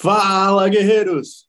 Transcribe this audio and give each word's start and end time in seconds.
Fala, 0.00 0.68
guerreiros! 0.68 1.48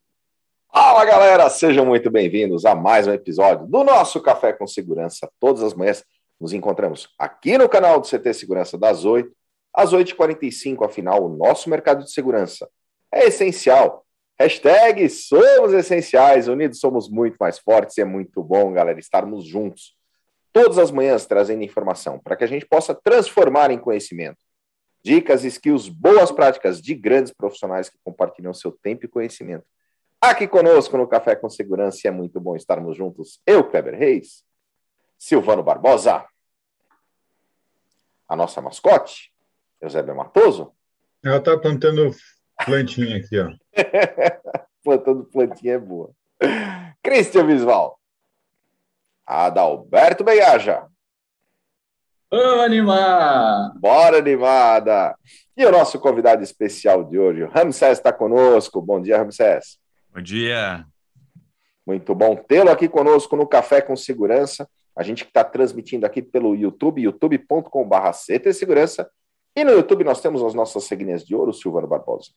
Fala, 0.73 1.05
galera! 1.05 1.47
Sejam 1.51 1.85
muito 1.85 2.09
bem-vindos 2.09 2.65
a 2.65 2.73
mais 2.73 3.05
um 3.05 3.13
episódio 3.13 3.67
do 3.67 3.83
nosso 3.83 4.19
Café 4.19 4.51
com 4.53 4.65
Segurança. 4.65 5.29
Todas 5.39 5.61
as 5.61 5.75
manhãs 5.75 6.03
nos 6.41 6.51
encontramos 6.51 7.07
aqui 7.19 7.59
no 7.59 7.69
canal 7.69 7.99
do 7.99 8.07
CT 8.07 8.33
Segurança 8.33 8.75
das 8.75 9.05
8 9.05 9.31
às 9.71 9.93
8h45. 9.93 10.83
Afinal, 10.83 11.23
o 11.23 11.29
nosso 11.29 11.69
mercado 11.69 12.03
de 12.03 12.11
segurança 12.11 12.67
é 13.13 13.27
essencial. 13.27 14.03
Hashtag 14.39 15.07
somos 15.09 15.71
essenciais, 15.71 16.47
unidos 16.47 16.79
somos 16.79 17.07
muito 17.07 17.35
mais 17.39 17.59
fortes 17.59 17.99
e 17.99 18.01
é 18.01 18.05
muito 18.05 18.41
bom, 18.41 18.73
galera, 18.73 18.97
estarmos 18.99 19.45
juntos 19.45 19.95
todas 20.51 20.79
as 20.79 20.89
manhãs 20.89 21.27
trazendo 21.27 21.61
informação 21.61 22.17
para 22.17 22.35
que 22.35 22.45
a 22.45 22.47
gente 22.47 22.65
possa 22.65 22.95
transformar 22.95 23.69
em 23.69 23.77
conhecimento. 23.77 24.48
Dicas, 25.03 25.43
skills, 25.43 25.87
boas 25.87 26.31
práticas 26.31 26.81
de 26.81 26.93
grandes 26.93 27.31
profissionais 27.31 27.89
que 27.89 27.97
compartilham 28.03 28.53
seu 28.53 28.71
tempo 28.71 29.05
e 29.05 29.09
conhecimento. 29.09 29.65
Aqui 30.21 30.47
conosco 30.47 30.97
no 30.97 31.07
Café 31.07 31.35
com 31.35 31.49
Segurança 31.49 32.01
e 32.03 32.07
é 32.07 32.11
muito 32.11 32.39
bom 32.41 32.55
estarmos 32.55 32.97
juntos. 32.97 33.41
Eu, 33.45 33.63
Kleber 33.63 33.97
Reis, 33.97 34.43
Silvano 35.17 35.63
Barbosa, 35.63 36.25
a 38.27 38.35
nossa 38.35 38.61
mascote, 38.61 39.33
Eusébio 39.81 40.15
Matoso. 40.15 40.73
Ela 41.23 41.37
está 41.37 41.57
plantando 41.57 42.11
plantinha 42.65 43.17
aqui, 43.17 43.39
ó. 43.39 43.51
plantando 44.83 45.23
plantinha 45.25 45.73
é 45.75 45.79
boa. 45.79 46.11
Cristian 47.01 47.45
Visval. 47.45 47.99
Adalberto 49.25 50.23
Beiaja. 50.23 50.87
Vamos 52.31 52.63
animar! 52.63 53.73
Bora 53.79 54.19
animada! 54.19 55.15
E 55.57 55.65
o 55.65 55.71
nosso 55.71 55.97
convidado 55.99 56.43
especial 56.43 57.03
de 57.03 57.17
hoje, 57.17 57.41
o 57.41 57.49
Ramsés, 57.49 57.97
está 57.97 58.13
conosco. 58.13 58.79
Bom 58.79 59.01
dia, 59.01 59.17
Ramsés. 59.17 59.79
Bom 60.13 60.21
dia. 60.21 60.85
Muito 61.87 62.13
bom 62.13 62.35
tê-lo 62.35 62.69
aqui 62.69 62.87
conosco 62.87 63.35
no 63.35 63.47
Café 63.47 63.81
com 63.81 63.95
Segurança. 63.95 64.69
A 64.95 65.01
gente 65.01 65.23
que 65.23 65.31
está 65.31 65.43
transmitindo 65.43 66.05
aqui 66.05 66.21
pelo 66.21 66.55
YouTube, 66.55 67.01
youtube.com.br 67.01 68.13
Segurança. 68.53 69.09
E 69.55 69.63
no 69.63 69.71
YouTube 69.71 70.03
nós 70.03 70.21
temos 70.21 70.43
as 70.43 70.53
nossas 70.53 70.83
seguinhas 70.83 71.25
de 71.25 71.33
ouro, 71.33 71.51
Silvano 71.51 71.87
Barbosa. 71.87 72.29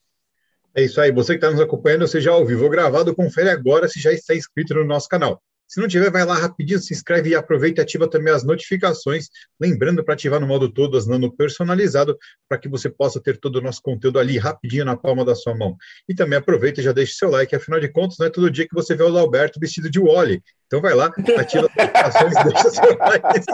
É 0.74 0.82
isso 0.82 1.02
aí. 1.02 1.12
Você 1.12 1.34
que 1.34 1.44
está 1.44 1.50
nos 1.50 1.60
acompanhando, 1.60 2.08
seja 2.08 2.30
ao 2.30 2.46
vivo 2.46 2.64
ou 2.64 2.70
gravado, 2.70 3.14
confere 3.14 3.50
agora 3.50 3.86
se 3.88 4.00
já 4.00 4.10
está 4.10 4.34
inscrito 4.34 4.72
no 4.72 4.86
nosso 4.86 5.06
canal. 5.06 5.42
Se 5.72 5.80
não 5.80 5.88
tiver, 5.88 6.10
vai 6.10 6.22
lá 6.22 6.34
rapidinho, 6.34 6.78
se 6.78 6.92
inscreve 6.92 7.30
e 7.30 7.34
aproveita 7.34 7.80
e 7.80 7.82
ativa 7.82 8.06
também 8.06 8.30
as 8.30 8.44
notificações. 8.44 9.30
Lembrando 9.58 10.04
para 10.04 10.12
ativar 10.12 10.38
no 10.38 10.46
modo 10.46 10.70
todas, 10.70 11.06
no 11.06 11.34
personalizado, 11.34 12.14
para 12.46 12.58
que 12.58 12.68
você 12.68 12.90
possa 12.90 13.18
ter 13.18 13.38
todo 13.38 13.56
o 13.56 13.62
nosso 13.62 13.80
conteúdo 13.80 14.18
ali 14.18 14.36
rapidinho 14.36 14.84
na 14.84 14.98
palma 14.98 15.24
da 15.24 15.34
sua 15.34 15.56
mão. 15.56 15.74
E 16.06 16.14
também 16.14 16.38
aproveita 16.38 16.82
e 16.82 16.84
já 16.84 16.92
deixa 16.92 17.14
seu 17.14 17.30
like, 17.30 17.56
afinal 17.56 17.80
de 17.80 17.88
contas, 17.88 18.18
não 18.18 18.26
é 18.26 18.30
todo 18.30 18.50
dia 18.50 18.68
que 18.68 18.74
você 18.74 18.94
vê 18.94 19.02
o 19.02 19.16
Alberto 19.16 19.58
vestido 19.58 19.88
de 19.90 19.98
Wally. 19.98 20.42
Então 20.66 20.82
vai 20.82 20.92
lá, 20.92 21.06
ativa 21.38 21.70
as 21.74 22.14
notificações, 22.20 22.34
deixa 22.44 22.68
seu 22.68 22.98
like. 22.98 23.46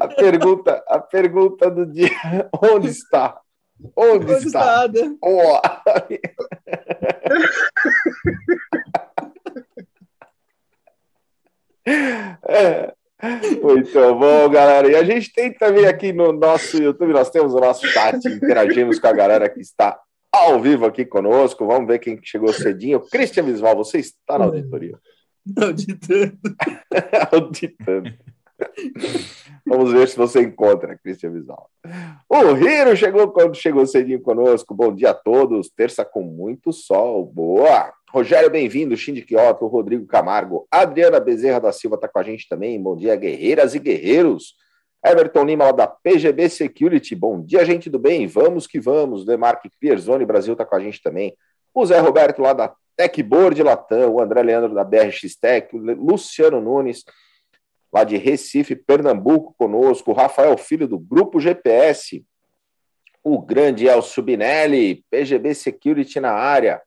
A 0.00 0.08
pergunta, 0.08 0.84
a 0.86 0.98
pergunta 0.98 1.70
do 1.70 1.86
dia: 1.86 2.10
onde 2.62 2.88
está? 2.88 3.40
Onde, 3.96 4.34
onde 4.34 4.46
está? 4.48 4.84
está? 4.84 5.16
Oh. 5.22 5.62
É. 11.86 12.92
Muito 13.62 14.14
bom, 14.16 14.48
galera. 14.50 14.90
E 14.90 14.94
a 14.94 15.04
gente 15.04 15.32
tem 15.32 15.52
também 15.52 15.86
aqui 15.86 16.12
no 16.12 16.32
nosso 16.32 16.76
YouTube, 16.76 17.12
nós 17.12 17.30
temos 17.30 17.54
o 17.54 17.60
nosso 17.60 17.86
chat, 17.86 18.26
interagimos 18.26 18.98
com 18.98 19.06
a 19.06 19.12
galera 19.12 19.48
que 19.48 19.60
está 19.60 19.98
ao 20.32 20.60
vivo 20.60 20.84
aqui 20.84 21.04
conosco. 21.04 21.66
Vamos 21.66 21.86
ver 21.86 22.00
quem 22.00 22.18
chegou 22.22 22.52
cedinho. 22.52 23.00
Cristian 23.00 23.44
Visval, 23.44 23.76
você 23.76 23.98
está 23.98 24.38
na 24.38 24.46
auditoria? 24.46 24.98
Auditando. 25.56 26.38
Auditando. 27.32 28.12
Vamos 29.66 29.92
ver 29.92 30.08
se 30.08 30.16
você 30.16 30.42
encontra, 30.42 30.98
Cristian 30.98 31.30
Visval. 31.30 31.70
O 32.28 32.52
Riro 32.52 32.96
chegou 32.96 33.28
quando 33.30 33.54
chegou 33.54 33.86
cedinho 33.86 34.20
conosco. 34.20 34.74
Bom 34.74 34.94
dia 34.94 35.10
a 35.10 35.14
todos. 35.14 35.70
Terça 35.70 36.04
com 36.04 36.22
muito 36.22 36.72
sol. 36.72 37.24
Boa! 37.24 37.92
Rogério, 38.14 38.48
bem-vindo. 38.48 38.96
Shindy 38.96 39.22
Kioto, 39.22 39.66
Rodrigo 39.66 40.06
Camargo, 40.06 40.68
Adriana 40.70 41.18
Bezerra 41.18 41.58
da 41.58 41.72
Silva 41.72 41.96
está 41.96 42.06
com 42.06 42.20
a 42.20 42.22
gente 42.22 42.48
também. 42.48 42.80
Bom 42.80 42.94
dia, 42.94 43.16
guerreiras 43.16 43.74
e 43.74 43.80
guerreiros. 43.80 44.54
Everton 45.04 45.42
Lima, 45.42 45.64
lá 45.64 45.72
da 45.72 45.88
PGB 45.88 46.48
Security. 46.48 47.12
Bom 47.16 47.42
dia, 47.42 47.64
gente 47.64 47.90
do 47.90 47.98
bem. 47.98 48.28
Vamos 48.28 48.68
que 48.68 48.78
vamos. 48.78 49.24
Demarque 49.24 49.68
Pierzoni 49.80 50.24
Brasil 50.24 50.52
está 50.52 50.64
com 50.64 50.76
a 50.76 50.78
gente 50.78 51.02
também. 51.02 51.36
O 51.74 51.84
Zé 51.84 51.98
Roberto, 51.98 52.40
lá 52.40 52.52
da 52.52 52.72
Techboard 52.96 53.60
Latam. 53.64 54.12
O 54.12 54.22
André 54.22 54.44
Leandro, 54.44 54.72
da 54.72 54.84
BRX 54.84 55.34
Tech. 55.34 55.74
O 55.74 55.78
Luciano 55.78 56.60
Nunes, 56.60 57.04
lá 57.92 58.04
de 58.04 58.16
Recife, 58.16 58.76
Pernambuco, 58.76 59.56
conosco. 59.58 60.12
O 60.12 60.14
Rafael 60.14 60.56
Filho, 60.56 60.86
do 60.86 61.00
Grupo 61.00 61.40
GPS. 61.40 62.24
O 63.24 63.42
grande 63.42 63.88
Elcio 63.88 64.22
Binelli, 64.22 65.04
PGB 65.10 65.52
Security 65.52 66.20
na 66.20 66.30
área. 66.30 66.80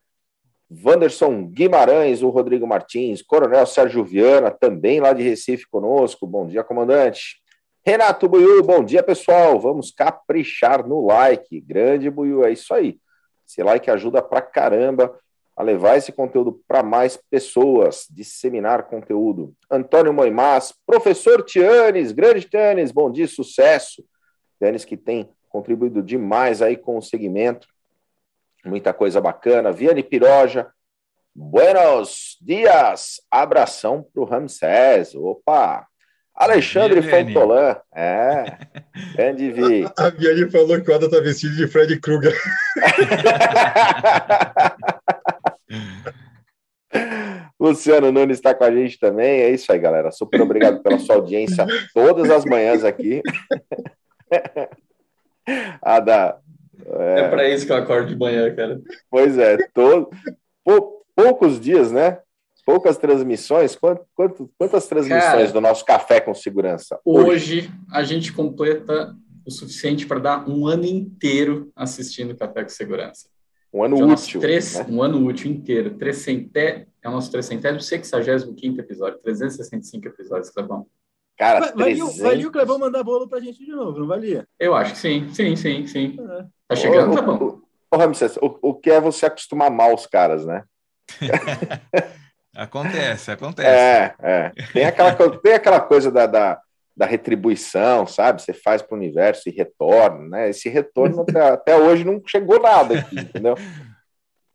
Wanderson 0.69 1.47
Guimarães, 1.47 2.21
o 2.21 2.29
Rodrigo 2.29 2.67
Martins, 2.67 3.21
Coronel 3.21 3.65
Sérgio 3.65 4.03
Viana, 4.03 4.51
também 4.51 4.99
lá 4.99 5.13
de 5.13 5.23
Recife 5.23 5.65
conosco. 5.69 6.27
Bom 6.27 6.45
dia, 6.45 6.63
comandante. 6.63 7.41
Renato 7.85 8.27
Buiu, 8.27 8.61
bom 8.63 8.83
dia, 8.83 9.01
pessoal. 9.01 9.59
Vamos 9.59 9.91
caprichar 9.91 10.85
no 10.85 11.05
like. 11.05 11.61
Grande 11.61 12.09
Buiu, 12.09 12.43
é 12.43 12.51
isso 12.51 12.73
aí. 12.73 12.99
Esse 13.47 13.63
like 13.63 13.89
ajuda 13.89 14.21
pra 14.21 14.41
caramba 14.41 15.17
a 15.55 15.63
levar 15.63 15.97
esse 15.97 16.11
conteúdo 16.11 16.61
para 16.67 16.83
mais 16.83 17.17
pessoas, 17.31 18.05
disseminar 18.11 18.83
conteúdo. 18.83 19.53
Antônio 19.71 20.13
Moimás, 20.13 20.73
professor 20.85 21.43
Tianes, 21.43 22.11
grande 22.11 22.47
Tianes, 22.47 22.91
bom 22.91 23.09
dia, 23.09 23.27
sucesso. 23.27 24.03
Tianes 24.59 24.85
que 24.85 24.97
tem 24.97 25.29
contribuído 25.49 26.03
demais 26.03 26.61
aí 26.61 26.75
com 26.75 26.97
o 26.97 27.01
segmento 27.01 27.67
muita 28.67 28.93
coisa 28.93 29.21
bacana. 29.21 29.71
Viane 29.71 30.03
Piroja, 30.03 30.67
buenos 31.33 32.37
dias, 32.41 33.21
abração 33.31 34.05
para 34.13 34.21
o 34.21 34.25
Ramsés. 34.25 35.15
Opa! 35.15 35.87
Alexandre 36.35 37.01
Fontolan, 37.01 37.77
é, 37.95 38.59
grande 39.15 39.49
Vi. 39.51 39.85
A, 39.97 40.05
a 40.05 40.09
Viane 40.11 40.51
falou 40.51 40.79
que 40.79 40.91
o 40.91 40.93
Ada 40.93 41.09
tá 41.09 41.19
vestido 41.19 41.55
de 41.55 41.67
Fred 41.67 41.99
Krueger. 41.99 42.35
Luciano 47.59 48.11
Nunes 48.11 48.37
está 48.37 48.53
com 48.53 48.63
a 48.63 48.71
gente 48.71 48.99
também. 48.99 49.41
É 49.41 49.49
isso 49.49 49.71
aí, 49.71 49.79
galera. 49.79 50.11
Super 50.11 50.41
obrigado 50.41 50.83
pela 50.83 50.99
sua 50.99 51.15
audiência 51.15 51.65
todas 51.93 52.29
as 52.29 52.45
manhãs 52.45 52.83
aqui. 52.83 53.21
Ada, 55.81 56.37
é, 56.87 57.19
é 57.21 57.27
para 57.29 57.49
isso 57.49 57.65
que 57.65 57.71
eu 57.71 57.77
acordo 57.77 58.09
de 58.09 58.17
manhã, 58.17 58.53
cara. 58.55 58.81
Pois 59.09 59.37
é, 59.37 59.57
todo, 59.73 60.09
pou, 60.63 61.05
poucos 61.15 61.59
dias, 61.59 61.91
né? 61.91 62.19
Poucas 62.65 62.97
transmissões. 62.97 63.75
Quanto, 63.75 64.05
quanto, 64.13 64.51
quantas 64.57 64.87
transmissões 64.87 65.23
cara, 65.23 65.51
do 65.51 65.61
nosso 65.61 65.85
Café 65.85 66.19
com 66.19 66.33
Segurança? 66.33 66.99
Hoje, 67.05 67.29
hoje 67.29 67.71
a 67.91 68.03
gente 68.03 68.33
completa 68.33 69.15
o 69.45 69.51
suficiente 69.51 70.05
para 70.05 70.19
dar 70.19 70.49
um 70.49 70.67
ano 70.67 70.85
inteiro 70.85 71.71
assistindo 71.75 72.35
Café 72.35 72.63
com 72.63 72.69
Segurança. 72.69 73.29
Um 73.73 73.83
ano 73.83 73.95
então, 73.95 74.09
útil. 74.09 74.41
Três, 74.41 74.75
né? 74.75 74.85
Um 74.89 75.01
ano 75.01 75.25
útil 75.25 75.51
inteiro. 75.51 75.91
Trecenté, 75.97 76.87
é 77.01 77.09
o 77.09 77.11
nosso 77.11 77.31
365 77.31 77.83
sexagésimo 77.83 78.55
episódio, 78.79 79.19
365 79.19 80.07
episódios, 80.07 80.49
Clebão. 80.49 80.87
Cara, 81.37 81.71
valia, 81.75 81.95
300... 81.97 82.17
valia 82.17 82.47
o 82.47 82.51
Clebão 82.51 82.79
mandar 82.79 83.03
bolo 83.03 83.27
pra 83.27 83.39
gente 83.39 83.63
de 83.63 83.71
novo, 83.71 83.99
não 83.99 84.07
valia? 84.07 84.47
Eu 84.59 84.73
acho 84.73 84.93
que 84.93 84.97
sim, 84.97 85.31
sim, 85.31 85.55
sim, 85.55 85.85
sim. 85.85 86.17
É. 86.19 86.45
Tá 86.67 86.75
chegando, 86.75 87.15
tá 87.15 87.21
bom. 87.21 87.61
Ô, 87.91 87.97
Ramsés, 87.97 88.37
o, 88.37 88.57
o 88.61 88.73
que 88.73 88.89
é 88.89 88.99
você 88.99 89.27
acostumar 89.27 89.69
mal 89.69 89.93
os 89.93 90.07
caras, 90.07 90.45
né? 90.45 90.63
acontece, 92.55 93.31
acontece. 93.31 93.69
É, 93.69 94.15
é. 94.19 94.51
Tem 94.73 94.85
aquela, 94.85 95.13
tem 95.13 95.53
aquela 95.53 95.79
coisa 95.79 96.11
da, 96.11 96.25
da, 96.25 96.59
da 96.95 97.05
retribuição, 97.05 98.07
sabe? 98.07 98.41
Você 98.41 98.51
faz 98.51 98.81
para 98.81 98.95
o 98.95 98.97
universo 98.97 99.47
e 99.47 99.51
retorna, 99.51 100.27
né? 100.27 100.49
Esse 100.49 100.67
retorno 100.69 101.21
até, 101.21 101.39
até 101.53 101.77
hoje 101.77 102.03
não 102.03 102.19
chegou 102.25 102.59
nada 102.59 102.97
aqui, 102.97 103.19
entendeu? 103.19 103.55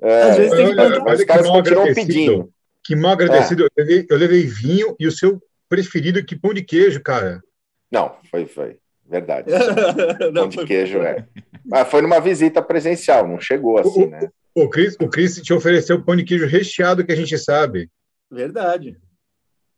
É, 0.00 0.23
Às 0.23 0.37
vezes 0.37 0.52
tem 0.52 0.75
que 0.75 0.81
olha, 0.81 1.14
os 1.14 1.25
caras 1.25 1.49
continuam 1.49 1.94
pedindo. 1.94 2.52
Que 2.84 2.96
mal 2.96 3.12
agradecido. 3.12 3.62
É. 3.62 3.67
Eu, 3.67 3.70
levei, 3.79 4.06
eu 4.11 4.17
levei 4.19 4.43
vinho 4.43 4.96
e 4.99 5.06
o 5.06 5.12
seu 5.12 5.40
preferido 5.72 6.22
que 6.22 6.36
pão 6.36 6.52
de 6.52 6.62
queijo, 6.62 7.02
cara. 7.02 7.42
Não, 7.90 8.14
foi, 8.30 8.44
foi. 8.44 8.76
Verdade. 9.06 9.48
não, 10.30 10.50
pão 10.50 10.52
de 10.64 10.66
queijo, 10.66 10.98
é. 10.98 11.26
Mas 11.64 11.88
foi 11.88 12.02
numa 12.02 12.20
visita 12.20 12.60
presencial, 12.60 13.26
não 13.26 13.40
chegou 13.40 13.78
assim, 13.78 14.04
o, 14.04 14.10
né? 14.10 14.30
O 14.54 14.69
Cris, 14.69 14.94
o 15.00 15.08
Chris 15.08 15.36
te 15.36 15.54
ofereceu 15.54 16.04
pão 16.04 16.14
de 16.14 16.24
queijo 16.24 16.46
recheado 16.46 17.06
que 17.06 17.12
a 17.12 17.16
gente 17.16 17.38
sabe. 17.38 17.90
Verdade. 18.30 19.00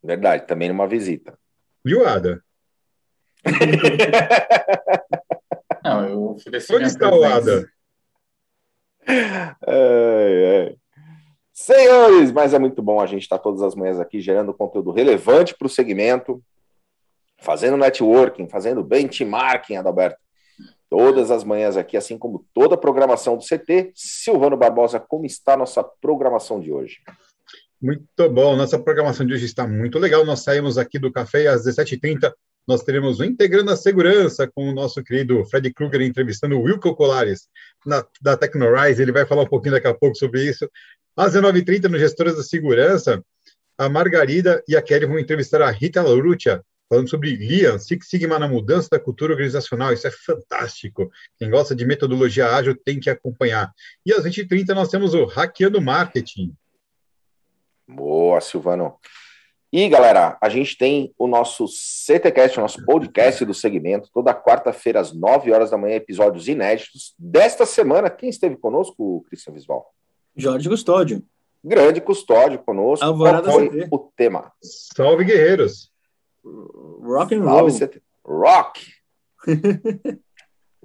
Verdade, 0.02 0.49
também 0.49 0.69
numa 0.69 0.88
visita. 0.88 1.38
Viu, 1.85 2.05
Ada? 2.05 2.43
não, 5.85 6.08
eu 6.08 6.23
ofereci 6.31 6.75
Onde 6.75 6.87
está 6.87 7.08
o 7.08 7.23
Ada? 7.23 7.70
ai, 9.06 10.58
ai. 10.58 10.76
Senhores, 11.65 12.31
mas 12.31 12.53
é 12.53 12.59
muito 12.59 12.83
bom 12.83 13.01
a 13.01 13.07
gente 13.07 13.23
estar 13.23 13.39
tá 13.39 13.43
todas 13.43 13.63
as 13.63 13.75
manhãs 13.75 13.99
aqui 13.99 14.21
gerando 14.21 14.53
conteúdo 14.53 14.91
relevante 14.91 15.55
para 15.57 15.67
o 15.67 15.71
segmento, 15.71 16.45
fazendo 17.39 17.79
networking, 17.79 18.47
fazendo 18.51 18.85
benchmarking, 18.85 19.77
Adalberto. 19.77 20.19
Todas 20.91 21.31
as 21.31 21.43
manhãs 21.43 21.79
aqui, 21.79 21.97
assim 21.97 22.19
como 22.19 22.45
toda 22.53 22.75
a 22.75 22.79
programação 22.79 23.39
do 23.39 23.43
CT. 23.43 23.93
Silvano 23.95 24.59
Barbosa, 24.59 25.01
como 25.01 25.25
está 25.25 25.55
a 25.55 25.57
nossa 25.57 25.83
programação 25.83 26.61
de 26.61 26.71
hoje? 26.71 26.99
Muito 27.81 28.29
bom, 28.29 28.55
nossa 28.57 28.79
programação 28.79 29.25
de 29.25 29.33
hoje 29.33 29.47
está 29.47 29.67
muito 29.67 29.99
legal. 29.99 30.23
Nós 30.27 30.41
saímos 30.41 30.77
aqui 30.77 30.99
do 30.99 31.11
café 31.11 31.47
às 31.47 31.65
17h30. 31.65 32.31
Nós 32.67 32.83
teremos 32.83 33.21
o 33.21 33.25
Integrando 33.25 33.71
a 33.71 33.77
Segurança 33.77 34.51
com 34.53 34.69
o 34.69 34.75
nosso 34.75 35.03
querido 35.05 35.45
Fred 35.45 35.73
Kruger 35.73 36.01
entrevistando 36.01 36.57
o 36.57 36.63
Wilco 36.63 36.95
Colares 36.97 37.49
na, 37.85 38.05
da 38.23 38.37
Tecnorise. 38.37 39.03
Ele 39.03 39.13
vai 39.13 39.27
falar 39.27 39.43
um 39.43 39.49
pouquinho 39.49 39.75
daqui 39.75 39.87
a 39.87 39.95
pouco 39.95 40.17
sobre 40.17 40.43
isso. 40.45 40.69
Às 41.15 41.35
19h30, 41.35 41.89
no 41.89 41.99
Gestoras 41.99 42.37
da 42.37 42.43
Segurança, 42.43 43.23
a 43.77 43.89
Margarida 43.89 44.63
e 44.67 44.77
a 44.77 44.83
Kelly 44.83 45.05
vão 45.05 45.19
entrevistar 45.19 45.61
a 45.61 45.71
Rita 45.71 46.01
Laurutia, 46.01 46.65
falando 46.89 47.11
sobre 47.11 47.37
Lean, 47.37 47.79
Six 47.79 48.09
Sigma 48.09 48.39
na 48.39 48.49
mudança 48.49 48.89
da 48.91 49.01
cultura 49.01 49.33
organizacional. 49.33 49.93
Isso 49.93 50.07
é 50.07 50.11
fantástico. 50.11 51.11
Quem 51.39 51.51
gosta 51.51 51.75
de 51.75 51.85
metodologia 51.85 52.49
ágil 52.49 52.75
tem 52.75 52.99
que 52.99 53.11
acompanhar. 53.11 53.73
E 54.07 54.13
às 54.13 54.25
20h30 54.25 54.69
nós 54.75 54.89
temos 54.89 55.13
o 55.13 55.25
Hackeando 55.25 55.83
Marketing. 55.83 56.55
Boa, 57.87 58.41
Silvano. 58.41 58.99
E, 59.76 59.88
galera, 59.88 60.38
a 60.41 60.49
gente 60.49 60.79
tem 60.79 61.12
o 61.19 61.26
nosso 61.26 61.67
CTCast, 61.67 62.61
o 62.61 62.62
nosso 62.62 62.87
podcast 62.87 63.44
do 63.44 63.53
segmento, 63.53 64.09
toda 64.15 64.32
quarta-feira, 64.32 65.00
às 65.00 65.12
9 65.12 65.50
horas 65.50 65.73
da 65.73 65.76
manhã, 65.76 65.97
episódios 65.97 66.47
inéditos. 66.47 67.12
Desta 67.19 67.67
semana, 67.67 68.09
quem 68.09 68.29
esteve 68.29 68.56
conosco, 68.56 69.25
Cristian 69.29 69.53
Visval? 69.53 69.85
Jorge 70.37 70.69
Custódio. 70.69 71.25
Grande 71.65 72.00
Custódio 72.00 72.61
conosco. 72.61 73.05
Alvorada 73.05 73.50
Qual 73.50 73.59
foi 73.59 73.88
o 73.91 73.99
tema? 74.15 74.53
Salve, 74.62 75.25
guerreiros. 75.25 75.91
Rock 76.44 77.35
and 77.35 77.43
roll. 77.43 77.69
Salve, 77.69 78.00
Rock. 78.25 78.81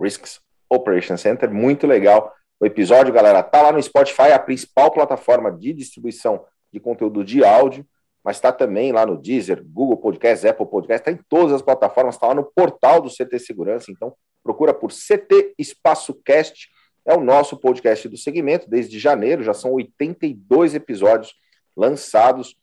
Risks 0.02 0.42
Operation 0.68 1.16
Center, 1.16 1.54
muito 1.54 1.86
legal. 1.86 2.34
O 2.60 2.66
episódio, 2.66 3.14
galera, 3.14 3.44
tá 3.44 3.62
lá 3.62 3.72
no 3.72 3.84
Spotify, 3.84 4.32
a 4.34 4.40
principal 4.40 4.90
plataforma 4.90 5.52
de 5.52 5.74
distribuição 5.74 6.44
de 6.74 6.80
conteúdo 6.80 7.24
de 7.24 7.46
áudio, 7.46 7.86
mas 8.30 8.38
está 8.38 8.52
também 8.52 8.92
lá 8.92 9.08
no 9.08 9.20
Deezer, 9.20 9.66
Google 9.66 9.98
Podcast, 9.98 10.48
Apple 10.48 10.68
Podcast, 10.68 11.02
está 11.02 11.12
em 11.12 11.26
todas 11.28 11.52
as 11.52 11.64
plataformas, 11.64 12.14
está 12.14 12.28
lá 12.28 12.36
no 12.36 12.44
portal 12.44 13.02
do 13.02 13.10
CT 13.10 13.40
Segurança, 13.40 13.92
então 13.92 14.14
procura 14.44 14.72
por 14.72 14.92
CT 14.92 15.56
Espaço 15.58 16.14
Cast, 16.24 16.70
é 17.04 17.16
o 17.16 17.22
nosso 17.22 17.58
podcast 17.58 18.08
do 18.08 18.16
segmento, 18.16 18.70
desde 18.70 19.00
janeiro, 19.00 19.42
já 19.42 19.52
são 19.52 19.74
82 19.74 20.76
episódios 20.76 21.34
lançados 21.76 22.56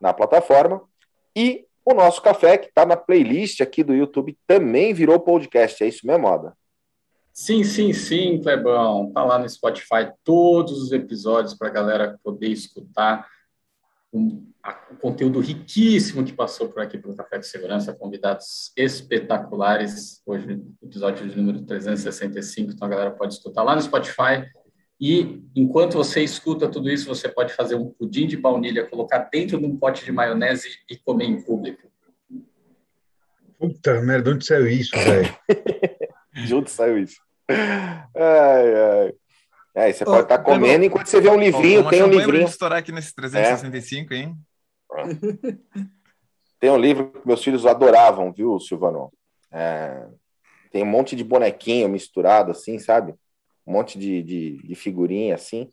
na 0.00 0.12
plataforma, 0.12 0.82
e 1.36 1.64
o 1.84 1.94
nosso 1.94 2.20
café, 2.20 2.58
que 2.58 2.66
está 2.66 2.84
na 2.84 2.96
playlist 2.96 3.60
aqui 3.60 3.84
do 3.84 3.94
YouTube, 3.94 4.36
também 4.48 4.92
virou 4.92 5.20
podcast, 5.20 5.84
é 5.84 5.86
isso 5.86 6.04
mesmo, 6.04 6.22
Moda? 6.22 6.56
Sim, 7.32 7.62
sim, 7.62 7.92
sim, 7.92 8.40
Clebão. 8.40 9.12
Tá 9.12 9.22
lá 9.22 9.38
no 9.38 9.48
Spotify 9.48 10.10
todos 10.24 10.82
os 10.82 10.90
episódios 10.90 11.54
para 11.54 11.68
a 11.68 11.72
galera 11.72 12.18
poder 12.24 12.48
escutar 12.48 13.28
um, 14.14 14.46
um, 14.92 14.96
conteúdo 14.96 15.40
riquíssimo 15.40 16.24
que 16.24 16.32
passou 16.32 16.68
por 16.68 16.80
aqui 16.80 16.96
pelo 16.96 17.16
Café 17.16 17.38
de 17.38 17.48
Segurança, 17.48 17.92
convidados 17.92 18.72
espetaculares. 18.76 20.22
Hoje, 20.24 20.62
episódio 20.82 21.28
de 21.28 21.36
número 21.36 21.62
365, 21.62 22.72
então 22.72 22.86
a 22.86 22.90
galera 22.90 23.10
pode 23.10 23.34
escutar 23.34 23.64
lá 23.64 23.74
no 23.74 23.82
Spotify. 23.82 24.46
E 25.00 25.42
enquanto 25.54 25.94
você 25.94 26.22
escuta 26.22 26.68
tudo 26.68 26.88
isso, 26.88 27.08
você 27.08 27.28
pode 27.28 27.52
fazer 27.52 27.74
um 27.74 27.90
pudim 27.90 28.26
de 28.28 28.36
baunilha, 28.36 28.86
colocar 28.86 29.28
dentro 29.30 29.58
de 29.58 29.66
um 29.66 29.76
pote 29.76 30.04
de 30.04 30.12
maionese 30.12 30.68
e 30.88 30.96
comer 30.96 31.24
em 31.24 31.42
público. 31.42 31.90
Puta 33.58 34.00
merda, 34.00 34.30
onde 34.30 34.46
saiu 34.46 34.68
isso, 34.68 34.96
velho? 34.96 35.36
de 36.46 36.54
onde 36.54 36.70
saiu 36.70 36.98
isso? 36.98 37.20
Ai, 37.48 38.74
ai. 38.74 38.93
É, 39.74 39.92
você 39.92 40.04
oh, 40.04 40.06
pode 40.06 40.22
estar 40.22 40.38
tá 40.38 40.44
comendo 40.44 40.84
enquanto 40.84 41.08
você 41.08 41.20
vê 41.20 41.28
um 41.28 41.38
livrinho, 41.38 41.84
oh, 41.84 41.90
tem 41.90 42.02
um 42.02 42.08
livrinho. 42.08 42.46
estourar 42.46 42.78
aqui 42.78 42.92
nesse 42.92 43.12
365, 43.14 44.14
é. 44.14 44.16
hein? 44.16 44.36
Tem 46.60 46.70
um 46.70 46.78
livro 46.78 47.10
que 47.10 47.26
meus 47.26 47.44
filhos 47.44 47.66
adoravam, 47.66 48.32
viu, 48.32 48.58
Silvano? 48.58 49.12
É, 49.52 50.06
tem 50.72 50.82
um 50.82 50.86
monte 50.86 51.14
de 51.14 51.22
bonequinho 51.22 51.90
misturado, 51.90 52.52
assim, 52.52 52.78
sabe? 52.78 53.14
Um 53.66 53.72
monte 53.74 53.98
de, 53.98 54.22
de, 54.22 54.56
de 54.62 54.74
figurinha, 54.74 55.34
assim. 55.34 55.68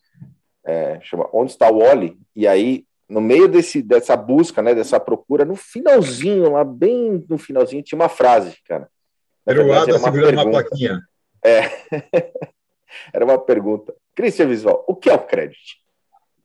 É, 0.65 0.99
chama 1.01 1.29
Onde 1.31 1.51
está 1.51 1.71
o 1.71 1.79
Wally? 1.79 2.19
E 2.35 2.45
aí, 2.45 2.85
no 3.07 3.21
meio 3.21 3.47
desse, 3.47 3.81
dessa 3.81 4.17
busca, 4.17 4.61
né, 4.61 4.75
dessa 4.75 4.99
procura, 4.99 5.45
no 5.45 5.55
finalzinho, 5.55 6.51
lá 6.51 6.65
bem 6.65 7.25
no 7.29 7.37
finalzinho, 7.37 7.81
tinha 7.81 7.97
uma 7.97 8.09
frase, 8.09 8.57
cara. 8.67 8.89
Era 9.45 9.65
o 9.65 9.71
Ada 9.71 9.97
segurando 9.97 10.41
uma 10.41 10.51
plaquinha. 10.51 10.99
É. 11.41 11.61
Era 13.13 13.25
uma 13.25 13.37
pergunta. 13.37 13.93
Cristian 14.15 14.47
Visual, 14.47 14.83
o 14.87 14.95
que 14.95 15.09
é 15.09 15.13
o 15.13 15.19
crédito? 15.19 15.81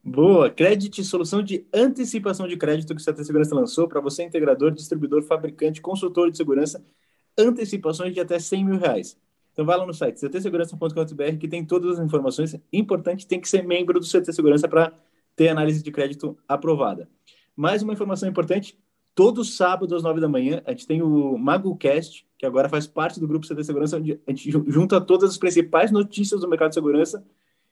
Boa. 0.02 0.48
Credit, 0.48 1.02
solução 1.02 1.42
de 1.42 1.66
antecipação 1.74 2.46
de 2.46 2.56
crédito 2.56 2.94
que 2.94 3.02
o 3.02 3.04
CT 3.04 3.24
Segurança 3.24 3.54
lançou 3.54 3.88
para 3.88 4.00
você, 4.00 4.22
integrador, 4.22 4.70
distribuidor, 4.70 5.22
fabricante, 5.22 5.80
consultor 5.80 6.30
de 6.30 6.36
segurança, 6.36 6.84
antecipações 7.36 8.14
de 8.14 8.20
até 8.20 8.38
100 8.38 8.64
mil 8.64 8.78
reais. 8.78 9.18
Então 9.52 9.64
vai 9.64 9.76
lá 9.76 9.84
no 9.84 9.92
site 9.92 10.20
ctsegurança.com.br 10.20 11.38
que 11.40 11.48
tem 11.48 11.64
todas 11.64 11.98
as 11.98 12.04
informações. 12.04 12.54
Importante, 12.72 13.26
tem 13.26 13.40
que 13.40 13.48
ser 13.48 13.62
membro 13.62 13.98
do 13.98 14.06
CT 14.06 14.32
Segurança 14.32 14.68
para 14.68 14.92
ter 15.34 15.48
análise 15.48 15.82
de 15.82 15.90
crédito 15.90 16.38
aprovada. 16.46 17.08
Mais 17.56 17.82
uma 17.82 17.92
informação 17.92 18.28
importante, 18.28 18.78
todo 19.16 19.42
sábado 19.42 19.96
às 19.96 20.02
nove 20.02 20.20
da 20.20 20.28
manhã, 20.28 20.62
a 20.66 20.72
gente 20.72 20.86
tem 20.86 21.00
o 21.02 21.38
MagoCast, 21.38 22.26
que 22.38 22.44
agora 22.44 22.68
faz 22.68 22.86
parte 22.86 23.18
do 23.18 23.26
grupo 23.26 23.48
CT 23.48 23.64
Segurança, 23.64 23.96
onde 23.96 24.20
a 24.26 24.30
gente 24.30 24.50
junta 24.68 25.00
todas 25.00 25.30
as 25.30 25.38
principais 25.38 25.90
notícias 25.90 26.42
do 26.42 26.48
mercado 26.48 26.68
de 26.68 26.74
segurança 26.74 27.24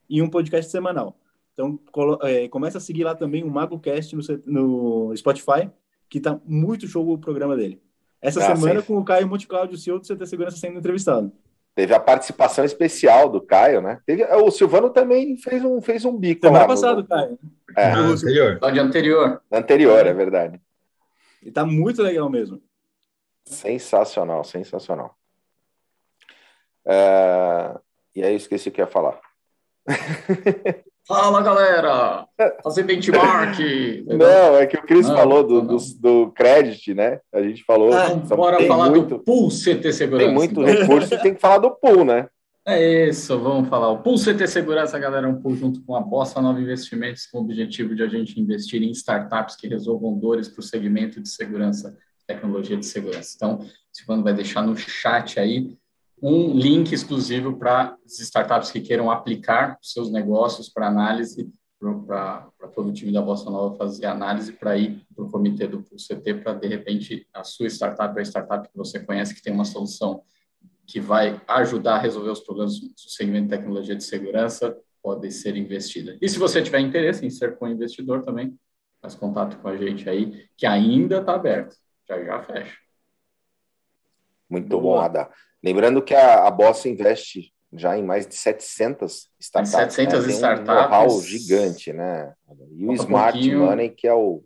em 0.09 0.23
um 0.23 0.31
podcast 0.31 0.71
semanal. 0.71 1.19
Então, 1.53 1.79
é, 2.23 2.49
começa 2.49 2.79
a 2.79 2.81
seguir 2.81 3.05
lá 3.05 3.15
também 3.15 3.45
o 3.45 3.51
MagoCast 3.51 4.17
no, 4.17 4.23
no 4.47 5.17
Spotify, 5.17 5.71
que 6.09 6.17
está 6.17 6.41
muito 6.47 6.89
show 6.89 7.07
o 7.07 7.19
programa 7.19 7.55
dele. 7.55 7.79
Essa 8.23 8.41
ah, 8.41 8.57
semana 8.57 8.81
sim. 8.81 8.87
com 8.87 8.97
o 8.97 9.05
Caio 9.05 9.29
Montecláudio, 9.29 9.77
CEO 9.77 9.99
do 9.99 10.07
CT 10.07 10.27
Segurança, 10.27 10.57
sendo 10.57 10.79
entrevistado. 10.79 11.31
Teve 11.75 11.93
a 11.93 12.01
participação 12.01 12.65
especial 12.65 13.29
do 13.29 13.41
Caio, 13.41 13.83
né? 13.83 14.01
Teve, 14.07 14.25
o 14.25 14.51
Silvano 14.51 14.89
também 14.89 15.37
fez 15.37 15.63
um, 15.63 15.79
fez 15.83 16.07
um 16.07 16.17
bico 16.17 16.47
Semana 16.47 16.67
passada, 16.67 17.03
no... 17.03 17.07
Caio. 17.07 17.39
É. 17.77 17.95
No 17.95 18.13
anterior. 18.13 18.59
No 18.63 18.69
anterior. 18.81 19.43
Anterior, 19.53 20.07
é 20.07 20.15
verdade. 20.15 20.61
E 21.45 21.51
tá 21.51 21.65
muito 21.65 22.03
legal 22.03 22.29
mesmo. 22.31 22.61
Sensacional, 23.45 24.43
sensacional. 24.43 25.15
É... 26.87 27.79
E 28.17 28.23
aí 28.23 28.33
eu 28.33 28.37
esqueci 28.37 28.69
o 28.69 28.73
que 28.73 28.81
ia 28.81 28.87
falar. 28.87 29.21
Fala, 31.07 31.43
galera! 31.43 32.27
Fazer 32.63 32.83
benchmark! 32.85 33.59
Não, 34.09 34.57
é 34.57 34.67
que 34.67 34.79
o 34.79 34.83
Cris 34.83 35.07
falou 35.07 35.47
do, 35.47 35.61
do, 35.61 35.77
do 36.01 36.33
credit, 36.33 36.95
né? 36.95 37.21
A 37.31 37.43
gente 37.43 37.63
falou. 37.63 37.93
Ah, 37.93 38.15
bora 38.15 38.67
falar 38.67 38.89
muito, 38.89 39.19
do 39.19 39.19
pool 39.19 39.51
CT 39.51 39.93
Segurança. 39.93 40.25
Tem 40.25 40.35
muito 40.35 40.63
então. 40.63 40.65
recurso 40.65 41.21
tem 41.21 41.35
que 41.35 41.41
falar 41.41 41.59
do 41.59 41.73
pool, 41.73 42.07
né? 42.07 42.27
É 42.67 43.09
isso, 43.09 43.39
vamos 43.39 43.69
falar. 43.69 43.91
O 43.91 44.03
Pool 44.03 44.17
CT 44.17 44.47
Segurança, 44.49 44.99
galera, 44.99 45.27
é 45.27 45.31
um 45.31 45.41
pool 45.41 45.55
junto 45.55 45.83
com 45.83 45.95
a 45.95 46.01
Bossa 46.01 46.41
Nova 46.41 46.59
Investimentos, 46.59 47.27
com 47.27 47.39
o 47.39 47.41
objetivo 47.43 47.95
de 47.95 48.03
a 48.03 48.09
gente 48.09 48.41
investir 48.41 48.83
em 48.83 48.91
startups 48.91 49.55
que 49.55 49.69
resolvam 49.69 50.19
dores 50.19 50.49
para 50.49 50.61
o 50.61 50.63
segmento 50.63 51.21
de 51.21 51.29
segurança 51.29 51.95
tecnologia 52.27 52.77
de 52.77 52.87
segurança. 52.87 53.35
Então, 53.37 53.59
o 53.59 53.67
Silvano 53.93 54.23
vai 54.23 54.35
deixar 54.35 54.63
no 54.63 54.77
chat 54.77 55.39
aí 55.39 55.77
um 56.23 56.57
link 56.57 56.93
exclusivo 56.93 57.57
para 57.59 57.97
as 58.05 58.19
startups 58.21 58.71
que 58.71 58.81
queiram 58.81 59.11
aplicar 59.11 59.79
seus 59.83 60.11
negócios 60.11 60.69
para 60.69 60.87
análise, 60.87 61.53
para 62.07 62.49
todo 62.75 62.89
o 62.89 62.93
time 62.93 63.13
da 63.13 63.21
Bossa 63.21 63.51
Nova 63.51 63.77
fazer 63.77 64.07
análise 64.07 64.53
para 64.53 64.77
ir 64.77 65.05
para 65.15 65.25
o 65.25 65.31
comitê 65.31 65.67
do 65.67 65.83
CT, 65.83 66.35
para, 66.43 66.55
de 66.55 66.67
repente, 66.67 67.27
a 67.33 67.45
sua 67.45 67.67
startup, 67.67 68.19
a 68.19 68.23
startup 68.23 68.67
que 68.67 68.77
você 68.77 69.01
conhece, 69.01 69.35
que 69.35 69.43
tem 69.43 69.53
uma 69.53 69.67
solução 69.67 70.23
que 70.87 71.01
vai 71.01 71.41
ajudar 71.49 71.97
a 71.97 71.99
resolver 71.99 72.31
os 72.31 72.41
problemas 72.41 72.79
do 72.79 72.93
segmento 72.97 73.49
de 73.49 73.57
tecnologia 73.57 73.97
de 73.97 74.05
segurança, 74.05 74.77
pode 75.03 75.31
ser 75.33 75.57
investida. 75.57 76.17
E 76.21 76.29
se 76.29 76.39
você 76.39 76.63
tiver 76.63 76.81
interesse 76.81 77.25
em 77.25 77.31
ser 77.31 77.57
co-investidor 77.57 78.23
também, 78.23 78.59
faz 79.01 79.15
contato 79.15 79.59
com 79.59 79.69
a 79.69 79.77
gente 79.77 80.09
aí, 80.09 80.49
que 80.57 80.67
ainda 80.67 81.19
está 81.19 81.35
aberto 81.35 81.77
já 82.09 82.23
já 82.23 82.43
fecha. 82.43 82.77
Muito 84.49 84.69
Boa. 84.69 84.83
bom, 84.83 85.01
Ada. 85.01 85.31
Lembrando 85.63 86.03
que 86.03 86.15
a, 86.15 86.47
a 86.47 86.51
Bossa 86.51 86.89
investe 86.89 87.53
já 87.73 87.99
em 87.99 88.03
mais 88.03 88.27
de 88.27 88.35
700 88.37 89.31
startups. 89.41 89.95
700 89.95 90.27
né? 90.27 90.33
startups. 90.33 91.15
Um 91.15 91.23
gigante, 91.23 91.93
né? 91.93 92.35
E 92.73 92.87
o 92.87 92.93
Smart 92.93 93.33
pouquinho... 93.33 93.61
Money, 93.61 93.91
que 93.91 94.07
é 94.07 94.15
o, 94.15 94.45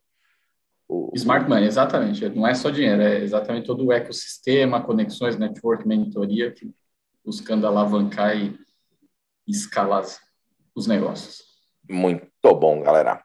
o, 0.88 1.12
Smart 1.14 1.48
Money, 1.48 1.66
exatamente. 1.66 2.26
Não 2.30 2.46
é 2.46 2.54
só 2.54 2.70
dinheiro, 2.70 3.02
é 3.02 3.22
exatamente 3.22 3.66
todo 3.66 3.84
o 3.84 3.92
ecossistema, 3.92 4.82
conexões, 4.82 5.36
network, 5.36 5.86
mentoria, 5.86 6.50
que, 6.50 6.70
buscando 7.22 7.66
alavancar 7.66 8.34
e 8.36 8.58
escalar 9.46 10.04
os 10.74 10.86
negócios. 10.86 11.42
Muito 11.88 12.54
bom, 12.54 12.80
galera. 12.80 13.22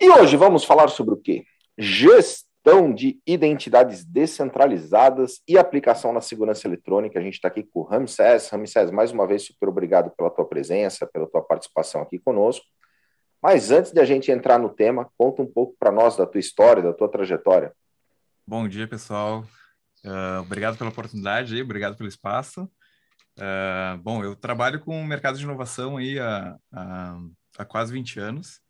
E 0.00 0.08
hoje 0.08 0.36
vamos 0.36 0.64
falar 0.64 0.88
sobre 0.88 1.14
o 1.14 1.16
quê? 1.18 1.44
Gestão 1.76 2.92
de 2.94 3.20
identidades 3.26 4.04
descentralizadas 4.04 5.42
e 5.46 5.58
aplicação 5.58 6.12
na 6.12 6.20
segurança 6.22 6.66
eletrônica. 6.66 7.18
A 7.18 7.22
gente 7.22 7.34
está 7.34 7.48
aqui 7.48 7.62
com 7.62 7.80
o 7.80 7.84
Ramsés. 7.84 8.48
Ramsés, 8.48 8.90
mais 8.90 9.12
uma 9.12 9.26
vez, 9.26 9.44
super 9.44 9.68
obrigado 9.68 10.10
pela 10.16 10.30
tua 10.30 10.46
presença, 10.46 11.06
pela 11.06 11.26
tua 11.26 11.42
participação 11.42 12.00
aqui 12.00 12.18
conosco. 12.18 12.64
Mas 13.44 13.70
antes 13.70 13.92
de 13.92 14.00
a 14.00 14.06
gente 14.06 14.32
entrar 14.32 14.58
no 14.58 14.70
tema, 14.70 15.12
conta 15.18 15.42
um 15.42 15.46
pouco 15.46 15.76
para 15.78 15.92
nós 15.92 16.16
da 16.16 16.24
tua 16.24 16.40
história, 16.40 16.82
da 16.82 16.94
tua 16.94 17.10
trajetória. 17.10 17.76
Bom 18.46 18.66
dia, 18.66 18.88
pessoal. 18.88 19.46
Uh, 20.02 20.40
obrigado 20.40 20.78
pela 20.78 20.88
oportunidade, 20.88 21.60
obrigado 21.60 21.94
pelo 21.94 22.08
espaço. 22.08 22.62
Uh, 23.36 23.98
bom, 24.02 24.24
eu 24.24 24.34
trabalho 24.34 24.80
com 24.80 24.98
o 24.98 25.06
mercado 25.06 25.36
de 25.36 25.44
inovação 25.44 25.98
aí 25.98 26.18
há, 26.18 26.58
há, 26.72 27.18
há, 27.58 27.64
quase 27.66 27.92
20 27.92 28.18
anos. 28.18 28.62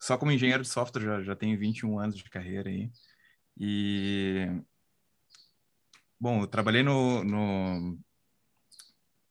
Só 0.00 0.18
como 0.18 0.32
engenheiro 0.32 0.64
de 0.64 0.68
software 0.68 1.04
já, 1.04 1.22
já 1.22 1.36
tenho 1.36 1.56
21 1.56 1.96
anos 1.96 2.16
de 2.16 2.24
carreira 2.24 2.68
aí. 2.68 2.90
E, 3.56 4.48
bom, 6.18 6.40
eu 6.40 6.48
trabalhei 6.48 6.82
no, 6.82 7.22
no 7.22 7.96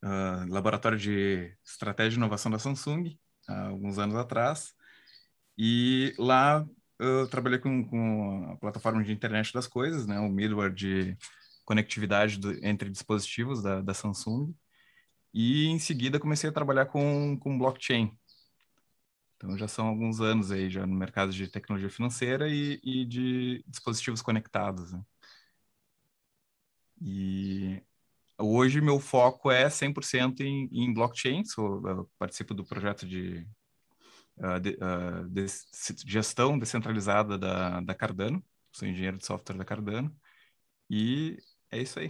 uh, 0.05 0.47
laboratório 0.47 0.97
de 0.97 1.53
estratégia 1.65 2.11
de 2.11 2.15
inovação 2.15 2.49
da 2.49 2.57
Samsung 2.57 3.21
há 3.47 3.67
alguns 3.67 3.97
anos 3.99 4.15
atrás. 4.15 4.75
E 5.57 6.13
lá 6.17 6.65
eu 6.99 7.27
trabalhei 7.29 7.59
com, 7.59 7.85
com 7.87 8.51
a 8.51 8.57
plataforma 8.57 9.03
de 9.03 9.11
internet 9.11 9.53
das 9.53 9.67
coisas, 9.67 10.07
né, 10.07 10.19
o 10.19 10.29
middleware 10.29 10.73
de 10.73 11.17
conectividade 11.65 12.39
do, 12.39 12.53
entre 12.65 12.89
dispositivos 12.89 13.61
da, 13.63 13.81
da, 13.81 13.93
Samsung. 13.93 14.53
E 15.33 15.67
em 15.67 15.79
seguida 15.79 16.19
comecei 16.19 16.49
a 16.49 16.53
trabalhar 16.53 16.87
com, 16.87 17.37
com 17.39 17.57
blockchain. 17.57 18.17
Então 19.37 19.57
já 19.57 19.67
são 19.67 19.87
alguns 19.87 20.21
anos 20.21 20.51
aí 20.51 20.69
já 20.69 20.85
no 20.87 20.95
mercado 20.95 21.31
de 21.33 21.47
tecnologia 21.49 21.89
financeira 21.89 22.47
e, 22.49 22.79
e 22.83 23.05
de 23.05 23.63
dispositivos 23.67 24.21
conectados. 24.21 24.93
Né? 24.93 25.03
E 27.01 27.83
hoje 28.45 28.81
meu 28.81 28.99
foco 28.99 29.51
é 29.51 29.67
100% 29.67 30.41
em, 30.41 30.69
em 30.71 30.93
blockchain, 30.93 31.43
sou, 31.45 32.09
participo 32.17 32.53
do 32.53 32.65
projeto 32.65 33.05
de 33.05 33.47
uh, 34.37 34.59
de, 34.59 34.71
uh, 34.71 35.29
de 35.29 35.45
gestão 36.05 36.57
descentralizada 36.57 37.37
da, 37.37 37.81
da 37.81 37.93
Cardano, 37.93 38.43
sou 38.71 38.87
engenheiro 38.87 39.17
de 39.17 39.25
software 39.25 39.57
da 39.57 39.65
Cardano, 39.65 40.13
e 40.89 41.37
é 41.71 41.79
isso 41.79 41.99
aí. 41.99 42.09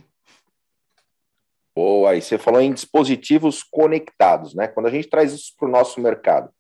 Boa, 1.76 2.16
e 2.16 2.22
você 2.22 2.38
falou 2.38 2.62
em 2.62 2.72
dispositivos 2.72 3.64
conectados, 3.64 4.54
né? 4.54 4.68
Quando 4.68 4.86
a 4.86 4.92
gente 4.92 5.10
traz 5.10 5.34
isso 5.34 5.54
para 5.58 5.68
o 5.68 5.72
nosso 5.72 6.00
mercado, 6.00 6.52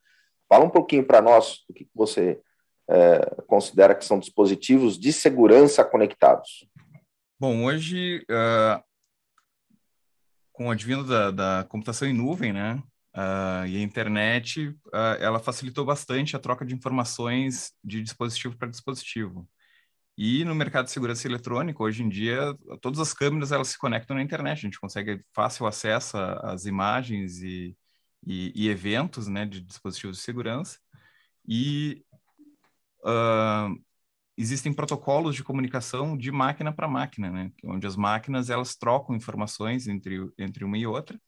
fala 0.49 0.65
um 0.65 0.69
pouquinho 0.69 1.05
para 1.05 1.21
nós 1.21 1.63
do 1.67 1.73
que 1.73 1.87
você 1.93 2.41
é, 2.89 3.19
considera 3.47 3.93
que 3.93 4.03
são 4.03 4.19
dispositivos 4.19 4.97
de 4.97 5.13
segurança 5.13 5.85
conectados. 5.85 6.67
Bom, 7.39 7.63
hoje, 7.65 8.25
uh, 8.29 8.83
com 10.53 10.67
o 10.67 10.71
advindo 10.71 11.03
da, 11.03 11.31
da 11.31 11.65
computação 11.67 12.07
em 12.07 12.13
nuvem, 12.13 12.53
né? 12.53 12.81
Uh, 13.15 13.67
e 13.67 13.77
a 13.77 13.81
internet, 13.81 14.69
uh, 14.69 15.17
ela 15.19 15.39
facilitou 15.39 15.85
bastante 15.85 16.35
a 16.35 16.39
troca 16.39 16.65
de 16.65 16.73
informações 16.73 17.73
de 17.83 18.01
dispositivo 18.01 18.57
para 18.57 18.69
dispositivo. 18.69 19.47
E 20.17 20.45
no 20.45 20.53
mercado 20.55 20.85
de 20.85 20.91
segurança 20.91 21.27
eletrônica, 21.27 21.81
hoje 21.81 22.03
em 22.03 22.09
dia, 22.09 22.55
todas 22.81 22.99
as 22.99 23.13
câmeras 23.13 23.51
elas 23.51 23.69
se 23.69 23.77
conectam 23.77 24.15
na 24.15 24.21
internet. 24.21 24.59
A 24.59 24.61
gente 24.61 24.79
consegue 24.79 25.23
fácil 25.33 25.65
acesso 25.65 26.17
às 26.17 26.65
imagens 26.65 27.41
e, 27.41 27.75
e, 28.25 28.51
e 28.55 28.69
eventos 28.69 29.27
né, 29.27 29.45
de 29.45 29.59
dispositivos 29.59 30.17
de 30.17 30.23
segurança. 30.23 30.77
E 31.47 32.03
uh, 33.03 33.75
existem 34.37 34.73
protocolos 34.73 35.35
de 35.35 35.43
comunicação 35.43 36.17
de 36.17 36.31
máquina 36.31 36.73
para 36.73 36.87
máquina, 36.87 37.31
né, 37.31 37.51
onde 37.63 37.85
as 37.85 37.95
máquinas 37.95 38.49
elas 38.49 38.75
trocam 38.75 39.15
informações 39.15 39.87
entre, 39.87 40.19
entre 40.37 40.63
uma 40.65 40.77
e 40.77 40.87
outra 40.87 41.19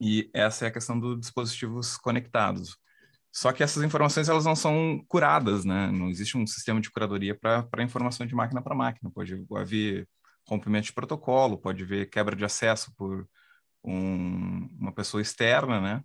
e 0.00 0.30
essa 0.34 0.66
é 0.66 0.68
a 0.68 0.72
questão 0.72 0.98
dos 0.98 1.18
dispositivos 1.20 1.96
conectados. 1.96 2.76
Só 3.32 3.52
que 3.52 3.62
essas 3.62 3.82
informações 3.82 4.28
elas 4.28 4.44
não 4.44 4.54
são 4.54 5.04
curadas, 5.08 5.64
né? 5.64 5.90
Não 5.90 6.08
existe 6.08 6.36
um 6.36 6.46
sistema 6.46 6.80
de 6.80 6.90
curadoria 6.90 7.34
para 7.34 7.82
informação 7.82 8.26
de 8.26 8.34
máquina 8.34 8.62
para 8.62 8.74
máquina. 8.74 9.10
Pode 9.10 9.44
haver 9.56 10.08
rompimento 10.46 10.86
de 10.86 10.92
protocolo, 10.92 11.58
pode 11.58 11.82
haver 11.82 12.10
quebra 12.10 12.36
de 12.36 12.44
acesso 12.44 12.94
por 12.96 13.28
um, 13.82 14.68
uma 14.78 14.92
pessoa 14.92 15.20
externa, 15.20 15.80
né? 15.80 16.04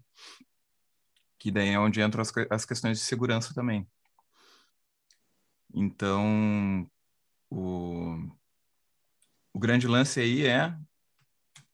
Que 1.37 1.51
daí 1.51 1.69
é 1.69 1.79
onde 1.79 2.01
entram 2.01 2.21
as, 2.21 2.31
as 2.49 2.65
questões 2.65 2.99
de 2.99 3.03
segurança 3.03 3.53
também. 3.53 3.87
Então, 5.73 6.89
o, 7.49 8.17
o 9.53 9.59
grande 9.59 9.87
lance 9.87 10.19
aí 10.19 10.45
é 10.45 10.75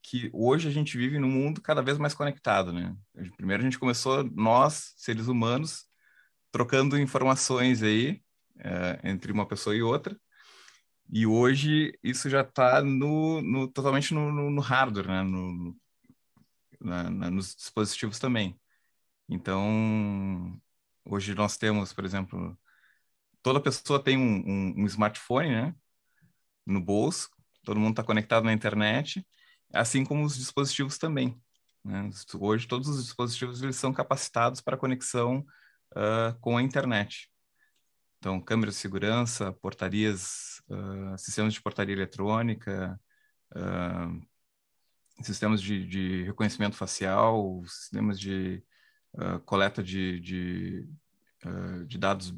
que 0.02 0.30
hoje 0.34 0.68
a 0.68 0.72
gente 0.72 0.98
vive 0.98 1.18
num 1.18 1.30
mundo 1.30 1.62
cada 1.62 1.82
vez 1.82 1.98
mais 1.98 2.14
conectado, 2.14 2.72
né? 2.72 2.96
Primeiro 3.36 3.62
a 3.62 3.66
gente 3.66 3.80
começou, 3.80 4.24
nós, 4.24 4.94
seres 4.98 5.28
humanos, 5.28 5.86
trocando 6.52 6.98
informações 6.98 7.82
aí 7.82 8.22
é, 8.60 9.00
entre 9.04 9.32
uma 9.32 9.48
pessoa 9.48 9.76
e 9.76 9.82
outra, 9.82 10.16
e 11.10 11.26
hoje 11.26 11.98
isso 12.04 12.30
já 12.30 12.42
está 12.42 12.82
no, 12.82 13.42
no, 13.42 13.68
totalmente 13.68 14.14
no, 14.14 14.32
no, 14.32 14.50
no, 14.50 14.62
hardware, 14.62 15.08
né? 15.08 15.24
No, 15.24 15.76
na, 16.80 17.10
na, 17.10 17.32
nos 17.32 17.56
dispositivos 17.56 18.20
também. 18.20 18.60
Então, 19.30 20.60
hoje 21.04 21.34
nós 21.34 21.58
temos, 21.58 21.94
por 21.94 22.06
exemplo, 22.06 22.58
toda 23.46 23.62
pessoa 23.62 24.02
tem 24.04 24.18
um, 24.18 24.38
um, 24.44 24.74
um 24.82 24.86
smartphone, 24.88 25.50
né? 25.50 25.76
No 26.66 26.82
bolso, 26.82 27.30
todo 27.64 27.80
mundo 27.80 27.92
está 27.92 28.04
conectado 28.04 28.44
na 28.44 28.52
internet, 28.52 29.24
assim 29.72 30.04
como 30.04 30.26
os 30.26 30.36
dispositivos 30.36 30.98
também. 30.98 31.40
Né? 31.84 32.10
Hoje, 32.40 32.68
todos 32.68 32.88
os 32.90 33.04
dispositivos 33.04 33.62
eles 33.62 33.76
são 33.76 33.94
capacitados 33.94 34.62
para 34.62 34.76
conexão 34.76 35.46
uh, 35.92 36.36
com 36.42 36.58
a 36.58 36.62
internet. 36.64 37.30
Então, 38.18 38.42
câmeras 38.42 38.74
de 38.74 38.82
segurança, 38.82 39.54
portarias, 39.54 40.60
uh, 40.68 41.16
sistemas 41.16 41.54
de 41.54 41.62
portaria 41.62 41.94
eletrônica, 41.94 43.00
uh, 43.56 45.24
sistemas 45.24 45.62
de, 45.62 45.86
de, 45.88 46.24
reconhecimento 46.24 46.76
facial, 46.76 47.64
sistemas 47.68 48.20
de 48.20 48.64
coleta 49.46 49.82
de, 49.82 50.20
de, 50.20 50.90
de 51.88 51.98
dados 51.98 52.34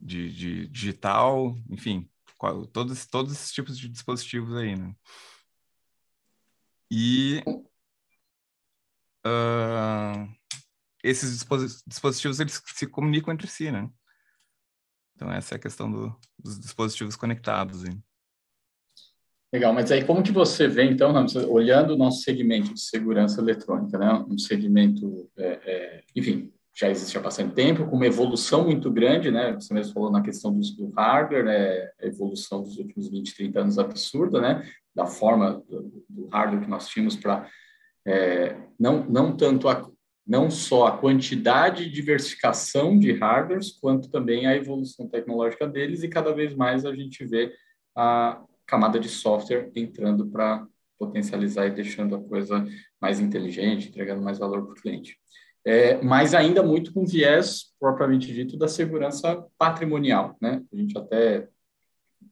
de, 0.00 0.32
de 0.32 0.68
digital, 0.68 1.56
enfim, 1.68 2.08
todos, 2.72 3.06
todos 3.06 3.32
esses 3.32 3.52
tipos 3.52 3.78
de 3.78 3.88
dispositivos 3.88 4.56
aí, 4.56 4.76
né? 4.76 4.94
E 6.90 7.42
uh, 9.26 10.28
esses 11.02 11.44
dispositivos 11.86 12.40
eles 12.40 12.62
se 12.64 12.86
comunicam 12.86 13.34
entre 13.34 13.46
si, 13.46 13.70
né? 13.70 13.90
Então 15.14 15.30
essa 15.32 15.54
é 15.54 15.56
a 15.56 15.60
questão 15.60 15.90
do, 15.90 16.16
dos 16.38 16.58
dispositivos 16.58 17.16
conectados. 17.16 17.84
Hein? 17.84 18.02
Legal, 19.52 19.72
mas 19.72 19.90
aí 19.90 20.04
como 20.04 20.22
que 20.22 20.30
você 20.30 20.68
vê, 20.68 20.84
então, 20.84 21.12
Ramos, 21.12 21.34
olhando 21.34 21.94
o 21.94 21.96
nosso 21.96 22.22
segmento 22.22 22.72
de 22.72 22.80
segurança 22.80 23.40
eletrônica, 23.40 23.98
né? 23.98 24.12
Um 24.28 24.38
segmento, 24.38 25.30
é, 25.36 25.46
é, 25.46 26.04
enfim, 26.14 26.52
já 26.78 26.88
existe 26.88 27.18
há 27.18 27.20
bastante 27.20 27.54
tempo, 27.54 27.86
com 27.86 27.96
uma 27.96 28.06
evolução 28.06 28.64
muito 28.64 28.88
grande, 28.88 29.32
né? 29.32 29.52
Você 29.54 29.74
mesmo 29.74 29.92
falou 29.92 30.12
na 30.12 30.22
questão 30.22 30.52
do, 30.52 30.60
do 30.76 30.90
hardware, 30.90 31.44
né? 31.44 31.90
a 32.00 32.06
evolução 32.06 32.62
dos 32.62 32.78
últimos 32.78 33.08
20, 33.08 33.34
30 33.34 33.60
anos 33.60 33.78
absurda, 33.80 34.40
né? 34.40 34.70
Da 34.94 35.04
forma 35.04 35.60
do, 35.68 36.04
do 36.08 36.26
hardware 36.28 36.62
que 36.62 36.70
nós 36.70 36.86
tínhamos 36.86 37.16
para 37.16 37.50
é, 38.06 38.56
não, 38.78 39.04
não 39.10 39.36
tanto 39.36 39.68
a, 39.68 39.90
não 40.24 40.48
só 40.52 40.86
a 40.86 40.96
quantidade 40.96 41.82
e 41.82 41.90
diversificação 41.90 42.96
de 42.96 43.12
hardwares, 43.12 43.72
quanto 43.72 44.08
também 44.08 44.46
a 44.46 44.54
evolução 44.54 45.08
tecnológica 45.08 45.66
deles, 45.66 46.04
e 46.04 46.08
cada 46.08 46.32
vez 46.32 46.54
mais 46.54 46.86
a 46.86 46.94
gente 46.94 47.26
vê 47.26 47.52
a 47.96 48.40
camada 48.64 49.00
de 49.00 49.08
software 49.08 49.72
entrando 49.74 50.28
para 50.28 50.64
potencializar 50.96 51.66
e 51.66 51.70
deixando 51.70 52.14
a 52.14 52.22
coisa 52.22 52.64
mais 53.00 53.18
inteligente, 53.18 53.88
entregando 53.88 54.22
mais 54.22 54.38
valor 54.38 54.64
para 54.64 54.72
o 54.72 54.80
cliente 54.80 55.18
é, 55.64 56.00
mas 56.02 56.34
ainda 56.34 56.62
muito 56.62 56.92
com 56.92 57.04
viés, 57.04 57.74
propriamente 57.78 58.32
dito, 58.32 58.56
da 58.56 58.68
segurança 58.68 59.44
patrimonial. 59.58 60.36
Né? 60.40 60.62
A 60.72 60.76
gente 60.76 60.96
até 60.96 61.48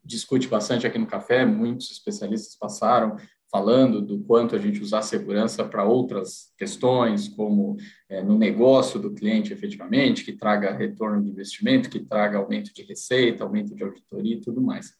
discute 0.05 0.49
bastante 0.49 0.87
aqui 0.87 0.99
no 0.99 1.07
café, 1.07 1.45
muitos 1.45 1.91
especialistas 1.91 2.57
passaram 2.57 3.17
falando 3.51 4.03
do 4.03 4.21
quanto 4.25 4.57
a 4.57 4.59
gente 4.59 4.83
usar 4.83 5.03
segurança 5.03 5.65
para 5.65 5.85
outras 5.85 6.53
questões, 6.59 7.29
como 7.29 7.77
é, 8.09 8.23
no 8.23 8.37
negócio 8.37 9.01
do 9.01 9.15
cliente 9.15 9.53
efetivamente, 9.53 10.25
que 10.25 10.33
traga 10.33 10.73
retorno 10.73 11.23
de 11.23 11.31
investimento, 11.31 11.89
que 11.89 12.01
traga 12.01 12.39
aumento 12.39 12.73
de 12.75 12.83
receita, 12.83 13.45
aumento 13.45 13.75
de 13.75 13.83
auditoria 13.83 14.37
e 14.37 14.41
tudo 14.41 14.61
mais. 14.61 14.93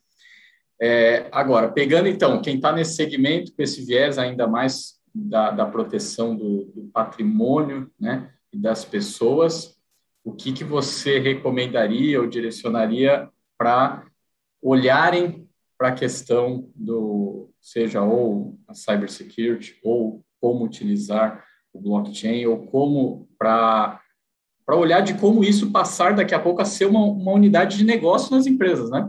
É, 0.81 1.27
agora, 1.33 1.71
pegando 1.71 2.09
então 2.09 2.41
quem 2.41 2.57
está 2.57 2.73
nesse 2.73 2.95
segmento 2.95 3.53
com 3.55 3.63
esse 3.63 3.85
viés 3.85 4.19
ainda 4.19 4.47
mais 4.47 4.96
da, 5.17 5.51
da 5.51 5.67
proteção 5.67 6.37
do, 6.37 6.65
do, 6.67 6.83
patrimônio 6.93 7.91
né, 7.99 8.31
e 8.53 8.59
das 8.59 8.85
pessoas, 8.85 9.79
o 10.23 10.33
que, 10.33 10.53
que 10.53 10.65
você 10.65 11.19
recomendaria 11.19 12.21
ou 12.21 12.27
direcionaria 12.27 13.29
para 13.57 14.07
olharem 14.61 15.49
para 15.79 15.89
a 15.89 15.95
questão 15.95 16.71
do, 16.75 17.51
seja 17.61 18.03
ou 18.03 18.59
a 18.69 18.75
cybersecurity, 18.75 19.79
ou 19.83 20.25
como 20.41 20.65
utilizar 20.65 21.45
o 21.73 21.81
blockchain, 21.81 22.47
ou 22.47 22.67
como 22.67 23.29
para 23.39 24.01
para 24.65 24.75
olhar 24.75 25.01
de 25.01 25.15
como 25.15 25.45
isso 25.45 25.71
passar 25.71 26.17
daqui 26.17 26.35
a 26.35 26.41
pouco 26.41 26.61
a 26.61 26.65
ser 26.65 26.87
uma, 26.87 26.99
uma 26.99 27.31
unidade 27.31 27.79
de 27.79 27.85
negócio 27.85 28.35
nas 28.35 28.49
empresas, 28.49 28.91
né? 28.91 29.09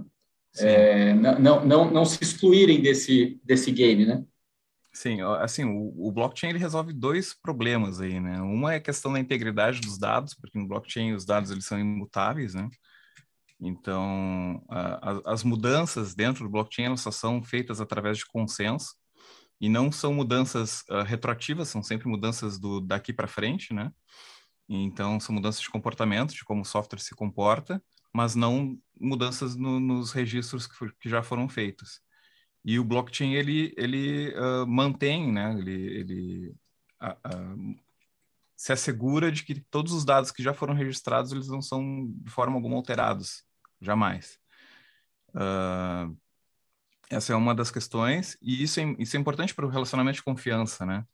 É, 0.59 1.15
não, 1.15 1.65
não, 1.65 1.91
não 1.91 2.05
se 2.05 2.21
excluírem 2.21 2.79
desse, 2.79 3.39
desse 3.43 3.71
game, 3.71 4.05
né? 4.05 4.23
Sim, 4.97 5.21
assim, 5.21 5.63
o, 5.63 6.07
o, 6.07 6.11
blockchain 6.11 6.49
ele 6.49 6.57
resolve 6.57 6.91
dois 6.91 7.31
problemas 7.31 8.01
aí, 8.01 8.19
né? 8.19 8.41
Uma 8.41 8.73
é 8.73 8.77
a 8.77 8.81
questão 8.81 9.13
da 9.13 9.19
integridade 9.19 9.79
dos 9.79 9.99
dados, 9.99 10.33
porque 10.33 10.57
no 10.57 10.67
blockchain 10.67 11.13
os 11.13 11.23
dados 11.23 11.51
eles 11.51 11.65
são 11.65 11.79
imutáveis, 11.79 12.55
né? 12.55 12.67
Então, 13.59 14.65
a, 14.67 15.21
as 15.31 15.43
mudanças 15.43 16.15
dentro 16.15 16.45
do 16.45 16.49
blockchain 16.49 16.85
elas 16.85 17.01
só 17.01 17.11
são 17.11 17.43
feitas 17.43 17.79
através 17.79 18.17
de 18.17 18.25
consenso 18.25 18.95
e 19.61 19.69
não 19.69 19.91
são 19.91 20.15
mudanças 20.15 20.81
uh, 20.89 21.03
retroativas, 21.03 21.69
são 21.69 21.83
sempre 21.83 22.07
mudanças 22.09 22.57
do 22.59 22.81
daqui 22.81 23.13
para 23.13 23.27
frente, 23.27 23.75
né? 23.75 23.91
Então, 24.67 25.19
são 25.19 25.35
mudanças 25.35 25.61
de 25.61 25.69
comportamento, 25.69 26.33
de 26.33 26.43
como 26.43 26.61
o 26.61 26.65
software 26.65 26.99
se 26.99 27.13
comporta, 27.15 27.79
mas 28.11 28.33
não 28.33 28.75
mudanças 28.99 29.55
no, 29.55 29.79
nos 29.79 30.11
registros 30.11 30.65
que, 30.65 30.75
for, 30.75 30.91
que, 30.99 31.07
já 31.07 31.21
foram 31.21 31.47
feitos. 31.47 32.01
E 32.67 32.77
o 32.77 32.83
blockchain, 32.83 33.33
ele, 33.33 33.73
ele 33.77 34.35
uh, 34.35 34.67
mantém, 34.67 35.31
né? 35.31 35.55
Ele, 35.57 35.71
ele 35.71 36.55
uh, 37.01 37.79
se 38.57 38.73
assegura 38.73 39.31
de 39.31 39.45
que 39.45 39.61
todos 39.71 39.93
os 39.93 40.03
dados 40.03 40.31
que 40.31 40.43
já 40.43 40.53
foram 40.53 40.73
registrados, 40.73 41.31
eles 41.31 41.47
não 41.47 41.61
são 41.61 42.11
de 42.11 42.29
forma 42.29 42.55
alguma 42.55 42.75
alterados, 42.75 43.45
jamais. 43.79 44.37
essa 47.09 47.31
é 47.31 47.35
uma 47.37 47.55
das 47.55 47.71
questões, 47.71 48.37
e 48.41 48.61
isso 48.61 48.81
é, 48.81 48.95
isso 48.99 49.15
é 49.15 49.19
importante 49.19 49.55
para 49.55 49.65
o 49.65 49.69
relacionamento 49.69 50.17
de 50.17 50.23
confiança, 50.23 50.85
né? 50.85 51.05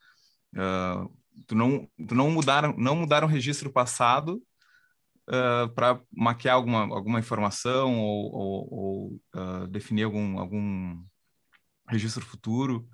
Uh, 0.56 1.08
tu 1.46 1.54
não, 1.54 1.88
tu 2.08 2.16
não 2.16 2.32
mudaram, 2.32 2.74
não 2.76 2.96
mudaram 2.96 3.28
registro 3.28 3.72
passado 3.72 4.42
uh, 5.30 5.70
para 5.76 6.02
maquiar 6.12 6.56
alguma, 6.56 6.82
alguma 6.96 7.20
informação 7.20 8.00
ou, 8.00 8.34
ou, 8.34 8.74
ou 8.74 9.22
uh, 9.36 9.68
definir 9.68 10.04
algum, 10.04 10.40
algum 10.40 11.04
registro 11.88 12.26
futuro, 12.26 12.88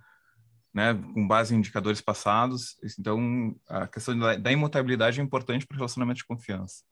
né, 0.73 0.93
com 0.93 1.27
base 1.27 1.53
em 1.53 1.57
indicadores 1.57 2.01
passados. 2.01 2.75
Então, 2.99 3.55
a 3.67 3.87
questão 3.87 4.17
da, 4.17 4.35
da 4.35 4.51
imutabilidade 4.51 5.19
é 5.19 5.23
importante 5.23 5.65
para 5.65 5.75
o 5.75 5.77
relacionamento 5.77 6.17
de 6.17 6.25
confiança. 6.25 6.83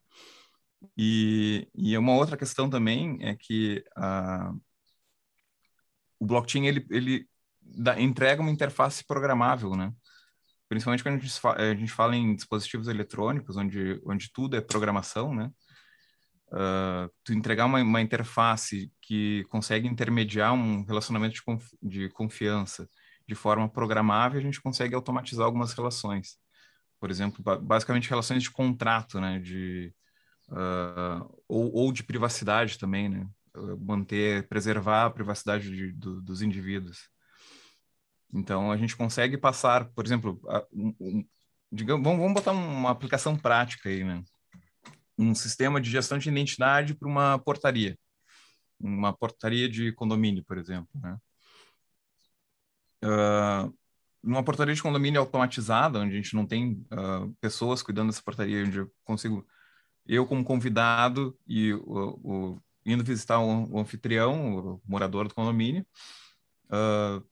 E, 0.97 1.67
e 1.73 1.97
uma 1.97 2.13
outra 2.13 2.37
questão 2.37 2.69
também 2.69 3.17
é 3.21 3.35
que 3.35 3.83
uh, 3.97 4.59
o 6.19 6.25
blockchain 6.25 6.65
ele, 6.65 6.85
ele 6.89 7.27
dá, 7.61 7.99
entrega 7.99 8.41
uma 8.41 8.51
interface 8.51 9.03
programável, 9.05 9.75
né? 9.75 9.91
principalmente 10.69 11.03
quando 11.03 11.15
a 11.15 11.19
gente, 11.19 11.39
a 11.45 11.75
gente 11.75 11.91
fala 11.91 12.15
em 12.15 12.35
dispositivos 12.35 12.87
eletrônicos, 12.87 13.55
onde, 13.55 14.01
onde 14.05 14.31
tudo 14.31 14.55
é 14.55 14.61
programação, 14.61 15.33
né? 15.33 15.49
Uh, 16.49 17.11
tu 17.25 17.33
entregar 17.33 17.65
uma, 17.65 17.81
uma, 17.81 18.01
interface 18.01 18.89
que 19.01 19.43
consegue 19.49 19.85
intermediar 19.85 20.53
um 20.53 20.83
relacionamento 20.85 21.35
de, 21.35 21.43
conf, 21.43 21.67
de 21.83 22.07
confiança 22.09 22.87
de 23.27 23.35
forma 23.35 23.67
programável, 23.67 24.39
a 24.39 24.41
gente 24.41 24.61
consegue 24.61 24.95
automatizar 24.95 25.45
algumas 25.45 25.73
relações. 25.73 26.37
Por 26.99 27.11
exemplo, 27.11 27.43
basicamente 27.61 28.09
relações 28.09 28.41
de 28.43 28.49
contrato, 28.49 29.19
né? 29.19 29.39
De, 29.39 29.93
uh, 30.49 31.43
ou, 31.49 31.73
ou, 31.73 31.91
de 31.91 32.03
privacidade 32.03 32.79
também, 32.79 33.09
né? 33.09 33.27
Manter, 33.79 34.47
preservar 34.47 35.05
a 35.05 35.09
privacidade 35.09 35.69
de, 35.69 35.91
do, 35.91 36.21
dos 36.21 36.41
indivíduos. 36.41 37.09
Então, 38.33 38.71
a 38.71 38.77
gente 38.77 38.95
consegue 38.95 39.37
passar, 39.37 39.89
por 39.89 40.05
exemplo, 40.05 40.39
um, 40.71 40.95
um, 40.99 41.25
digamos, 41.71 42.03
vamos, 42.03 42.19
vamos 42.19 42.33
botar 42.33 42.51
uma 42.51 42.89
aplicação 42.89 43.35
prática 43.35 43.89
aí, 43.89 44.03
né? 44.03 44.23
Um 45.17 45.33
sistema 45.33 45.81
de 45.81 45.89
gestão 45.89 46.17
de 46.17 46.29
identidade 46.29 46.93
para 46.93 47.07
uma 47.07 47.39
portaria, 47.39 47.97
uma 48.79 49.13
portaria 49.13 49.67
de 49.69 49.91
condomínio, 49.93 50.43
por 50.43 50.57
exemplo, 50.57 50.89
né? 50.95 51.17
Uh, 53.03 53.73
numa 54.23 54.43
portaria 54.43 54.73
de 54.73 54.81
condomínio 54.81 55.21
automatizada, 55.21 55.99
onde 55.99 56.13
a 56.13 56.15
gente 56.15 56.35
não 56.35 56.45
tem 56.45 56.85
uh, 56.91 57.33
pessoas 57.39 57.83
cuidando 57.83 58.07
dessa 58.07 58.23
portaria, 58.23 58.65
onde 58.65 58.79
eu 58.79 58.91
consigo, 59.03 59.47
eu 60.05 60.25
como 60.25 60.43
convidado 60.43 61.37
e 61.47 61.73
o, 61.73 62.19
o 62.23 62.61
indo 62.85 63.03
visitar 63.03 63.39
o, 63.39 63.71
o, 63.71 63.79
anfitrião, 63.79 64.57
o 64.57 64.81
morador 64.85 65.27
do 65.27 65.35
condomínio, 65.35 65.85
uh, 66.65 67.23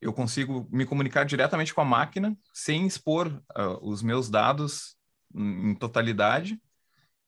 eu 0.00 0.12
consigo 0.12 0.66
me 0.70 0.86
comunicar 0.86 1.24
diretamente 1.24 1.74
com 1.74 1.80
a 1.80 1.84
máquina 1.84 2.36
sem 2.54 2.86
expor 2.86 3.42
os 3.82 4.02
meus 4.02 4.30
dados 4.30 4.96
em 5.34 5.74
totalidade, 5.74 6.58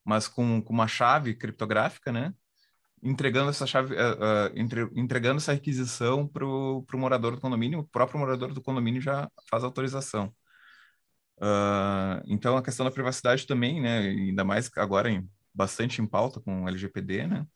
mas 0.04 0.28
com, 0.28 0.62
com, 0.62 0.72
uma 0.72 0.88
chave 0.88 1.34
criptográfica, 1.34 2.12
né? 2.12 2.34
Entregando 3.02 3.50
essa 3.50 3.66
chave, 3.66 3.94
uh, 3.94 3.98
uh, 3.98 4.52
entre, 4.54 4.88
entregando 4.94 5.38
essa 5.38 5.52
requisição 5.52 6.26
para 6.28 6.46
o 6.46 6.84
morador 6.94 7.34
do 7.34 7.40
condomínio, 7.40 7.80
o 7.80 7.88
próprio 7.88 8.20
morador 8.20 8.52
do 8.52 8.62
condomínio 8.62 9.00
já 9.00 9.28
faz 9.50 9.64
autorização. 9.64 10.32
então, 12.26 12.56
a 12.56 12.62
questão 12.62 12.84
da 12.84 12.92
privacidade 12.92 13.46
também, 13.46 13.80
né? 13.80 13.98
Ainda 14.00 14.44
mais 14.44 14.70
agora 14.76 15.10
em, 15.10 15.28
bastante 15.54 16.00
em 16.00 16.06
pauta 16.06 16.40
com 16.40 16.64
o 16.64 16.68
LGPD, 16.68 17.26
né? 17.26 17.46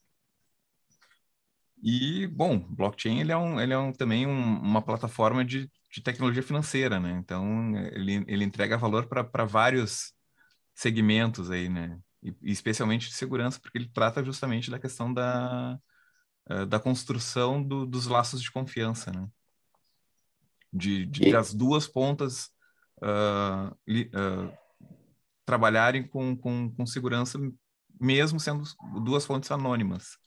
E, 1.83 2.27
bom, 2.29 2.59
blockchain 2.59 3.21
ele 3.21 3.33
é, 3.33 3.37
um, 3.37 3.61
ele 3.61 3.73
é 3.73 3.79
um, 3.79 3.93
também 3.93 4.27
um, 4.27 4.61
uma 4.61 4.83
plataforma 4.83 5.45
de, 5.45 5.71
de 5.93 6.03
tecnologia 6.03 6.43
financeira, 6.43 6.99
né? 6.99 7.13
Então, 7.23 7.77
ele, 7.93 8.25
ele 8.27 8.45
entrega 8.45 8.77
valor 8.79 9.07
para 9.07 9.45
vários 9.45 10.13
segmentos 10.75 11.51
aí, 11.51 11.69
né? 11.69 11.99
E, 12.27 12.35
especialmente 12.43 13.09
de 13.09 13.15
segurança, 13.15 13.61
porque 13.61 13.79
ele 13.79 13.89
trata 13.89 14.25
justamente 14.25 14.71
da 14.71 14.81
questão 14.81 15.13
da, 15.15 15.79
uh, 16.51 16.67
da 16.67 16.81
construção 16.81 17.63
do, 17.63 17.87
dos 17.87 18.07
laços 18.07 18.43
de 18.43 18.51
confiança, 18.51 19.13
né? 19.13 19.29
De, 20.73 21.07
de, 21.07 21.29
e... 21.29 21.57
duas 21.57 21.87
pontas 21.87 22.51
uh, 23.01 23.75
li, 23.87 24.11
uh, 24.11 24.53
trabalharem 25.45 26.07
com, 26.07 26.37
com, 26.37 26.75
com 26.75 26.85
segurança, 26.85 27.39
mesmo 28.01 28.41
sendo 28.41 28.65
duas 29.05 29.25
fontes 29.25 29.51
anônimas. 29.53 30.19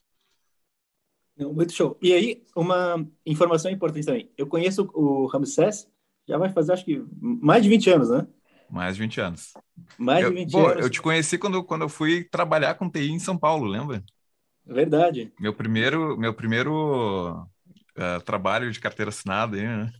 Muito 1.36 1.72
show. 1.72 1.98
E 2.02 2.12
aí, 2.12 2.44
uma 2.56 3.06
informação 3.24 3.70
importante 3.70 4.06
também. 4.06 4.30
Eu 4.36 4.46
conheço 4.46 4.90
o 4.94 5.26
Ramsés, 5.26 5.88
já 6.26 6.36
vai 6.36 6.50
fazer, 6.50 6.72
acho 6.72 6.84
que, 6.84 7.02
mais 7.20 7.62
de 7.62 7.68
20 7.68 7.90
anos, 7.90 8.10
né? 8.10 8.26
Mais 8.70 8.94
de 8.94 9.02
20 9.02 9.20
anos. 9.20 9.52
Mais 9.98 10.22
eu, 10.24 10.30
de 10.30 10.36
20 10.36 10.56
anos. 10.56 10.84
Eu 10.84 10.90
te 10.90 11.02
conheci 11.02 11.36
quando, 11.36 11.62
quando 11.64 11.82
eu 11.82 11.88
fui 11.88 12.24
trabalhar 12.24 12.74
com 12.74 12.88
TI 12.88 13.10
em 13.10 13.18
São 13.18 13.36
Paulo, 13.36 13.66
lembra? 13.66 14.02
Verdade. 14.64 15.32
Meu 15.40 15.52
primeiro, 15.52 16.16
meu 16.16 16.32
primeiro 16.32 17.46
uh, 17.98 18.20
trabalho 18.24 18.70
de 18.70 18.78
carteira 18.78 19.08
assinada. 19.08 19.56
Aí, 19.56 19.62
né? 19.62 19.90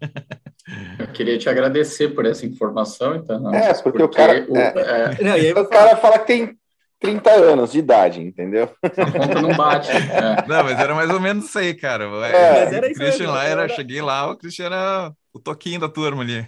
Eu 0.98 1.09
queria 1.09 1.37
te 1.38 1.48
agradecer 1.48 2.11
por 2.11 2.24
essa 2.24 2.46
informação, 2.46 3.16
então. 3.16 3.52
É, 3.52 3.72
porque, 3.74 3.83
porque 3.83 4.02
o 4.02 4.09
cara, 4.09 4.46
o, 4.48 4.56
é, 4.56 5.48
é, 5.48 5.59
o 5.59 5.66
cara 5.66 5.96
fala 5.96 6.18
que 6.20 6.26
tem 6.26 6.56
30 7.00 7.30
anos 7.30 7.72
de 7.72 7.78
idade, 7.78 8.20
entendeu? 8.20 8.70
A 8.83 8.88
conta 8.90 9.42
não 9.42 9.56
bate. 9.56 9.90
É. 9.90 10.46
Não, 10.46 10.62
mas 10.62 10.78
era 10.78 10.94
mais 10.94 11.11
ou 11.11 11.18
menos 11.18 11.46
isso 11.46 11.59
aí, 11.59 11.74
cara. 11.74 12.04
É. 12.04 12.64
Mas 12.64 12.72
era 12.72 12.90
isso 12.90 13.00
Christian 13.00 13.30
lá, 13.30 13.44
era, 13.44 13.68
cheguei 13.68 14.02
lá, 14.02 14.30
o 14.30 14.37
Christian 14.37 14.66
era 14.66 15.12
o 15.32 15.38
toquinho 15.38 15.80
da 15.80 15.88
turma 15.88 16.22
ali. 16.22 16.46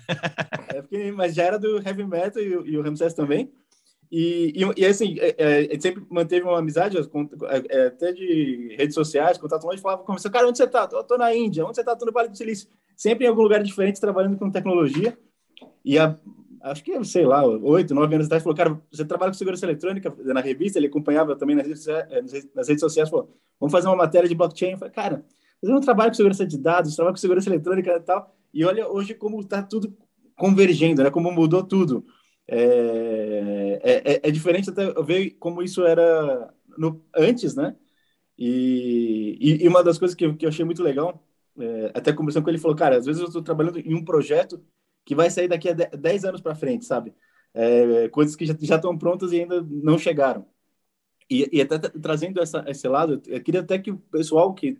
É 0.74 0.80
porque, 0.80 1.12
mas 1.12 1.34
já 1.34 1.44
era 1.44 1.58
do 1.58 1.76
heavy 1.78 2.04
metal 2.04 2.42
e, 2.42 2.48
e 2.70 2.78
o 2.78 2.82
Ramsés 2.82 3.14
também. 3.14 3.52
E, 4.10 4.52
e, 4.54 4.80
e 4.82 4.84
assim, 4.84 5.16
é, 5.18 5.34
é, 5.38 5.58
a 5.58 5.62
gente 5.62 5.82
sempre 5.82 6.04
manteve 6.10 6.44
uma 6.44 6.58
amizade, 6.58 6.98
é, 6.98 7.86
até 7.86 8.12
de 8.12 8.74
redes 8.78 8.94
sociais, 8.94 9.38
contato 9.38 9.64
longe, 9.64 9.80
falava, 9.80 10.02
conversou, 10.02 10.30
cara, 10.30 10.46
onde 10.46 10.58
você 10.58 10.66
tá? 10.66 10.86
Eu 10.92 11.02
tô 11.02 11.16
na 11.16 11.34
Índia, 11.34 11.64
onde 11.64 11.76
você 11.76 11.82
tá? 11.82 11.96
Tô 11.96 12.04
no 12.04 12.12
Vale 12.12 12.28
do 12.28 12.36
Silício. 12.36 12.68
Sempre 12.94 13.24
em 13.24 13.28
algum 13.28 13.40
lugar 13.40 13.62
diferente, 13.62 13.98
trabalhando 13.98 14.36
com 14.36 14.50
tecnologia. 14.50 15.16
E 15.82 15.98
a, 15.98 16.14
acho 16.62 16.84
que, 16.84 17.02
sei 17.04 17.24
lá, 17.24 17.42
oito, 17.44 17.94
nove 17.94 18.14
anos 18.14 18.26
atrás, 18.26 18.42
falou, 18.42 18.54
cara, 18.54 18.78
você 18.90 19.02
trabalha 19.02 19.32
com 19.32 19.38
segurança 19.38 19.64
eletrônica 19.64 20.14
na 20.24 20.40
revista, 20.40 20.78
ele 20.78 20.88
acompanhava 20.88 21.34
também 21.34 21.56
nas 21.56 21.66
redes, 21.66 21.88
eh, 21.88 22.22
nas 22.54 22.68
redes 22.68 22.80
sociais, 22.80 23.08
falou, 23.08 23.34
vamos 23.58 23.72
fazer 23.72 23.88
uma 23.88 23.96
matéria 23.96 24.28
de 24.28 24.34
blockchain. 24.34 24.72
Eu 24.72 24.78
falei, 24.78 24.92
cara, 24.92 25.24
eu 25.62 25.70
não 25.70 25.80
trabalho 25.80 26.10
com 26.10 26.16
segurança 26.16 26.44
de 26.44 26.58
dados, 26.58 26.94
trabalho 26.94 27.14
com 27.14 27.20
segurança 27.20 27.48
eletrônica 27.48 27.90
e 27.90 28.00
tal. 28.00 28.36
E 28.52 28.64
olha 28.64 28.88
hoje 28.88 29.14
como 29.14 29.40
está 29.40 29.62
tudo 29.62 29.96
convergendo, 30.36 31.02
né? 31.02 31.10
Como 31.10 31.30
mudou 31.32 31.62
tudo. 31.62 32.04
É, 32.46 33.80
é, 33.82 34.12
é, 34.14 34.20
é 34.24 34.30
diferente 34.30 34.70
até 34.70 34.92
ver 35.02 35.30
como 35.32 35.62
isso 35.62 35.84
era 35.84 36.52
no, 36.76 37.04
antes, 37.14 37.54
né? 37.54 37.76
E, 38.38 39.38
e, 39.40 39.64
e, 39.64 39.68
uma 39.68 39.84
das 39.84 39.98
coisas 39.98 40.14
que 40.14 40.24
eu, 40.24 40.36
que 40.36 40.44
eu 40.44 40.48
achei 40.48 40.64
muito 40.64 40.82
legal, 40.82 41.24
é, 41.58 41.92
até 41.94 42.12
conversando 42.12 42.44
com 42.44 42.50
ele, 42.50 42.58
falou, 42.58 42.76
cara, 42.76 42.96
às 42.96 43.06
vezes 43.06 43.20
eu 43.20 43.28
estou 43.28 43.42
trabalhando 43.42 43.78
em 43.78 43.94
um 43.94 44.04
projeto 44.04 44.64
que 45.04 45.14
vai 45.14 45.30
sair 45.30 45.48
daqui 45.48 45.68
a 45.68 45.72
10 45.72 46.24
anos 46.24 46.40
para 46.40 46.54
frente, 46.54 46.84
sabe? 46.84 47.14
É, 47.54 48.08
coisas 48.08 48.34
que 48.34 48.46
já 48.46 48.54
estão 48.76 48.96
prontas 48.96 49.32
e 49.32 49.40
ainda 49.40 49.62
não 49.62 49.98
chegaram. 49.98 50.46
E, 51.30 51.48
e 51.52 51.60
até 51.60 51.78
trazendo 51.78 52.40
essa, 52.40 52.64
esse 52.68 52.88
lado, 52.88 53.22
eu 53.26 53.42
queria 53.42 53.60
até 53.60 53.78
que 53.78 53.90
o 53.90 53.98
pessoal 53.98 54.54
que 54.54 54.78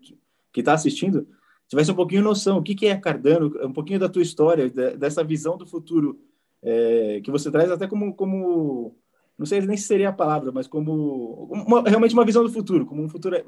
que 0.52 0.61
está 0.61 0.74
assistindo 0.74 1.26
tivesse 1.72 1.90
um 1.90 1.94
pouquinho 1.94 2.22
noção 2.22 2.58
o 2.58 2.62
que, 2.62 2.74
que 2.74 2.87
é 2.87 2.96
Cardano, 2.96 3.50
um 3.64 3.72
pouquinho 3.72 3.98
da 3.98 4.08
tua 4.08 4.20
história, 4.20 4.68
dessa 4.68 5.24
visão 5.24 5.56
do 5.56 5.66
futuro 5.66 6.20
é, 6.62 7.20
que 7.24 7.30
você 7.30 7.50
traz 7.50 7.70
até 7.70 7.87
como, 7.87 8.14
como 8.14 8.94
não 9.38 9.46
sei 9.46 9.62
nem 9.62 9.76
se 9.76 9.85
seria 9.85 10.11
a 10.11 10.12
palavra, 10.12 10.52
mas 10.52 10.66
como 10.66 11.44
uma, 11.50 11.82
realmente 11.82 12.12
uma 12.12 12.26
visão 12.26 12.44
do 12.44 12.52
futuro, 12.52 12.85
como 12.85 13.02
um 13.02 13.08
futuro, 13.08 13.42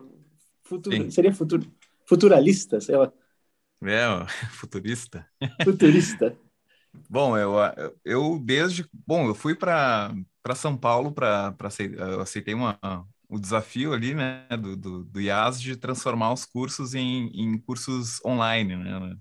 futuro 0.62 1.10
seria 1.12 1.34
futuro, 1.34 1.70
futuralista, 2.06 2.80
sei 2.80 2.96
lá. 2.96 3.12
É, 3.82 4.06
futurista. 4.52 5.28
Futurista. 5.62 6.34
Bom, 7.10 7.36
eu, 7.36 7.52
eu 8.04 8.38
desde. 8.42 8.88
Bom, 9.06 9.26
eu 9.26 9.34
fui 9.34 9.54
para 9.54 10.14
São 10.54 10.76
Paulo 10.76 11.12
para. 11.12 11.54
Aceitei 12.22 12.54
uma, 12.54 12.78
o 13.28 13.38
desafio 13.38 13.92
ali, 13.92 14.14
né, 14.14 14.46
do, 14.50 14.76
do, 14.76 15.04
do 15.04 15.20
IAS 15.20 15.60
de 15.60 15.76
transformar 15.76 16.32
os 16.32 16.44
cursos 16.44 16.94
em, 16.94 17.28
em 17.34 17.58
cursos 17.58 18.20
online, 18.24 18.76
né? 18.76 19.16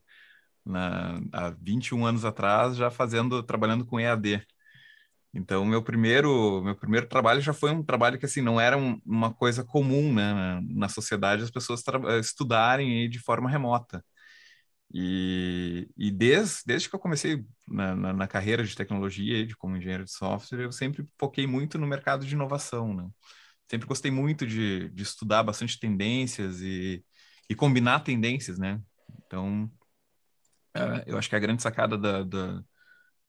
Na, 0.65 1.19
há 1.33 1.49
21 1.61 2.05
anos 2.05 2.25
atrás, 2.25 2.77
já 2.77 2.89
fazendo, 2.89 3.43
trabalhando 3.43 3.85
com 3.85 3.99
EAD. 3.99 4.45
Então, 5.33 5.65
meu 5.65 5.83
primeiro, 5.83 6.61
meu 6.63 6.75
primeiro 6.75 7.07
trabalho 7.07 7.41
já 7.41 7.53
foi 7.53 7.71
um 7.71 7.83
trabalho 7.83 8.19
que, 8.19 8.25
assim, 8.25 8.41
não 8.41 8.61
era 8.61 8.77
um, 8.77 9.01
uma 9.05 9.33
coisa 9.33 9.63
comum, 9.63 10.13
né, 10.13 10.33
na, 10.33 10.61
na 10.61 10.89
sociedade, 10.89 11.43
as 11.43 11.51
pessoas 11.51 11.83
estudarem 12.21 13.09
de 13.09 13.19
forma 13.19 13.49
remota. 13.49 14.03
E, 14.93 15.89
e 15.97 16.11
desde, 16.11 16.61
desde 16.67 16.87
que 16.87 16.95
eu 16.95 16.99
comecei 16.99 17.43
na, 17.67 17.95
na, 17.95 18.13
na, 18.13 18.27
carreira 18.27 18.63
de 18.63 18.75
tecnologia, 18.75 19.45
de 19.45 19.55
como 19.57 19.75
engenheiro 19.75 20.03
de 20.05 20.11
software, 20.11 20.61
eu 20.61 20.71
sempre 20.71 21.03
foquei 21.17 21.47
muito 21.47 21.79
no 21.79 21.87
mercado 21.87 22.25
de 22.25 22.35
inovação, 22.35 22.93
né? 22.93 23.09
Sempre 23.73 23.87
gostei 23.87 24.11
muito 24.11 24.45
de, 24.45 24.87
de 24.89 25.01
estudar 25.01 25.41
bastante 25.41 25.79
tendências 25.79 26.61
e, 26.61 27.03
e 27.49 27.55
combinar 27.55 28.01
tendências, 28.01 28.59
né? 28.59 28.79
Então, 29.25 29.67
é, 30.75 31.03
eu 31.07 31.17
acho 31.17 31.27
que 31.27 31.35
a 31.35 31.39
grande 31.39 31.63
sacada 31.63 31.97
da, 31.97 32.21
da 32.21 32.63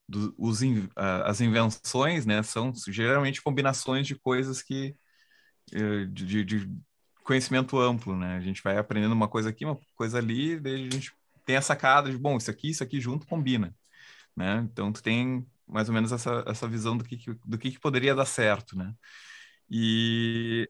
do, 0.07 0.35
os, 0.37 0.59
as 0.95 1.41
invenções, 1.41 2.27
né, 2.27 2.43
são 2.43 2.71
geralmente 2.89 3.41
combinações 3.41 4.05
de 4.05 4.13
coisas 4.13 4.61
que 4.61 4.95
eh, 5.73 6.05
de, 6.11 6.45
de, 6.45 6.69
conhecimento 7.23 7.79
amplo, 7.79 8.15
né? 8.15 8.37
A 8.37 8.39
gente 8.39 8.61
vai 8.61 8.77
aprendendo 8.77 9.13
uma 9.13 9.27
coisa 9.27 9.49
aqui, 9.49 9.65
uma 9.65 9.79
coisa 9.95 10.19
ali, 10.19 10.59
daí 10.59 10.87
a 10.87 10.91
gente 10.91 11.11
tem 11.43 11.55
a 11.55 11.61
sacada 11.63 12.11
de, 12.11 12.19
bom, 12.19 12.37
isso 12.37 12.51
aqui, 12.51 12.69
isso 12.69 12.83
aqui 12.83 13.01
junto 13.01 13.25
combina, 13.25 13.75
né? 14.35 14.59
Então, 14.71 14.91
tu 14.93 15.01
tem 15.01 15.43
mais 15.67 15.89
ou 15.89 15.95
menos 15.95 16.11
essa, 16.11 16.43
essa 16.47 16.67
visão 16.67 16.95
do 16.95 17.03
que, 17.03 17.17
do 17.43 17.57
que, 17.57 17.71
que 17.71 17.79
poderia 17.79 18.13
dar 18.13 18.25
certo, 18.25 18.77
né? 18.77 18.93
E, 19.69 20.69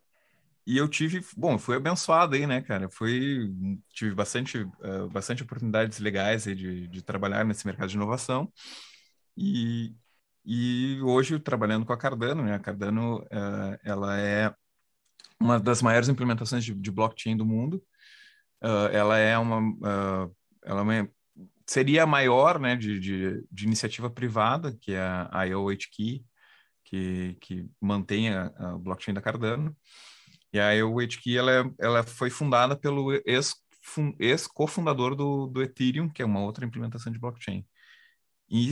e 0.65 0.77
eu 0.77 0.88
tive, 0.88 1.25
bom, 1.38 1.58
fui 1.58 1.75
abençoado 1.75 2.36
aí, 2.36 2.47
né, 2.47 2.62
cara? 2.62 2.89
Fui, 2.89 3.51
tive 3.89 4.15
bastante, 4.15 4.60
uh, 4.60 5.10
bastante 5.12 5.43
oportunidades 5.43 5.99
legais 5.99 6.47
aí 6.47 6.55
de, 6.55 6.88
de 6.88 7.01
trabalhar 7.01 7.45
nesse 7.45 7.65
mercado 7.65 7.89
de 7.89 7.95
inovação. 7.95 8.51
E, 9.38 9.95
e 10.45 10.99
hoje, 11.03 11.39
trabalhando 11.39 11.86
com 11.86 11.93
a 11.93 11.97
Cardano, 11.97 12.43
né? 12.43 12.55
A 12.55 12.60
Cardano, 12.60 13.19
uh, 13.23 13.79
ela 13.84 14.19
é 14.19 14.53
uma 15.39 15.60
das 15.60 15.81
maiores 15.81 16.10
implementações 16.10 16.63
de, 16.63 16.73
de 16.73 16.91
blockchain 16.91 17.38
do 17.38 17.45
mundo. 17.45 17.84
Uh, 18.63 18.88
ela 18.91 19.17
é 19.17 19.38
uma 19.38 19.60
ela 20.65 20.79
é 20.79 20.84
uma, 20.84 21.10
seria 21.65 22.03
a 22.03 22.08
maior 22.08 22.60
né, 22.60 22.75
de, 22.75 22.99
de, 22.99 23.47
de, 23.51 23.65
iniciativa 23.65 24.10
privada, 24.10 24.75
que 24.81 24.93
é 24.93 25.01
a 25.31 25.43
IOH 25.45 25.89
Key, 25.91 26.25
que, 26.85 27.35
que 27.41 27.67
mantém 27.81 28.29
a, 28.29 28.45
a 28.57 28.77
blockchain 28.77 29.13
da 29.13 29.21
Cardano. 29.21 29.75
E 30.53 30.59
a 30.59 30.71
IOH 30.71 31.17
Key 31.21 31.37
ela, 31.37 31.51
é, 31.51 31.63
ela 31.79 32.03
foi 32.03 32.29
fundada 32.29 32.77
pelo 32.77 33.11
ex-cofundador 34.19 35.11
ex 35.11 35.17
do, 35.17 35.47
do 35.47 35.61
Ethereum, 35.61 36.09
que 36.09 36.21
é 36.21 36.25
uma 36.25 36.41
outra 36.41 36.65
implementação 36.65 37.11
de 37.11 37.19
blockchain. 37.19 37.65
E 38.49 38.71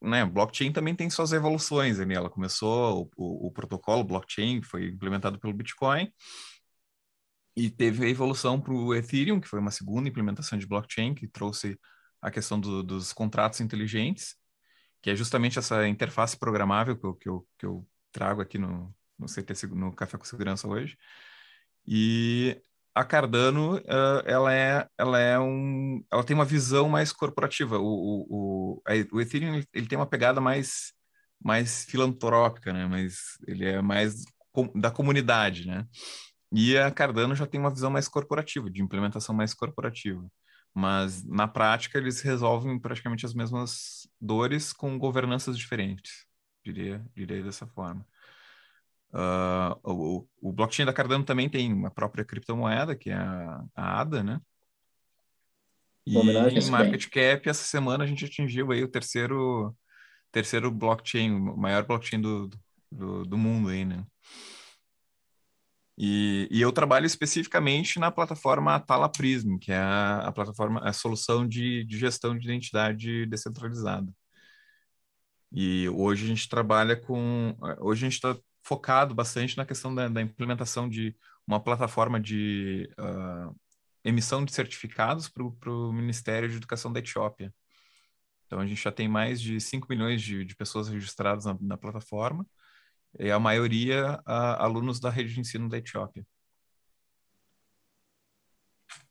né, 0.00 0.24
blockchain 0.24 0.72
também 0.72 0.94
tem 0.94 1.10
suas 1.10 1.32
evoluções. 1.32 1.98
Né? 1.98 2.14
Ela 2.14 2.30
começou, 2.30 3.10
o, 3.16 3.46
o, 3.46 3.48
o 3.48 3.52
protocolo 3.52 4.04
blockchain 4.04 4.62
foi 4.62 4.86
implementado 4.86 5.38
pelo 5.38 5.52
Bitcoin, 5.52 6.10
e 7.58 7.68
teve 7.68 8.06
a 8.06 8.08
evolução 8.08 8.60
para 8.60 8.72
o 8.72 8.94
Ethereum, 8.94 9.40
que 9.40 9.48
foi 9.48 9.58
uma 9.58 9.72
segunda 9.72 10.08
implementação 10.08 10.56
de 10.56 10.66
blockchain, 10.66 11.12
que 11.12 11.26
trouxe 11.26 11.76
a 12.22 12.30
questão 12.30 12.58
do, 12.60 12.84
dos 12.84 13.12
contratos 13.12 13.60
inteligentes, 13.60 14.36
que 15.02 15.10
é 15.10 15.16
justamente 15.16 15.58
essa 15.58 15.86
interface 15.88 16.36
programável 16.36 16.96
que 16.96 17.06
eu, 17.06 17.14
que 17.14 17.28
eu, 17.28 17.48
que 17.58 17.66
eu 17.66 17.86
trago 18.12 18.40
aqui 18.40 18.58
no, 18.58 18.94
no, 19.18 19.26
CT, 19.26 19.66
no 19.68 19.92
Café 19.94 20.18
com 20.18 20.24
Segurança 20.24 20.66
hoje. 20.68 20.96
E 21.86 22.60
a 22.94 23.04
Cardano, 23.04 23.76
uh, 23.76 24.22
ela, 24.24 24.52
é, 24.54 24.88
ela, 24.98 25.18
é 25.20 25.38
um, 25.38 26.04
ela 26.10 26.24
tem 26.24 26.34
uma 26.34 26.44
visão 26.44 26.88
mais 26.88 27.12
corporativa. 27.12 27.78
O, 27.78 27.84
o, 27.84 28.80
o, 28.80 28.82
o 29.12 29.20
Ethereum 29.20 29.62
ele, 29.72 29.86
tem 29.86 29.96
uma 29.96 30.06
pegada 30.06 30.40
mais, 30.40 30.92
mais 31.42 31.84
filantrópica, 31.84 32.72
né? 32.72 32.86
mas 32.86 33.38
ele 33.46 33.66
é 33.66 33.80
mais 33.80 34.24
com, 34.52 34.66
da 34.78 34.90
comunidade, 34.90 35.66
né? 35.66 35.86
E 36.52 36.76
a 36.78 36.90
Cardano 36.90 37.34
já 37.34 37.46
tem 37.46 37.60
uma 37.60 37.70
visão 37.70 37.90
mais 37.90 38.08
corporativa, 38.08 38.70
de 38.70 38.82
implementação 38.82 39.34
mais 39.34 39.54
corporativa. 39.54 40.26
Mas 40.78 41.24
na 41.24 41.48
prática 41.48 41.98
eles 41.98 42.20
resolvem 42.20 42.78
praticamente 42.78 43.26
as 43.26 43.34
mesmas 43.34 44.08
dores 44.20 44.72
com 44.72 44.96
governanças 44.96 45.58
diferentes, 45.58 46.24
diria, 46.64 47.04
diria 47.16 47.42
dessa 47.42 47.66
forma. 47.66 48.06
Uh, 49.12 49.74
o, 49.82 50.28
o, 50.40 50.52
blockchain 50.52 50.86
da 50.86 50.92
Cardano 50.92 51.24
também 51.24 51.48
tem 51.48 51.72
uma 51.72 51.90
própria 51.90 52.24
criptomoeda, 52.24 52.94
que 52.94 53.10
é 53.10 53.16
a, 53.16 53.64
a 53.74 54.00
ADA, 54.02 54.22
né? 54.22 54.40
E 56.06 56.16
em 56.16 56.70
market 56.70 57.08
cap, 57.08 57.48
essa 57.48 57.64
semana 57.64 58.04
a 58.04 58.06
gente 58.06 58.24
atingiu 58.24 58.70
aí 58.70 58.84
o 58.84 58.88
terceiro, 58.88 59.76
terceiro 60.30 60.70
blockchain, 60.70 61.32
o 61.32 61.56
maior 61.56 61.84
blockchain 61.84 62.20
do, 62.20 62.48
do, 62.92 63.24
do 63.24 63.36
mundo 63.36 63.70
aí, 63.70 63.84
né? 63.84 64.06
E, 66.00 66.46
e, 66.48 66.60
eu 66.60 66.70
trabalho 66.70 67.06
especificamente 67.06 67.98
na 67.98 68.08
plataforma 68.12 68.78
Tala 68.78 69.08
Prism, 69.10 69.58
que 69.58 69.72
é 69.72 69.78
a, 69.78 70.28
a 70.28 70.32
plataforma, 70.32 70.80
a 70.80 70.92
solução 70.92 71.46
de, 71.46 71.84
de, 71.84 71.98
gestão 71.98 72.38
de 72.38 72.44
identidade 72.44 73.26
descentralizada. 73.26 74.08
E 75.52 75.88
hoje 75.88 76.24
a 76.24 76.28
gente 76.28 76.48
trabalha 76.48 76.94
com. 76.96 77.56
Hoje 77.80 78.06
a 78.06 78.08
gente 78.08 78.14
está 78.14 78.36
focado 78.62 79.12
bastante 79.12 79.56
na 79.56 79.66
questão 79.66 79.92
da, 79.92 80.08
da, 80.08 80.22
implementação 80.22 80.88
de 80.88 81.16
uma 81.46 81.58
plataforma 81.60 82.20
de 82.20 82.88
uh, 82.98 83.56
emissão 84.04 84.44
de 84.44 84.52
certificados 84.52 85.28
para 85.28 85.72
o 85.72 85.92
Ministério 85.92 86.48
de 86.48 86.56
Educação 86.58 86.92
da 86.92 87.00
Etiópia. 87.00 87.52
Então 88.46 88.60
a 88.60 88.66
gente 88.66 88.82
já 88.82 88.92
tem 88.92 89.08
mais 89.08 89.40
de 89.40 89.60
5 89.60 89.86
milhões 89.90 90.22
de, 90.22 90.44
de 90.44 90.54
pessoas 90.54 90.88
registradas 90.88 91.44
na, 91.44 91.56
na 91.60 91.76
plataforma 91.76 92.46
e 93.18 93.30
a 93.30 93.38
maioria 93.38 94.20
a, 94.26 94.64
alunos 94.64 94.98
da 94.98 95.10
rede 95.10 95.34
de 95.34 95.40
ensino 95.40 95.68
da 95.68 95.78
Etiópia. 95.78 96.24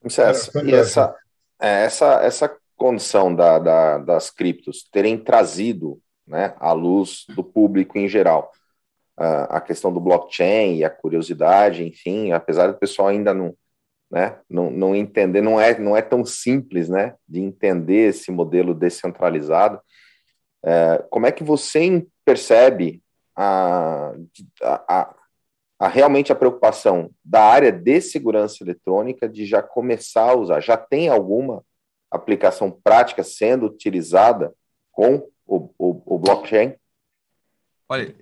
Essa, 0.03 0.63
e 0.63 0.73
essa, 0.73 1.15
é, 1.59 1.85
essa, 1.85 2.21
essa 2.21 2.57
condição 2.75 3.33
da, 3.33 3.59
da, 3.59 3.97
das 3.97 4.29
criptos 4.29 4.87
terem 4.91 5.17
trazido 5.17 6.01
né, 6.25 6.55
à 6.59 6.71
luz 6.71 7.25
do 7.29 7.43
público 7.43 7.97
em 7.97 8.07
geral 8.07 8.51
a 9.17 9.59
questão 9.59 9.91
do 9.91 9.99
blockchain 9.99 10.77
e 10.77 10.83
a 10.83 10.89
curiosidade, 10.89 11.83
enfim, 11.83 12.31
apesar 12.31 12.67
do 12.67 12.77
pessoal 12.77 13.07
ainda 13.07 13.33
não, 13.33 13.55
né, 14.11 14.39
não, 14.47 14.69
não 14.69 14.95
entender, 14.95 15.41
não 15.41 15.59
é, 15.59 15.77
não 15.79 15.97
é 15.97 16.03
tão 16.03 16.23
simples 16.23 16.87
né, 16.87 17.15
de 17.27 17.41
entender 17.41 18.09
esse 18.09 18.29
modelo 18.31 18.75
descentralizado. 18.75 19.81
É, 20.63 21.03
como 21.09 21.25
é 21.25 21.31
que 21.31 21.43
você 21.43 22.05
percebe 22.23 23.01
a, 23.37 24.13
a, 24.63 25.15
a, 25.79 25.87
realmente 25.87 26.31
a 26.31 26.35
preocupação 26.35 27.11
da 27.23 27.43
área 27.43 27.71
de 27.71 28.01
segurança 28.01 28.63
eletrônica 28.63 29.29
de 29.29 29.45
já 29.45 29.61
começar 29.61 30.31
a 30.31 30.35
usar. 30.35 30.59
Já 30.59 30.75
tem 30.75 31.07
alguma 31.07 31.63
aplicação 32.09 32.71
prática 32.71 33.23
sendo 33.23 33.67
utilizada 33.67 34.51
com 34.91 35.29
o, 35.45 35.69
o, 35.77 36.15
o 36.15 36.19
blockchain? 36.19 36.73
Olha, 37.89 38.13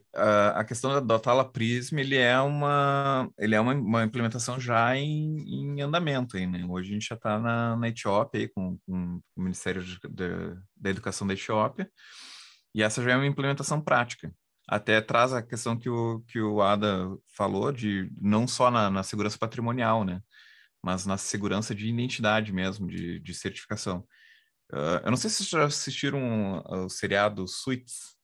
a 0.54 0.64
questão 0.64 1.04
da 1.04 1.18
Tala 1.18 1.44
Prism, 1.44 1.98
ele 1.98 2.18
é 2.18 2.40
uma, 2.40 3.28
ele 3.36 3.56
é 3.56 3.60
uma, 3.60 3.74
uma 3.74 4.04
implementação 4.04 4.60
já 4.60 4.96
em, 4.96 5.40
em 5.40 5.82
andamento. 5.82 6.38
Aí, 6.38 6.46
né? 6.46 6.64
Hoje 6.70 6.92
a 6.92 6.94
gente 6.94 7.08
já 7.08 7.16
está 7.16 7.40
na, 7.40 7.76
na 7.76 7.88
Etiópia 7.88 8.42
aí, 8.42 8.48
com, 8.48 8.78
com 8.86 9.22
o 9.36 9.42
Ministério 9.42 9.82
de, 9.82 9.98
da 10.76 10.90
Educação 10.90 11.26
da 11.26 11.34
Etiópia, 11.34 11.90
e 12.76 12.84
essa 12.84 13.02
já 13.02 13.14
é 13.14 13.16
uma 13.16 13.26
implementação 13.26 13.82
prática 13.82 14.32
até 14.68 15.02
traz 15.02 15.34
a 15.34 15.44
questão 15.44 15.78
que 15.78 15.90
o, 15.90 16.22
que 16.28 16.40
o 16.40 16.62
Ada 16.62 17.10
falou 17.36 17.72
de 17.72 18.12
não 18.20 18.48
só 18.48 18.72
na, 18.72 18.90
na 18.90 19.04
segurança 19.04 19.38
patrimonial, 19.38 20.04
né? 20.04 20.22
Mas 20.82 21.06
na 21.06 21.18
segurança 21.18 21.74
de 21.76 21.88
identidade 21.88 22.54
mesmo, 22.54 22.88
de, 22.88 23.20
de 23.20 23.34
certificação. 23.34 24.08
Uh, 24.72 25.02
eu 25.04 25.12
não 25.12 25.18
sei 25.18 25.30
se 25.30 25.38
vocês 25.38 25.50
já 25.50 25.66
assistiram 25.66 26.64
o 26.66 26.90
seriado 26.90 27.48
Suits, 27.48 28.16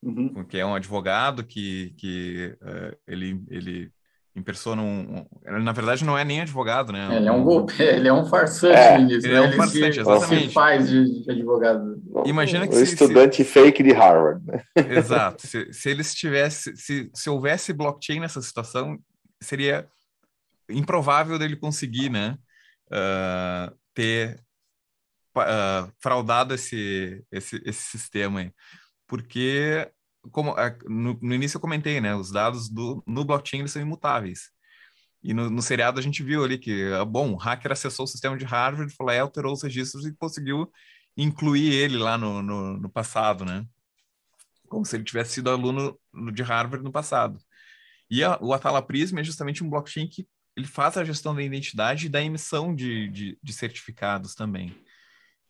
Uhum. 0.00 0.44
que 0.44 0.56
é 0.56 0.64
um 0.64 0.74
advogado 0.74 1.44
que, 1.44 1.90
que 1.98 2.56
uh, 2.62 2.96
ele, 3.06 3.44
ele 3.48 3.92
impersona 4.38 4.80
um, 4.82 5.26
um, 5.46 5.58
Na 5.60 5.72
verdade, 5.72 6.04
não 6.04 6.16
é 6.16 6.24
nem 6.24 6.40
advogado, 6.40 6.92
né? 6.92 7.16
Ele 7.16 7.28
é 7.28 7.32
um 7.32 7.44
golpe, 7.44 7.74
ele 7.82 8.08
é 8.08 8.12
um 8.12 8.24
farsante, 8.24 8.76
É, 8.78 8.98
ministro. 8.98 9.30
ele 9.30 9.36
é 9.38 9.42
um 9.42 9.50
se- 9.50 9.56
farsante, 9.56 10.00
exatamente. 10.00 10.46
Se 10.48 10.52
faz 10.54 10.88
de, 10.88 11.22
de 11.24 11.30
advogado. 11.30 12.02
Imagina 12.24 12.66
que 12.66 12.74
o 12.74 12.78
se- 12.78 12.92
estudante 12.94 13.44
fake 13.44 13.82
de 13.82 13.92
Harvard. 13.92 14.44
Né? 14.46 14.62
Exato. 14.96 15.46
Se, 15.46 15.72
se 15.72 15.90
eles 15.90 16.14
tivesse, 16.14 16.76
se, 16.76 17.10
se 17.14 17.28
houvesse 17.30 17.72
blockchain 17.72 18.20
nessa 18.20 18.40
situação, 18.40 18.98
seria 19.42 19.86
improvável 20.70 21.38
dele 21.38 21.56
conseguir, 21.56 22.10
né, 22.10 22.36
ah, 22.90 23.72
ter 23.94 24.38
ah, 25.36 25.88
fraudado 26.00 26.54
esse, 26.54 27.24
esse, 27.32 27.60
esse 27.64 27.82
sistema 27.82 28.40
aí. 28.40 28.52
Porque, 29.06 29.88
como 30.30 30.52
ah, 30.52 30.76
no, 30.86 31.18
no 31.20 31.34
início 31.34 31.56
eu 31.56 31.60
comentei, 31.60 32.00
né, 32.00 32.14
os 32.14 32.30
dados 32.30 32.68
do, 32.68 33.02
no 33.06 33.24
blockchain 33.24 33.60
eles 33.60 33.72
são 33.72 33.82
imutáveis. 33.82 34.50
E 35.22 35.34
no, 35.34 35.50
no 35.50 35.62
seriado 35.62 35.98
a 35.98 36.02
gente 36.02 36.22
viu 36.22 36.44
ali 36.44 36.58
que, 36.58 36.92
ah, 36.92 37.04
bom, 37.04 37.32
o 37.32 37.36
hacker 37.36 37.72
acessou 37.72 38.04
o 38.04 38.08
sistema 38.08 38.36
de 38.36 38.44
Harvard, 38.44 38.92
foi 38.94 39.06
lá 39.06 39.20
alterou 39.22 39.52
os 39.52 39.62
registros 39.62 40.06
e 40.06 40.14
conseguiu 40.14 40.70
incluir 41.16 41.72
ele 41.72 41.98
lá 41.98 42.16
no, 42.16 42.42
no, 42.42 42.78
no 42.78 42.88
passado, 42.88 43.44
né? 43.44 43.66
como 44.68 44.84
se 44.84 44.96
ele 44.96 45.04
tivesse 45.04 45.34
sido 45.34 45.50
aluno 45.50 45.98
no- 46.12 46.30
de 46.32 46.42
Harvard 46.42 46.84
no 46.84 46.92
passado. 46.92 47.38
E 48.10 48.22
a- 48.22 48.38
o 48.40 48.52
Atala 48.52 48.82
Prisma 48.82 49.20
é 49.20 49.24
justamente 49.24 49.64
um 49.64 49.70
blockchain 49.70 50.06
que 50.08 50.26
ele 50.56 50.66
faz 50.66 50.96
a 50.96 51.04
gestão 51.04 51.34
da 51.34 51.42
identidade 51.42 52.06
e 52.06 52.08
da 52.08 52.22
emissão 52.22 52.74
de, 52.74 53.08
de, 53.08 53.38
de 53.42 53.52
certificados 53.52 54.34
também. 54.34 54.76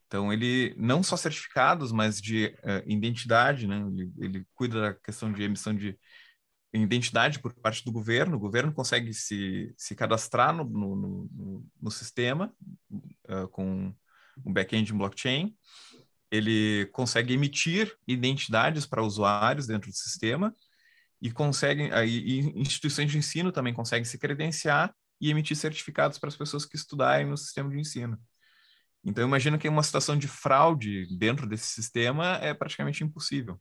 Então, 0.09 0.33
ele 0.33 0.75
não 0.77 1.03
só 1.03 1.17
certificados, 1.17 1.93
mas 1.93 2.21
de 2.21 2.47
eh, 2.65 2.85
identidade, 2.87 3.67
né? 3.67 3.79
Ele, 3.93 4.13
ele 4.19 4.47
cuida 4.55 4.81
da 4.81 4.95
questão 4.95 5.31
de 5.31 5.43
emissão 5.43 5.75
de 5.75 5.97
identidade 6.73 7.39
por 7.39 7.55
parte 7.55 7.85
do 7.85 7.93
governo. 7.93 8.37
O 8.37 8.41
governo 8.41 8.73
consegue 8.73 9.15
se, 9.15 9.73
se 9.77 9.95
cadastrar 9.95 10.55
no, 10.55 10.65
no, 10.65 10.97
no, 10.97 11.67
no 11.81 11.91
sistema 11.91 12.53
ah, 13.29 13.47
com 13.49 13.95
um 14.45 14.53
back-end 14.53 14.93
em 14.93 14.97
blockchain 14.97 15.57
ele 16.31 16.87
consegue 16.93 17.35
emitir 17.35 17.95
identidades 18.07 18.87
para 18.87 19.03
usuários 19.03 19.67
dentro 19.67 19.91
do 19.91 19.97
sistema 19.97 20.55
e 21.21 21.31
consegue 21.31 21.91
aí 21.93 22.41
instituições 22.55 23.11
de 23.11 23.19
ensino 23.19 23.51
também 23.51 23.75
conseguem 23.75 24.05
se 24.05 24.19
credenciar 24.19 24.95
e 25.21 25.31
emitir 25.31 25.57
certificados 25.57 26.19
para 26.19 26.29
as 26.29 26.37
pessoas 26.37 26.65
que 26.65 26.77
estudarem 26.77 27.27
no 27.27 27.37
sistema 27.37 27.71
de 27.71 27.81
ensino. 27.81 28.19
Então 29.09 29.25
imagino 29.27 29.59
que 29.59 29.69
uma 29.69 29.83
situação 29.83 30.17
de 30.17 30.29
fraude 30.29 31.07
dentro 31.17 31.47
desse 31.47 31.67
sistema 31.67 32.37
é 32.43 32.53
praticamente 32.53 33.03
impossível. 33.03 33.59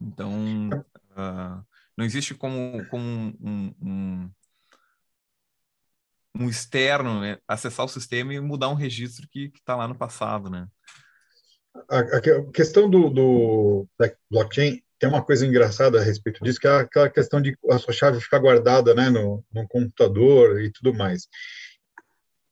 Então 0.00 0.70
ah, 1.14 1.62
não 1.96 2.04
existe 2.04 2.34
como, 2.34 2.84
como 2.86 3.04
um, 3.04 3.74
um, 3.82 4.30
um 6.34 6.48
externo 6.48 7.20
né, 7.20 7.38
acessar 7.46 7.84
o 7.84 7.88
sistema 7.88 8.32
e 8.32 8.40
mudar 8.40 8.68
um 8.70 8.74
registro 8.74 9.28
que 9.28 9.52
está 9.54 9.76
lá 9.76 9.86
no 9.86 9.94
passado, 9.94 10.48
né? 10.48 10.66
A, 11.90 11.98
a 11.98 12.20
que- 12.20 12.30
a 12.30 12.50
questão 12.50 12.88
do, 12.88 13.10
do 13.10 13.88
blockchain 14.30 14.82
tem 14.98 15.08
uma 15.08 15.24
coisa 15.24 15.46
engraçada 15.46 16.00
a 16.00 16.02
respeito 16.02 16.42
disso, 16.42 16.58
que 16.58 16.66
é 16.66 16.76
aquela 16.78 17.10
questão 17.10 17.42
de 17.42 17.56
a 17.70 17.78
sua 17.78 17.92
chave 17.92 18.20
ficar 18.20 18.38
guardada 18.38 18.94
né, 18.94 19.10
no, 19.10 19.44
no 19.52 19.68
computador 19.68 20.60
e 20.62 20.70
tudo 20.72 20.94
mais. 20.94 21.28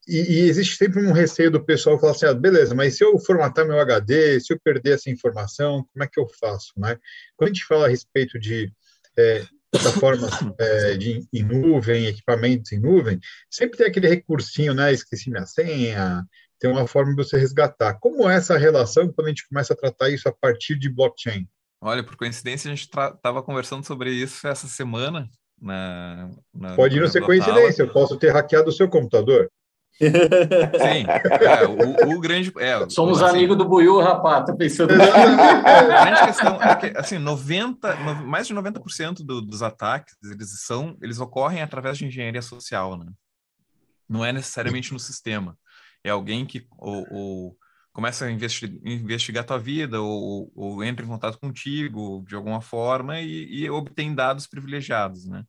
E, 0.07 0.17
e 0.17 0.39
existe 0.49 0.77
sempre 0.77 1.05
um 1.05 1.13
receio 1.13 1.51
do 1.51 1.65
pessoal 1.65 1.99
falar 1.99 2.13
assim, 2.13 2.27
ah, 2.27 2.35
beleza, 2.35 2.75
mas 2.75 2.97
se 2.97 3.05
eu 3.05 3.19
formatar 3.19 3.65
meu 3.65 3.79
HD, 3.79 4.41
se 4.41 4.53
eu 4.53 4.61
perder 4.61 4.95
essa 4.95 5.11
informação, 5.11 5.87
como 5.93 6.05
é 6.05 6.09
que 6.09 6.19
eu 6.19 6.27
faço? 6.41 6.73
Né? 6.77 6.99
Quando 7.37 7.51
a 7.51 7.53
gente 7.53 7.65
fala 7.65 7.87
a 7.87 7.89
respeito 7.89 8.39
de 8.39 8.73
é, 9.17 9.45
plataformas 9.71 10.33
é, 10.59 10.97
de, 10.97 11.27
em 11.33 11.43
nuvem, 11.43 12.07
equipamentos 12.07 12.73
em 12.73 12.81
nuvem, 12.81 13.19
sempre 13.51 13.79
tem 13.79 13.87
aquele 13.87 14.09
recursinho, 14.09 14.75
né? 14.75 14.93
Esqueci 14.93 15.31
minha 15.31 15.47
senha, 15.47 16.25
tem 16.59 16.71
uma 16.71 16.87
forma 16.87 17.11
de 17.11 17.17
você 17.17 17.39
resgatar. 17.39 17.95
Como 17.95 18.29
é 18.29 18.37
essa 18.37 18.59
relação 18.59 19.11
quando 19.13 19.27
a 19.27 19.31
gente 19.31 19.49
começa 19.49 19.73
a 19.73 19.77
tratar 19.77 20.11
isso 20.11 20.29
a 20.29 20.33
partir 20.33 20.79
de 20.79 20.89
blockchain? 20.89 21.49
Olha, 21.81 22.05
por 22.05 22.17
coincidência, 22.17 22.71
a 22.71 22.75
gente 22.75 22.87
estava 22.87 23.43
conversando 23.43 23.85
sobre 23.85 24.11
isso 24.11 24.47
essa 24.47 24.69
semana. 24.69 25.29
Na, 25.61 26.31
na- 26.55 26.77
Pode 26.77 26.99
não 27.01 27.09
ser 27.09 27.23
coincidência, 27.23 27.83
eu 27.83 27.93
posso 27.93 28.17
ter 28.17 28.31
hackeado 28.31 28.69
o 28.69 28.73
seu 28.73 28.89
computador. 28.89 29.51
Sim, 30.01 31.07
é, 31.07 31.67
o, 31.67 32.17
o 32.17 32.21
grande. 32.21 32.53
É, 32.59 32.89
Somos 32.89 33.23
assim, 33.23 33.37
amigos 33.37 33.57
do 33.57 33.65
Buiu, 33.69 34.01
rapaz, 34.01 34.45
tá 34.45 34.55
pensando. 34.55 34.93
A 34.93 36.05
grande 36.05 36.25
questão 36.25 36.63
é 36.63 36.75
que, 36.77 36.99
assim, 36.99 37.19
90, 37.19 37.95
no- 37.97 38.27
mais 38.27 38.47
de 38.47 38.55
90% 38.55 39.25
do, 39.25 39.41
dos 39.41 39.63
ataques, 39.63 40.15
eles 40.25 40.65
são, 40.65 40.97
eles 41.03 41.21
ocorrem 41.21 41.63
através 41.63 41.99
de 41.99 42.07
engenharia 42.07 42.43
social, 42.43 42.97
né? 42.97 43.07
Não 44.09 44.25
é 44.25 44.33
necessariamente 44.33 44.93
no 44.93 44.99
sistema. 44.99 45.57
É 46.05 46.11
alguém 46.11 46.45
que 46.45 46.67
ou, 46.79 47.07
ou 47.11 47.57
começa 47.93 48.25
a 48.25 48.31
investi- 48.31 48.81
investigar 48.85 49.45
a 49.45 49.47
tua 49.47 49.59
vida 49.59 50.01
ou, 50.01 50.51
ou 50.55 50.83
entra 50.83 51.05
em 51.05 51.09
contato 51.09 51.39
contigo 51.39 52.25
de 52.27 52.35
alguma 52.35 52.61
forma 52.61 53.21
e, 53.21 53.45
e 53.65 53.71
obtém 53.71 54.15
dados 54.15 54.47
privilegiados, 54.47 55.27
né? 55.27 55.45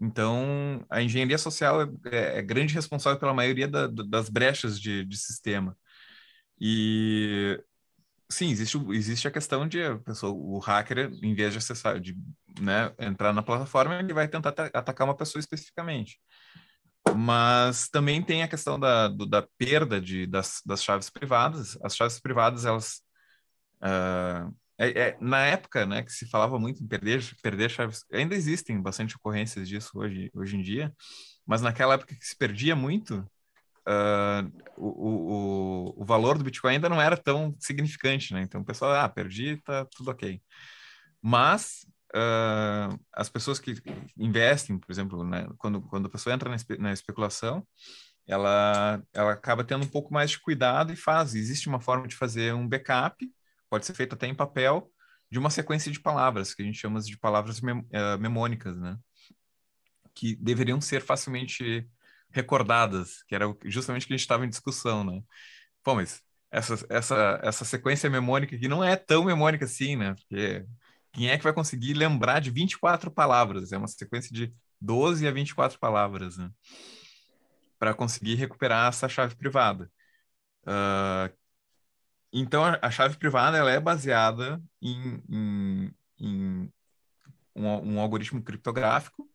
Então, 0.00 0.84
a 0.90 1.02
engenharia 1.02 1.38
social 1.38 1.82
é, 2.10 2.38
é 2.38 2.42
grande 2.42 2.74
responsável 2.74 3.18
pela 3.20 3.34
maioria 3.34 3.68
da- 3.68 3.86
da- 3.86 4.04
das 4.04 4.28
brechas 4.30 4.80
de, 4.80 5.04
de 5.04 5.16
sistema. 5.18 5.76
E 6.60 7.60
sim, 8.30 8.50
existe, 8.50 8.78
existe 8.92 9.28
a 9.28 9.30
questão 9.30 9.68
de 9.68 9.82
a 9.82 9.98
pessoa, 9.98 10.32
o 10.32 10.58
hacker, 10.60 11.10
em 11.22 11.34
vez 11.34 11.52
de 11.52 11.58
acessar, 11.58 12.00
de 12.00 12.16
né, 12.60 12.92
entrar 12.98 13.32
na 13.32 13.42
plataforma, 13.42 13.96
ele 14.00 14.14
vai 14.14 14.28
tentar 14.28 14.50
ata- 14.50 14.70
atacar 14.74 15.06
uma 15.08 15.16
pessoa 15.16 15.40
especificamente. 15.40 16.20
Mas 17.16 17.88
também 17.88 18.22
tem 18.22 18.42
a 18.42 18.48
questão 18.48 18.78
da, 18.78 19.08
do- 19.08 19.26
da 19.26 19.42
perda 19.58 20.00
de, 20.00 20.26
das, 20.26 20.60
das 20.64 20.82
chaves 20.84 21.10
privadas. 21.10 21.78
As 21.82 21.96
chaves 21.96 22.20
privadas, 22.20 22.64
elas. 22.64 23.02
ah, 23.80 24.50
é- 24.80 25.00
é- 25.10 25.18
na 25.20 25.44
época, 25.46 25.86
né, 25.86 26.02
que 26.02 26.12
se 26.12 26.28
falava 26.28 26.58
muito 26.58 26.82
em 26.82 26.88
perder, 26.88 27.22
perder 27.42 27.70
chaves, 27.70 28.04
ainda 28.12 28.34
existem 28.34 28.80
bastante 28.80 29.16
ocorrências 29.16 29.68
disso 29.68 29.90
hoje, 29.94 30.30
hoje 30.34 30.56
em 30.56 30.62
dia, 30.62 30.94
mas 31.46 31.62
naquela 31.62 31.94
época 31.94 32.14
que 32.14 32.24
se 32.26 32.36
perdia 32.36 32.76
muito, 32.76 33.24
ah, 33.86 34.44
o, 34.76 34.88
o, 35.98 36.02
o- 36.02 36.04
valor 36.04 36.38
do 36.38 36.44
Bitcoin 36.44 36.74
ainda 36.74 36.88
não 36.88 37.00
era 37.00 37.16
tão 37.16 37.54
significante, 37.60 38.34
né? 38.34 38.42
Então 38.42 38.60
o 38.62 38.64
pessoal, 38.64 38.92
ah, 38.94 39.08
perdi, 39.08 39.56
tá 39.64 39.86
tudo 39.96 40.10
ok. 40.10 40.40
Mas 41.22 41.86
ah, 42.14 42.88
as 43.12 43.28
pessoas 43.28 43.58
que 43.58 43.74
investem, 44.16 44.78
por 44.78 44.90
exemplo, 44.90 45.24
né, 45.24 45.46
quando, 45.58 45.80
quando 45.82 46.06
a 46.06 46.10
pessoa 46.10 46.34
entra 46.34 46.48
na, 46.50 46.56
espe- 46.56 46.78
na 46.78 46.92
especulação, 46.92 47.66
ela, 48.26 49.02
ela 49.12 49.32
acaba 49.32 49.64
tendo 49.64 49.84
um 49.84 49.88
pouco 49.88 50.12
mais 50.12 50.30
de 50.30 50.40
cuidado 50.40 50.92
e 50.92 50.96
faz. 50.96 51.34
Existe 51.34 51.68
uma 51.68 51.80
forma 51.80 52.06
de 52.08 52.16
fazer 52.16 52.54
um 52.54 52.68
backup, 52.68 53.28
pode 53.70 53.86
ser 53.86 53.94
feito 53.94 54.14
até 54.14 54.26
em 54.26 54.34
papel, 54.34 54.92
de 55.30 55.38
uma 55.38 55.48
sequência 55.48 55.90
de 55.92 56.00
palavras, 56.00 56.52
que 56.52 56.62
a 56.62 56.64
gente 56.64 56.78
chama 56.78 57.00
de 57.00 57.16
palavras 57.16 57.62
eh, 57.92 58.16
memônicas, 58.18 58.76
né? 58.76 58.98
Que 60.14 60.34
deveriam 60.36 60.80
ser 60.80 61.00
facilmente 61.00 61.88
recordadas, 62.30 63.22
que 63.24 63.34
era 63.34 63.46
justamente 63.64 64.04
o 64.04 64.06
que 64.08 64.14
a 64.14 64.16
gente 64.16 64.24
estava 64.24 64.44
em 64.44 64.48
discussão, 64.48 65.04
né? 65.04 65.22
Pô, 65.84 65.94
mas 65.94 66.20
essa, 66.50 66.74
essa, 66.90 67.40
essa 67.42 67.64
sequência 67.64 68.10
memônica 68.10 68.56
aqui 68.56 68.68
não 68.68 68.82
é 68.82 68.96
tão 68.96 69.24
memônica 69.24 69.64
assim, 69.64 69.96
né? 69.96 70.14
Porque 70.14 70.66
quem 71.12 71.30
é 71.30 71.38
que 71.38 71.44
vai 71.44 71.52
conseguir 71.52 71.94
lembrar 71.94 72.40
de 72.40 72.50
24 72.50 73.10
palavras? 73.10 73.72
É 73.72 73.78
uma 73.78 73.88
sequência 73.88 74.34
de 74.34 74.52
12 74.80 75.26
a 75.26 75.30
24 75.30 75.78
palavras, 75.78 76.36
né? 76.36 76.50
Para 77.78 77.94
conseguir 77.94 78.34
recuperar 78.34 78.88
essa 78.88 79.08
chave 79.08 79.34
privada. 79.36 79.90
Ah, 80.66 81.30
então, 82.32 82.64
a, 82.64 82.90
chave 82.90 83.16
privada 83.16 83.56
ela 83.58 83.70
é 83.70 83.80
baseada 83.80 84.62
em, 84.80 85.22
em, 85.28 85.94
em 86.18 86.72
um, 87.56 87.94
um 87.96 88.00
algoritmo 88.00 88.42
criptográfico 88.42 89.28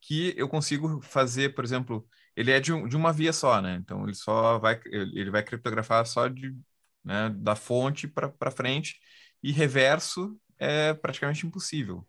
que 0.00 0.34
eu 0.36 0.48
consigo 0.48 1.00
fazer, 1.02 1.54
por 1.54 1.64
exemplo, 1.64 2.06
ele 2.36 2.50
é 2.52 2.60
de, 2.60 2.72
um- 2.72 2.88
de 2.88 2.96
uma 2.96 3.12
via 3.12 3.32
só, 3.32 3.60
né? 3.62 3.76
Então, 3.76 4.04
ele 4.04 4.14
só 4.14 4.58
vai, 4.58 4.80
ele 4.86 5.30
vai 5.30 5.42
criptografar 5.44 6.06
só 6.06 6.28
de, 6.28 6.56
né, 7.04 7.30
da 7.30 7.56
fonte 7.56 8.08
para 8.08 8.50
frente 8.50 9.00
e 9.42 9.52
reverso 9.52 10.38
é 10.58 10.94
praticamente 10.94 11.46
impossível. 11.46 12.06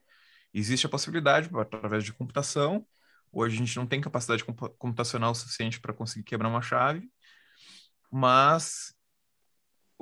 Existe 0.54 0.86
a 0.88 0.89
possibilidade, 0.89 1.49
através 1.58 2.04
de 2.04 2.13
computação, 2.13 2.86
hoje 3.32 3.56
a 3.56 3.60
gente 3.60 3.78
não 3.78 3.88
tem 3.88 4.02
capacidade 4.02 4.43
compu- 4.45 4.69
computacional 4.78 5.36
suficiente 5.36 5.80
para 5.82 5.93
conseguir 5.93 6.23
quebrar 6.26 6.49
uma 6.49 6.62
chave, 6.62 7.10
mas 8.12 8.93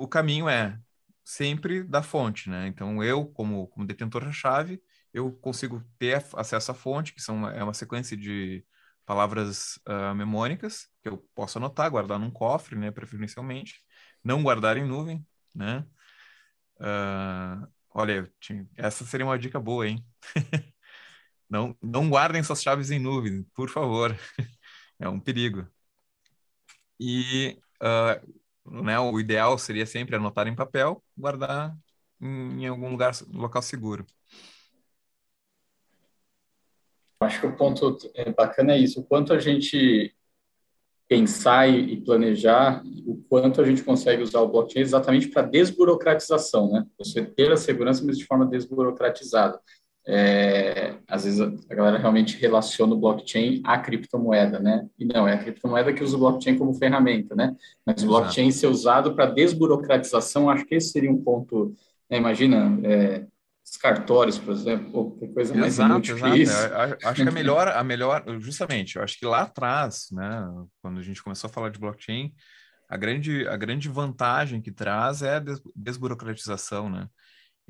o 0.02 0.08
caminho 0.08 0.48
é 0.48 0.78
sempre 1.24 1.84
da 1.84 2.02
fonte, 2.02 2.50
né? 2.50 2.66
Então, 2.66 3.02
eu, 3.04 3.26
como, 3.26 3.68
como 3.68 3.86
detentor 3.86 4.24
da 4.24 4.32
chave, 4.32 4.82
eu 5.14 5.32
consigo 5.32 5.80
ter 5.98 6.24
acesso 6.34 6.72
à 6.72 6.74
fonte, 6.74 7.14
que 7.14 7.22
são, 7.22 7.48
é 7.48 7.62
uma 7.62 7.72
sequência 7.74 8.16
de 8.16 8.64
palavras 9.06 9.76
uh, 9.88 10.12
memônicas 10.14 10.88
que 11.02 11.08
eu 11.08 11.18
posso 11.34 11.58
anotar, 11.58 11.90
guardar 11.90 12.18
num 12.18 12.30
cofre, 12.32 12.76
né, 12.76 12.90
preferencialmente, 12.90 13.80
não 14.24 14.42
guardar 14.42 14.76
em 14.76 14.84
nuvem, 14.84 15.24
né? 15.54 15.86
Uh, 16.78 17.68
olha, 17.90 18.32
essa 18.76 19.04
seria 19.04 19.26
uma 19.26 19.38
dica 19.38 19.60
boa, 19.60 19.86
hein? 19.86 20.04
não, 21.48 21.76
não 21.80 22.10
guardem 22.10 22.42
suas 22.42 22.62
chaves 22.62 22.90
em 22.90 22.98
nuvem, 22.98 23.44
por 23.54 23.70
favor. 23.70 24.16
é 24.98 25.08
um 25.08 25.20
perigo. 25.20 25.68
E 26.98 27.58
uh, 27.82 28.41
né, 28.64 28.98
o 28.98 29.18
ideal 29.18 29.58
seria 29.58 29.86
sempre 29.86 30.16
anotar 30.16 30.46
em 30.46 30.54
papel, 30.54 31.02
guardar 31.16 31.76
em, 32.20 32.66
algum 32.66 32.90
lugar, 32.90 33.12
local 33.32 33.62
seguro. 33.62 34.06
Acho 37.20 37.40
que 37.40 37.46
o 37.46 37.56
ponto 37.56 37.98
é 38.14 38.32
bacana 38.32 38.72
é 38.72 38.78
isso, 38.78 39.00
o 39.00 39.04
quanto 39.04 39.32
a 39.32 39.38
gente 39.38 40.14
pensar 41.08 41.68
e 41.68 42.00
planejar 42.00 42.82
o 43.06 43.22
quanto 43.28 43.60
a 43.60 43.64
gente 43.64 43.84
consegue 43.84 44.22
usar 44.22 44.40
o 44.40 44.48
blockchain 44.48 44.80
exatamente 44.80 45.28
para 45.28 45.42
desburocratização, 45.42 46.72
né? 46.72 46.86
Você 46.96 47.22
ter 47.22 47.52
a 47.52 47.56
segurança, 47.56 48.02
mas 48.02 48.16
de 48.16 48.24
forma 48.24 48.46
desburocratizada. 48.46 49.60
É, 50.04 50.96
às 51.06 51.24
vezes 51.24 51.40
a 51.40 51.74
galera 51.74 51.96
realmente 51.96 52.36
relaciona 52.36 52.92
o 52.92 52.98
blockchain 52.98 53.62
à 53.64 53.78
criptomoeda, 53.78 54.58
né? 54.58 54.86
E 54.98 55.04
não, 55.04 55.28
é 55.28 55.34
a 55.34 55.38
criptomoeda 55.38 55.92
que 55.92 56.02
usa 56.02 56.16
o 56.16 56.20
blockchain 56.20 56.58
como 56.58 56.74
ferramenta, 56.74 57.34
né? 57.36 57.54
Mas 57.86 58.02
o 58.02 58.06
blockchain 58.06 58.50
ser 58.50 58.66
usado 58.66 59.14
para 59.14 59.26
desburocratização, 59.26 60.50
acho 60.50 60.64
que 60.64 60.74
esse 60.74 60.90
seria 60.90 61.10
um 61.10 61.22
ponto. 61.22 61.74
Né? 62.10 62.18
Imagina, 62.18 62.78
é, 62.82 63.26
os 63.64 63.76
cartórios, 63.76 64.38
por 64.38 64.52
exemplo, 64.52 65.16
que 65.18 65.28
coisa 65.28 65.54
mais 65.54 65.74
exato, 65.74 66.10
exato. 66.10 66.32
que 66.32 66.42
isso. 66.42 66.52
É, 66.52 66.98
acho 67.04 67.22
que 67.22 67.28
a 67.28 67.32
melhor, 67.32 67.68
a 67.68 67.84
melhor, 67.84 68.24
justamente, 68.40 68.96
eu 68.96 69.02
acho 69.02 69.16
que 69.16 69.24
lá 69.24 69.42
atrás, 69.42 70.08
né, 70.10 70.50
quando 70.82 70.98
a 70.98 71.02
gente 71.02 71.22
começou 71.22 71.48
a 71.48 71.52
falar 71.52 71.70
de 71.70 71.78
blockchain, 71.78 72.34
a 72.88 72.96
grande, 72.96 73.46
a 73.48 73.56
grande 73.56 73.88
vantagem 73.88 74.60
que 74.60 74.72
traz 74.72 75.22
é 75.22 75.36
a 75.36 75.44
desburocratização, 75.74 76.90
né? 76.90 77.08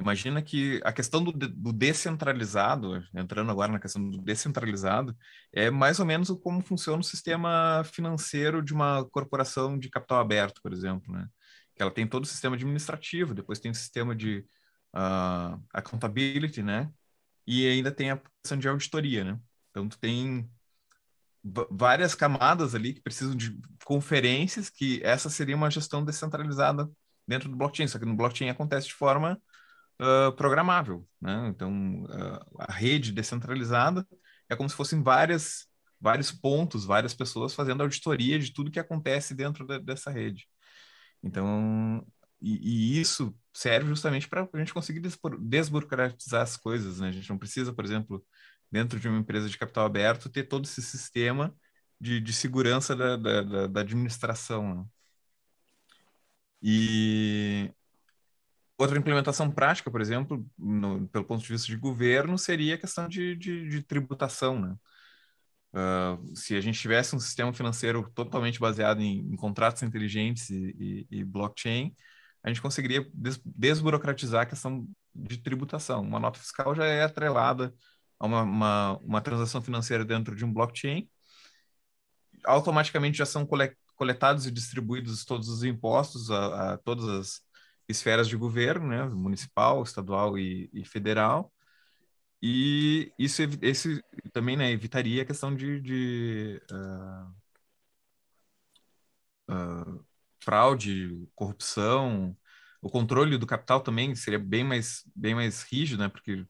Imagina 0.03 0.43
que 0.43 0.81
a 0.85 0.93
questão 0.93 1.23
do, 1.23 1.31
do 1.31 1.73
descentralizado, 1.73 3.05
entrando 3.15 3.53
agora 3.53 3.71
na 3.71 3.79
questão 3.79 4.11
do 4.11 4.19
descentralizado, 4.19 5.17
é 5.53 5.71
mais 5.71 6.01
ou 6.01 6.07
menos 6.07 6.29
como 6.43 6.61
funciona 6.61 6.99
o 7.01 7.05
sistema 7.05 7.85
financeiro 7.85 8.61
de 8.61 8.75
uma 8.75 9.05
corporação 9.11 9.79
de 9.79 9.89
capital 9.89 10.19
aberto, 10.19 10.61
por 10.61 10.73
exemplo, 10.73 11.13
né? 11.13 11.29
Que 11.77 11.83
ela 11.83 11.91
tem 11.91 12.05
todo 12.05 12.25
o 12.25 12.27
sistema 12.27 12.57
administrativo, 12.57 13.33
depois 13.33 13.61
tem 13.61 13.71
o 13.71 13.75
sistema 13.75 14.15
de 14.15 14.45
uh, 14.93 15.63
accountability, 15.73 16.65
né? 16.65 16.91
E 17.47 17.69
ainda 17.69 17.93
tem 17.93 18.11
a 18.11 18.21
questão 18.43 18.59
de 18.59 18.69
auditoria, 18.69 19.23
né? 19.23 19.39
Então, 19.71 19.89
tu 19.89 19.99
tem 20.01 20.51
várias 21.71 22.15
camadas 22.15 22.75
ali 22.75 22.93
que 22.93 23.01
precisam 23.01 23.37
de 23.37 23.57
conferências, 23.85 24.69
que 24.69 25.01
essa 25.05 25.31
seria 25.31 25.57
uma 25.57 25.71
gestão 25.71 26.05
descentralizada 26.05 26.91
dentro 27.27 27.49
do 27.49 27.57
blockchain, 27.57 27.87
só 27.87 28.01
que 28.01 28.05
no 28.05 28.17
blockchain 28.17 28.49
acontece 28.51 28.89
de 28.89 28.95
forma 28.95 29.41
uh, 30.01 30.33
programável, 30.33 31.07
né? 31.21 31.49
Então, 31.49 32.05
uh, 32.05 32.41
a 32.59 32.73
rede 32.73 33.13
descentralizada 33.13 34.07
é 34.49 34.57
como 34.57 34.69
se 34.69 34.77
fossem 34.77 35.03
várias, 35.03 35.67
vários 36.01 36.31
pontos, 36.31 36.85
várias 36.85 37.15
pessoas 37.15 37.55
fazendo 37.55 37.83
auditoria 37.83 38.39
de 38.39 38.53
tudo 38.53 38.71
que 38.71 38.81
acontece 38.81 39.35
dentro 39.35 39.67
de, 39.67 39.79
dessa 39.81 40.11
rede. 40.11 40.47
Então, 41.23 42.07
e, 42.41 42.97
e 42.97 43.01
isso 43.01 43.35
serve 43.53 43.89
justamente 43.89 44.29
para 44.29 44.49
a 44.53 44.59
gente 44.59 44.75
conseguir 44.75 45.01
desburocratizar 45.41 46.43
as 46.43 46.57
coisas, 46.57 47.01
né? 47.01 47.09
A 47.09 47.13
gente 47.13 47.31
não 47.31 47.39
precisa, 47.39 47.73
por 47.73 47.85
exemplo, 47.85 48.25
dentro 48.71 48.99
de 48.99 49.09
uma 49.09 49.19
empresa 49.19 49.49
de 49.49 49.59
capital 49.59 49.87
aberto, 49.87 50.31
ter 50.31 50.45
todo 50.45 50.65
esse 50.65 50.83
sistema 50.83 51.55
de, 52.01 52.21
de 52.21 52.33
segurança 52.33 52.97
da, 52.97 53.17
da, 53.17 53.67
da 53.69 53.81
administração. 53.81 54.75
Né? 54.75 54.85
E 56.63 57.73
outra 58.79 58.99
implementação 58.99 59.51
prática, 59.51 59.91
por 59.91 60.01
exemplo, 60.01 60.45
no, 60.59 61.09
pelo 61.09 61.25
ponto 61.25 61.43
de 61.43 61.49
vista 61.49 61.67
de 61.69 61.77
governo, 61.77 62.39
seria 62.39 62.75
a 62.75 62.79
questão 62.79 63.09
de, 63.09 63.37
de, 63.37 63.69
de 63.69 63.83
tributação, 63.83 64.61
né? 64.61 64.77
Uh, 65.75 66.37
se 66.37 66.55
a 66.55 66.61
gente 66.61 66.79
tivesse 66.79 67.17
um 67.17 67.19
sistema 67.19 67.51
financeiro 67.53 68.11
totalmente 68.15 68.61
baseado 68.61 69.01
em, 69.01 69.21
em 69.21 69.37
contratos 69.37 69.83
inteligentes 69.83 70.51
e, 70.51 71.07
e, 71.11 71.19
e 71.21 71.25
blockchain, 71.25 71.95
a 72.43 72.49
gente 72.49 72.61
conseguiria 72.61 73.09
des 73.15 73.41
desburocratizar 73.43 74.43
a 74.43 74.47
questão 74.47 74.87
de 75.15 75.39
tributação. 75.39 76.03
Uma 76.03 76.21
nota 76.21 76.39
fiscal 76.39 76.75
já 76.75 76.85
é 76.85 77.03
atrelada 77.03 77.75
a 78.19 78.27
uma, 78.27 78.43
uma, 78.43 78.99
uma 78.99 79.21
transação 79.23 79.63
financeira 79.63 80.05
dentro 80.05 80.37
de 80.37 80.45
um 80.45 80.53
blockchain, 80.53 81.09
automaticamente 82.45 83.19
já 83.19 83.27
são 83.27 83.49
coletados 83.95 84.47
e 84.47 84.51
distribuídos 84.51 85.25
todos 85.25 85.49
os 85.49 85.65
impostos 85.65 86.31
a, 86.31 86.75
a 86.75 86.79
todas 86.79 87.09
as 87.09 87.41
esferas 87.93 88.29
de 88.29 88.37
governo, 88.37 88.89
né, 88.89 89.05
municipal, 89.05 89.83
estadual 89.83 90.39
e, 90.39 90.71
e 90.73 90.85
federal, 90.85 91.53
e 92.43 93.13
isso 93.19 93.43
esse 93.63 94.03
também 94.33 94.57
né, 94.57 94.71
evitaria 94.73 95.23
a 95.23 95.27
questão 95.27 95.55
de, 95.55 95.81
de 95.81 96.63
uh, 99.49 99.55
uh, 99.55 100.05
fraude, 100.43 101.29
corrupção, 101.35 102.37
o 102.81 102.91
controle 102.91 103.39
do 103.39 103.47
capital 103.47 103.81
também 103.81 104.15
seria 104.15 104.39
bem 104.39 104.65
mais, 104.65 105.05
bem 105.15 105.35
mais 105.35 105.63
rígido, 105.63 106.03
né? 106.03 106.09
Porque 106.09 106.45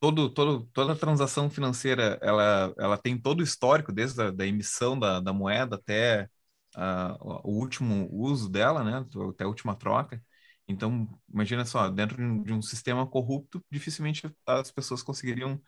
todo, 0.00 0.30
todo, 0.32 0.66
toda 0.72 0.96
transação 0.96 1.50
financeira 1.50 2.18
ela, 2.22 2.74
ela 2.78 2.98
tem 2.98 3.18
todo 3.20 3.40
o 3.40 3.42
histórico, 3.42 3.92
desde 3.92 4.20
a 4.22 4.30
da 4.30 4.46
emissão 4.46 4.98
da, 4.98 5.20
da 5.20 5.32
moeda 5.32 5.76
até 5.76 6.28
uh, 6.76 7.40
o 7.44 7.52
último 7.58 8.08
uso 8.12 8.48
dela, 8.50 8.82
né? 8.84 9.06
Até 9.30 9.44
a 9.44 9.48
última 9.48 9.74
troca. 9.76 10.22
Então, 10.70 11.08
imagina 11.32 11.64
só, 11.64 11.88
dentro 11.88 12.16
de 12.42 12.52
um 12.52 12.62
sistema 12.62 13.06
corrupto, 13.06 13.62
dificilmente 13.70 14.30
as 14.46 14.70
pessoas 14.70 15.02
conseguiriam 15.02 15.60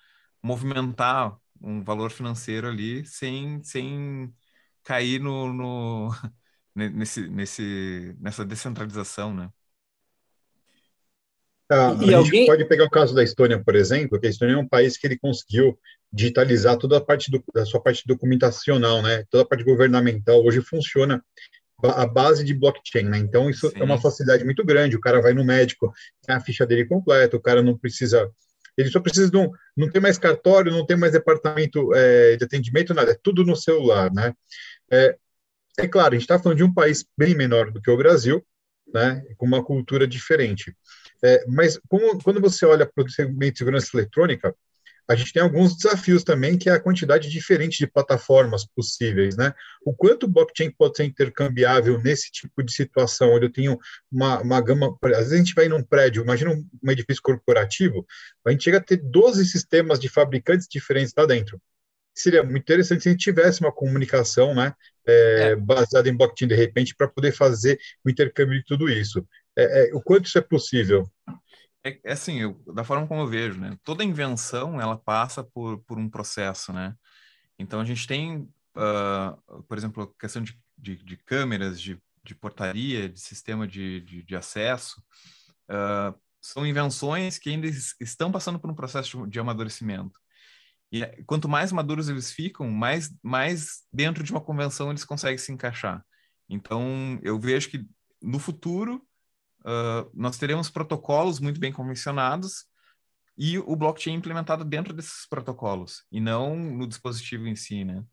movimentar 0.42 1.36
um 1.60 1.82
valor 1.82 2.10
financeiro 2.10 2.68
ali 2.68 3.04
sem, 3.06 3.62
sem 3.62 4.32
cair 4.82 5.20
no, 5.20 5.52
no 5.52 6.10
nesse, 6.74 7.28
nesse, 7.28 8.16
nessa 8.20 8.44
descentralização, 8.44 9.34
né? 9.34 9.50
E 11.70 11.74
a 11.74 12.18
alguém... 12.18 12.24
gente 12.24 12.46
pode 12.46 12.64
pegar 12.66 12.84
o 12.84 12.90
caso 12.90 13.14
da 13.14 13.24
Estônia, 13.24 13.62
por 13.62 13.74
exemplo, 13.74 14.20
que 14.20 14.26
a 14.26 14.30
Estônia 14.30 14.54
é 14.54 14.58
um 14.58 14.68
país 14.68 14.98
que 14.98 15.06
ele 15.06 15.18
conseguiu 15.18 15.78
digitalizar 16.12 16.76
toda 16.76 16.98
a 16.98 17.00
parte 17.00 17.30
do, 17.30 17.42
da 17.54 17.64
sua 17.64 17.82
parte 17.82 18.02
documentacional, 18.06 19.00
né? 19.00 19.24
Toda 19.30 19.44
a 19.44 19.46
parte 19.46 19.64
governamental 19.64 20.44
hoje 20.44 20.60
funciona 20.60 21.24
a 21.82 22.06
base 22.06 22.44
de 22.44 22.54
blockchain, 22.54 23.04
né? 23.04 23.18
Então 23.18 23.50
isso 23.50 23.68
Sim. 23.70 23.80
é 23.80 23.84
uma 23.84 24.00
facilidade 24.00 24.44
muito 24.44 24.64
grande. 24.64 24.96
O 24.96 25.00
cara 25.00 25.20
vai 25.20 25.32
no 25.32 25.44
médico, 25.44 25.92
tem 26.26 26.34
a 26.34 26.40
ficha 26.40 26.66
dele 26.66 26.84
completa, 26.84 27.36
o 27.36 27.40
cara 27.40 27.62
não 27.62 27.76
precisa 27.76 28.30
ele 28.76 28.88
só 28.88 29.00
precisa 29.00 29.30
de 29.30 29.36
um, 29.36 29.50
não 29.76 29.90
tem 29.90 30.00
mais 30.00 30.18
cartório, 30.18 30.72
não 30.72 30.86
tem 30.86 30.96
mais 30.96 31.12
departamento 31.12 31.94
é, 31.94 32.36
de 32.36 32.44
atendimento, 32.44 32.94
nada, 32.94 33.12
é 33.12 33.18
tudo 33.22 33.44
no 33.44 33.54
celular, 33.54 34.10
né? 34.10 34.32
É, 34.90 35.16
é 35.78 35.88
claro, 35.88 36.14
a 36.14 36.14
gente 36.14 36.22
está 36.22 36.38
falando 36.38 36.58
de 36.58 36.64
um 36.64 36.72
país 36.72 37.04
bem 37.16 37.34
menor 37.34 37.70
do 37.70 37.80
que 37.80 37.90
o 37.90 37.96
Brasil, 37.96 38.44
né, 38.92 39.22
com 39.36 39.46
uma 39.46 39.64
cultura 39.64 40.06
diferente. 40.06 40.74
É, 41.22 41.44
mas 41.46 41.78
como, 41.88 42.22
quando 42.22 42.40
você 42.40 42.66
olha 42.66 42.86
para 42.86 43.04
o 43.04 43.08
segmento 43.08 43.52
de 43.52 43.58
segurança 43.58 43.88
eletrônica, 43.94 44.54
a 45.08 45.14
gente 45.14 45.32
tem 45.32 45.42
alguns 45.42 45.76
desafios 45.76 46.24
também, 46.24 46.56
que 46.56 46.68
é 46.68 46.72
a 46.72 46.80
quantidade 46.80 47.28
diferente 47.28 47.78
de 47.78 47.86
plataformas 47.86 48.64
possíveis, 48.64 49.36
né? 49.36 49.52
O 49.84 49.94
quanto 49.94 50.24
o 50.24 50.28
blockchain 50.28 50.70
pode 50.70 50.96
ser 50.96 51.04
intercambiável 51.04 52.00
nesse 52.00 52.30
tipo 52.30 52.62
de 52.62 52.72
situação, 52.72 53.34
onde 53.34 53.46
eu 53.46 53.52
tenho 53.52 53.78
uma, 54.10 54.40
uma 54.40 54.60
gama... 54.60 54.96
Às 55.04 55.18
vezes 55.18 55.32
a 55.32 55.36
gente 55.36 55.54
vai 55.54 55.68
num 55.68 55.82
prédio, 55.82 56.22
imagina 56.22 56.50
um, 56.50 56.66
um 56.82 56.90
edifício 56.90 57.22
corporativo, 57.22 58.06
a 58.46 58.50
gente 58.50 58.64
chega 58.64 58.78
a 58.78 58.82
ter 58.82 58.96
12 58.96 59.44
sistemas 59.46 59.98
de 59.98 60.08
fabricantes 60.08 60.66
diferentes 60.68 61.12
lá 61.16 61.26
dentro 61.26 61.60
seria 62.14 62.42
muito 62.42 62.62
interessante 62.62 63.02
se 63.02 63.08
a 63.08 63.12
gente 63.12 63.24
tivesse 63.24 63.60
uma 63.60 63.72
comunicação 63.72 64.54
né, 64.54 64.74
é, 65.06 65.50
é. 65.50 65.56
baseada 65.56 66.08
em 66.08 66.16
blockchain 66.16 66.48
de 66.48 66.54
repente 66.54 66.94
para 66.94 67.08
poder 67.08 67.32
fazer 67.32 67.78
o 68.04 68.10
intercâmbio 68.10 68.58
de 68.58 68.64
tudo 68.64 68.88
isso. 68.88 69.26
É, 69.56 69.88
é, 69.88 69.94
o 69.94 70.00
quanto 70.00 70.26
isso 70.26 70.38
é 70.38 70.42
possível? 70.42 71.10
É, 71.84 71.98
é, 72.04 72.12
assim, 72.12 72.40
eu, 72.40 72.54
da 72.74 72.84
forma 72.84 73.06
como 73.06 73.20
eu 73.20 73.26
vejo, 73.26 73.60
né? 73.60 73.76
Toda 73.82 74.04
invenção 74.04 74.80
ela 74.80 74.96
passa 74.96 75.42
por, 75.42 75.82
por 75.84 75.98
um 75.98 76.08
processo, 76.08 76.72
né? 76.72 76.94
Então 77.58 77.80
a 77.80 77.84
gente 77.84 78.06
tem, 78.06 78.48
uh, 78.76 79.62
por 79.64 79.76
exemplo, 79.76 80.04
a 80.04 80.20
questão 80.20 80.42
de, 80.42 80.58
de, 80.78 80.96
de 80.96 81.16
câmeras, 81.16 81.80
de, 81.80 82.00
de, 82.24 82.34
portaria, 82.34 83.08
de 83.08 83.20
sistema 83.20 83.66
de, 83.66 84.00
de, 84.00 84.36
acesso, 84.36 85.02
uh, 85.70 86.18
são 86.40 86.66
invenções 86.66 87.38
que 87.38 87.50
ainda 87.50 87.66
estão 88.00 88.30
passando 88.32 88.58
por 88.58 88.70
um 88.70 88.74
processo 88.74 89.26
de 89.26 89.38
amadurecimento. 89.40 90.18
E 90.90 91.02
é, 91.02 91.22
quanto 91.24 91.48
mais 91.48 91.72
maduros 91.72 92.08
eles 92.08 92.30
ficam, 92.30 92.70
mais, 92.70 93.10
mais 93.22 93.82
dentro 93.92 94.22
de 94.22 94.30
uma 94.30 94.40
convenção 94.40 94.90
eles 94.90 95.04
conseguem 95.04 95.38
se 95.38 95.52
encaixar. 95.52 96.04
Então, 96.48 97.18
eu 97.22 97.40
vejo 97.40 97.70
que 97.70 97.86
no 98.20 98.38
futuro 98.38 99.04
uh, 99.64 100.10
nós 100.14 100.38
teremos 100.38 100.70
protocolos 100.70 101.40
muito 101.40 101.58
bem 101.58 101.72
convencionados 101.72 102.66
e 103.36 103.58
o 103.58 103.74
blockchain 103.74 104.14
implementado 104.14 104.64
dentro 104.64 104.92
desses 104.92 105.26
protocolos 105.28 106.04
e 106.12 106.20
não 106.20 106.56
no 106.56 106.86
dispositivo 106.86 107.46
em 107.46 107.56
si, 107.56 107.84
né? 107.84 108.04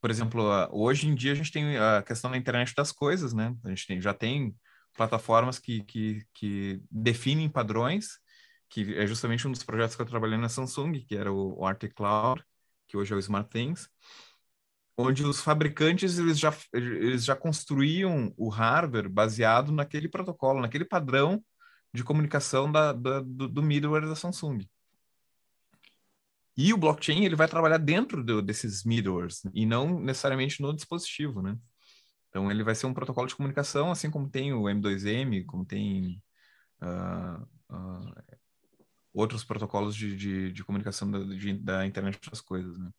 Por 0.00 0.10
exemplo, 0.10 0.42
hoje 0.70 1.08
em 1.08 1.14
dia 1.14 1.32
a 1.32 1.34
gente 1.34 1.50
tem 1.50 1.76
a 1.78 2.02
questão 2.02 2.30
da 2.30 2.36
internet 2.36 2.74
das 2.74 2.92
coisas, 2.92 3.32
né? 3.32 3.54
A 3.64 3.68
gente 3.70 3.86
tem, 3.86 4.00
já 4.00 4.12
tem 4.12 4.54
plataformas 4.94 5.58
que, 5.58 5.82
que, 5.84 6.26
que 6.34 6.82
definem 6.90 7.48
padrões, 7.48 8.18
que 8.68 8.94
é 8.96 9.06
justamente 9.06 9.46
um 9.46 9.52
dos 9.52 9.62
projetos 9.62 9.96
que 9.96 10.02
eu 10.02 10.06
trabalhei 10.06 10.38
na 10.38 10.48
Samsung, 10.48 10.92
que 11.00 11.16
era 11.16 11.32
o, 11.32 11.58
o 11.58 11.66
Arctic 11.66 11.94
Cloud, 11.94 12.42
que 12.86 12.96
hoje 12.96 13.12
é 13.12 13.16
o 13.16 13.18
SmartThings, 13.18 13.88
onde 14.96 15.24
os 15.24 15.40
fabricantes 15.40 16.18
eles 16.18 16.38
já, 16.38 16.54
eles 16.72 17.24
já 17.24 17.34
construíam 17.34 18.32
o 18.36 18.48
hardware 18.48 19.08
baseado 19.08 19.72
naquele 19.72 20.08
protocolo, 20.08 20.60
naquele 20.60 20.84
padrão 20.84 21.42
de 21.92 22.04
comunicação 22.04 22.70
da, 22.70 22.92
da 22.92 23.20
do, 23.20 23.48
do, 23.48 23.62
middleware 23.62 24.06
da 24.06 24.16
Samsung. 24.16 24.66
E 26.56 26.72
o 26.72 26.76
blockchain 26.76 27.24
ele 27.24 27.36
vai 27.36 27.48
trabalhar 27.48 27.78
dentro 27.78 28.22
do, 28.22 28.40
desses 28.40 28.84
middlewares 28.84 29.42
e 29.52 29.66
não 29.66 30.00
necessariamente 30.00 30.62
no 30.62 30.74
dispositivo, 30.74 31.42
né? 31.42 31.56
Então 32.28 32.50
ele 32.50 32.64
vai 32.64 32.74
ser 32.74 32.86
um 32.86 32.94
protocolo 32.94 33.26
de 33.28 33.34
comunicação, 33.36 33.90
assim 33.90 34.10
como 34.10 34.28
tem 34.28 34.52
o 34.52 34.62
M2M, 34.62 35.44
como 35.46 35.64
tem 35.64 36.22
uh, 36.82 37.42
uh, 37.74 38.14
outros 39.12 39.44
protocolos 39.44 39.94
de, 39.94 40.16
de, 40.16 40.52
de 40.52 40.64
comunicação 40.64 41.10
da, 41.10 41.18
de, 41.20 41.52
da 41.54 41.86
internet 41.86 42.18
das 42.28 42.40
coisas, 42.40 42.76
né? 42.78 42.90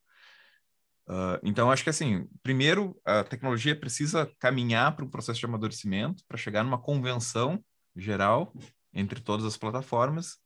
Uh, 1.08 1.38
então, 1.42 1.70
acho 1.70 1.84
que 1.84 1.90
assim, 1.90 2.26
primeiro, 2.42 3.00
a 3.04 3.22
tecnologia 3.22 3.78
precisa 3.78 4.28
caminhar 4.40 4.94
para 4.96 5.04
um 5.04 5.10
processo 5.10 5.38
de 5.38 5.46
amadurecimento, 5.46 6.24
para 6.26 6.36
chegar 6.36 6.64
numa 6.64 6.80
convenção 6.80 7.62
geral 7.94 8.52
entre 8.92 9.20
todas 9.20 9.46
as 9.46 9.56
plataformas 9.56 10.38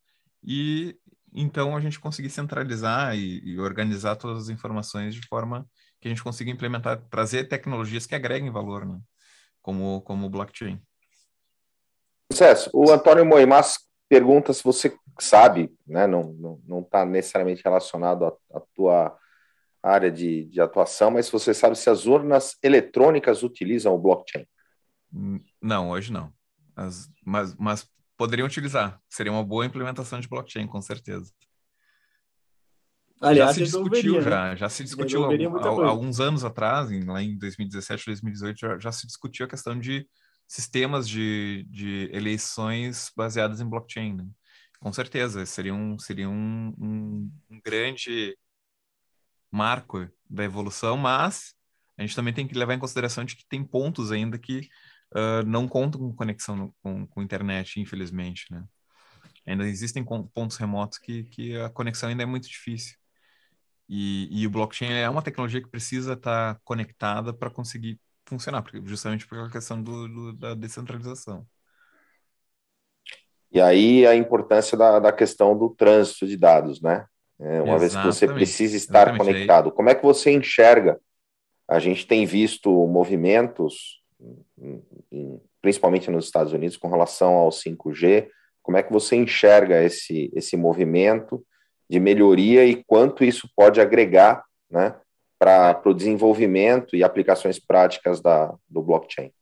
e 0.44 0.96
então 1.32 1.76
a 1.76 1.80
gente 1.80 2.00
conseguir 2.00 2.30
centralizar 2.30 3.16
e, 3.16 3.40
e, 3.44 3.60
organizar 3.60 4.16
todas 4.16 4.44
as 4.44 4.48
informações 4.48 5.14
de 5.14 5.26
forma 5.28 5.66
que 6.00 6.08
a 6.08 6.10
gente 6.10 6.22
consiga 6.22 6.50
implementar, 6.50 7.00
trazer 7.08 7.44
tecnologias 7.44 8.04
que 8.04 8.14
agreguem 8.14 8.50
valor, 8.50 8.84
né? 8.84 8.98
como, 9.62 10.00
como 10.02 10.26
o 10.26 10.30
blockchain. 10.30 10.80
Sucesso. 12.32 12.70
O 12.72 12.90
Antônio 12.90 13.24
Moimas 13.24 13.78
pergunta 14.08 14.52
se 14.52 14.64
você 14.64 14.96
sabe, 15.20 15.72
né, 15.86 16.06
não 16.06 16.20
está 16.20 16.32
não, 16.40 16.60
não 16.66 16.82
tá 16.82 17.04
necessariamente 17.04 17.62
relacionado 17.64 18.26
à 18.52 18.60
tua 18.74 19.16
área 19.82 20.10
de, 20.10 20.44
de 20.46 20.60
atuação, 20.60 21.10
mas 21.10 21.30
você 21.30 21.54
sabe 21.54 21.76
se 21.76 21.88
as 21.88 22.06
urnas 22.06 22.56
eletrônicas 22.62 23.42
utilizam 23.42 23.94
o 23.94 23.98
blockchain? 23.98 24.46
Não, 25.60 25.90
hoje 25.90 26.12
não. 26.12 26.32
As, 26.76 27.10
mas, 27.24 27.54
mas 27.56 27.88
poderiam 28.16 28.46
utilizar. 28.46 29.00
Seria 29.08 29.32
uma 29.32 29.44
boa 29.44 29.64
implementação 29.64 30.20
de 30.20 30.28
blockchain, 30.28 30.66
com 30.66 30.80
certeza. 30.80 31.32
Aliás, 33.20 33.56
já 33.56 33.66
se 33.66 33.72
discutiu, 33.72 34.14
né? 34.14 34.20
já, 34.22 34.56
já 34.56 34.68
se 34.68 34.82
discutiu 34.82 35.24
há, 35.24 35.86
alguns 35.86 36.20
anos 36.20 36.42
atrás, 36.42 36.90
em, 36.90 37.04
lá 37.04 37.22
em 37.22 37.36
2017, 37.36 38.06
2018, 38.06 38.58
já, 38.58 38.78
já, 38.78 38.92
se 38.92 39.06
discutiu 39.06 39.44
a 39.44 39.48
questão 39.48 39.78
de 39.78 40.08
sistemas 40.46 41.06
de, 41.06 41.66
de 41.68 42.08
eleições 42.12 43.12
baseadas 43.14 43.60
em 43.60 43.68
blockchain. 43.68 44.16
Né? 44.16 44.26
Com 44.80 44.90
certeza, 44.90 45.44
seria 45.44 45.74
um, 45.74 45.98
seria 45.98 46.30
um, 46.30 46.74
um, 46.78 47.30
um 47.50 47.60
grande 47.62 48.34
marco 49.50 50.08
da 50.28 50.44
evolução, 50.44 50.96
mas 50.96 51.54
a 51.98 52.02
gente 52.02 52.16
também 52.16 52.32
tem 52.32 52.46
que 52.46 52.54
levar 52.54 52.74
em 52.74 52.78
consideração 52.78 53.24
de 53.24 53.36
que 53.36 53.46
tem 53.46 53.64
pontos 53.64 54.12
ainda 54.12 54.38
que 54.38 54.68
uh, 55.14 55.44
não 55.46 55.68
contam 55.68 56.00
com 56.00 56.14
conexão 56.14 56.56
no, 56.56 56.74
com, 56.82 57.06
com 57.06 57.22
internet, 57.22 57.80
infelizmente, 57.80 58.46
né? 58.50 58.64
Ainda 59.46 59.66
existem 59.66 60.04
pontos 60.04 60.56
remotos 60.56 60.98
que, 60.98 61.24
que 61.24 61.56
a 61.56 61.68
conexão 61.68 62.08
ainda 62.08 62.22
é 62.22 62.26
muito 62.26 62.48
difícil. 62.48 62.96
E, 63.88 64.28
e 64.30 64.46
o 64.46 64.50
blockchain 64.50 64.92
é 64.92 65.10
uma 65.10 65.22
tecnologia 65.22 65.60
que 65.60 65.68
precisa 65.68 66.12
estar 66.12 66.60
conectada 66.62 67.32
para 67.32 67.50
conseguir 67.50 68.00
funcionar, 68.24 68.64
justamente 68.84 69.26
por 69.26 69.38
a 69.40 69.50
questão 69.50 69.82
do, 69.82 70.06
do, 70.06 70.32
da 70.34 70.54
descentralização. 70.54 71.44
E 73.50 73.60
aí 73.60 74.06
a 74.06 74.14
importância 74.14 74.78
da, 74.78 75.00
da 75.00 75.12
questão 75.12 75.58
do 75.58 75.70
trânsito 75.70 76.26
de 76.26 76.36
dados, 76.36 76.80
né? 76.80 77.04
É, 77.40 77.62
uma 77.62 77.76
Exatamente. 77.76 77.80
vez 77.80 77.96
que 77.96 78.02
você 78.02 78.28
precisa 78.28 78.76
estar 78.76 79.08
Exatamente. 79.08 79.18
conectado. 79.18 79.72
Como 79.72 79.88
é 79.88 79.94
que 79.94 80.02
você 80.02 80.30
enxerga? 80.30 81.00
A 81.66 81.78
gente 81.78 82.06
tem 82.06 82.26
visto 82.26 82.70
movimentos, 82.86 84.02
principalmente 85.62 86.10
nos 86.10 86.26
Estados 86.26 86.52
Unidos, 86.52 86.76
com 86.76 86.88
relação 86.88 87.34
ao 87.34 87.50
5G. 87.50 88.28
Como 88.62 88.76
é 88.76 88.82
que 88.82 88.92
você 88.92 89.16
enxerga 89.16 89.82
esse, 89.82 90.30
esse 90.34 90.56
movimento 90.56 91.42
de 91.88 91.98
melhoria 91.98 92.64
e 92.66 92.84
quanto 92.84 93.24
isso 93.24 93.48
pode 93.56 93.80
agregar 93.80 94.44
né, 94.70 94.94
para 95.38 95.80
o 95.86 95.94
desenvolvimento 95.94 96.94
e 96.94 97.02
aplicações 97.02 97.58
práticas 97.58 98.20
da, 98.20 98.54
do 98.68 98.82
blockchain? 98.82 99.32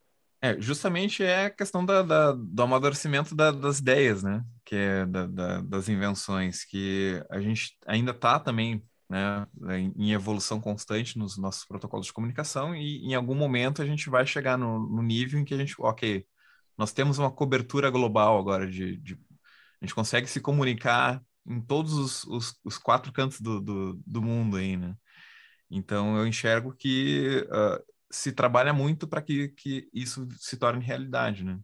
É, 0.41 0.61
justamente 0.61 1.23
é 1.23 1.47
a 1.47 1.51
questão 1.51 1.85
da, 1.85 2.03
da 2.03 2.33
do 2.33 2.63
amadurecimento 2.63 3.35
da, 3.35 3.51
das 3.51 3.79
ideias, 3.81 4.23
né? 4.23 4.45
Que 4.65 4.77
é 4.77 5.07
da, 5.07 5.61
das 5.63 5.89
invenções, 5.89 6.65
que 6.65 7.23
a 7.31 7.41
gente 7.41 7.77
ainda 7.87 8.13
está 8.13 8.39
também 8.39 8.85
né, 9.09 9.47
em 9.97 10.13
evolução 10.13 10.61
constante 10.61 11.19
nos 11.19 11.39
nossos 11.39 11.65
protocolos 11.65 12.07
de 12.07 12.13
comunicação 12.13 12.75
e 12.77 12.99
em 13.07 13.15
algum 13.15 13.35
momento 13.35 13.81
a 13.81 13.87
gente 13.87 14.11
vai 14.11 14.27
chegar 14.27 14.59
no, 14.59 14.79
no 14.81 15.03
nível 15.03 15.41
em 15.41 15.45
que 15.45 15.55
a 15.55 15.57
gente, 15.57 15.75
ok, 15.79 16.27
nós 16.77 16.93
temos 16.93 17.19
uma 17.19 17.31
cobertura 17.31 17.91
global 17.91 18.39
agora 18.39 18.71
de, 18.71 18.97
de 18.99 19.15
a 19.81 19.85
gente 19.85 19.95
consegue 19.95 20.27
se 20.29 20.41
comunicar 20.41 21.23
em 21.47 21.61
todos 21.61 21.95
os, 21.95 22.25
os, 22.25 22.61
os 22.65 22.79
quatro 22.79 23.13
cantos 23.13 23.41
do, 23.41 23.61
do, 23.61 24.01
do, 24.07 24.23
mundo 24.23 24.57
aí, 24.57 24.77
né? 24.77 24.95
Então 25.71 26.17
eu 26.17 26.27
enxergo 26.27 26.75
que 26.75 27.47
uh, 27.49 27.83
se 28.11 28.33
trabalha 28.33 28.73
muito 28.73 29.07
para 29.07 29.23
que, 29.23 29.49
que 29.49 29.89
isso 29.93 30.27
se 30.39 30.57
torne 30.57 30.85
realidade, 30.85 31.45
né? 31.45 31.59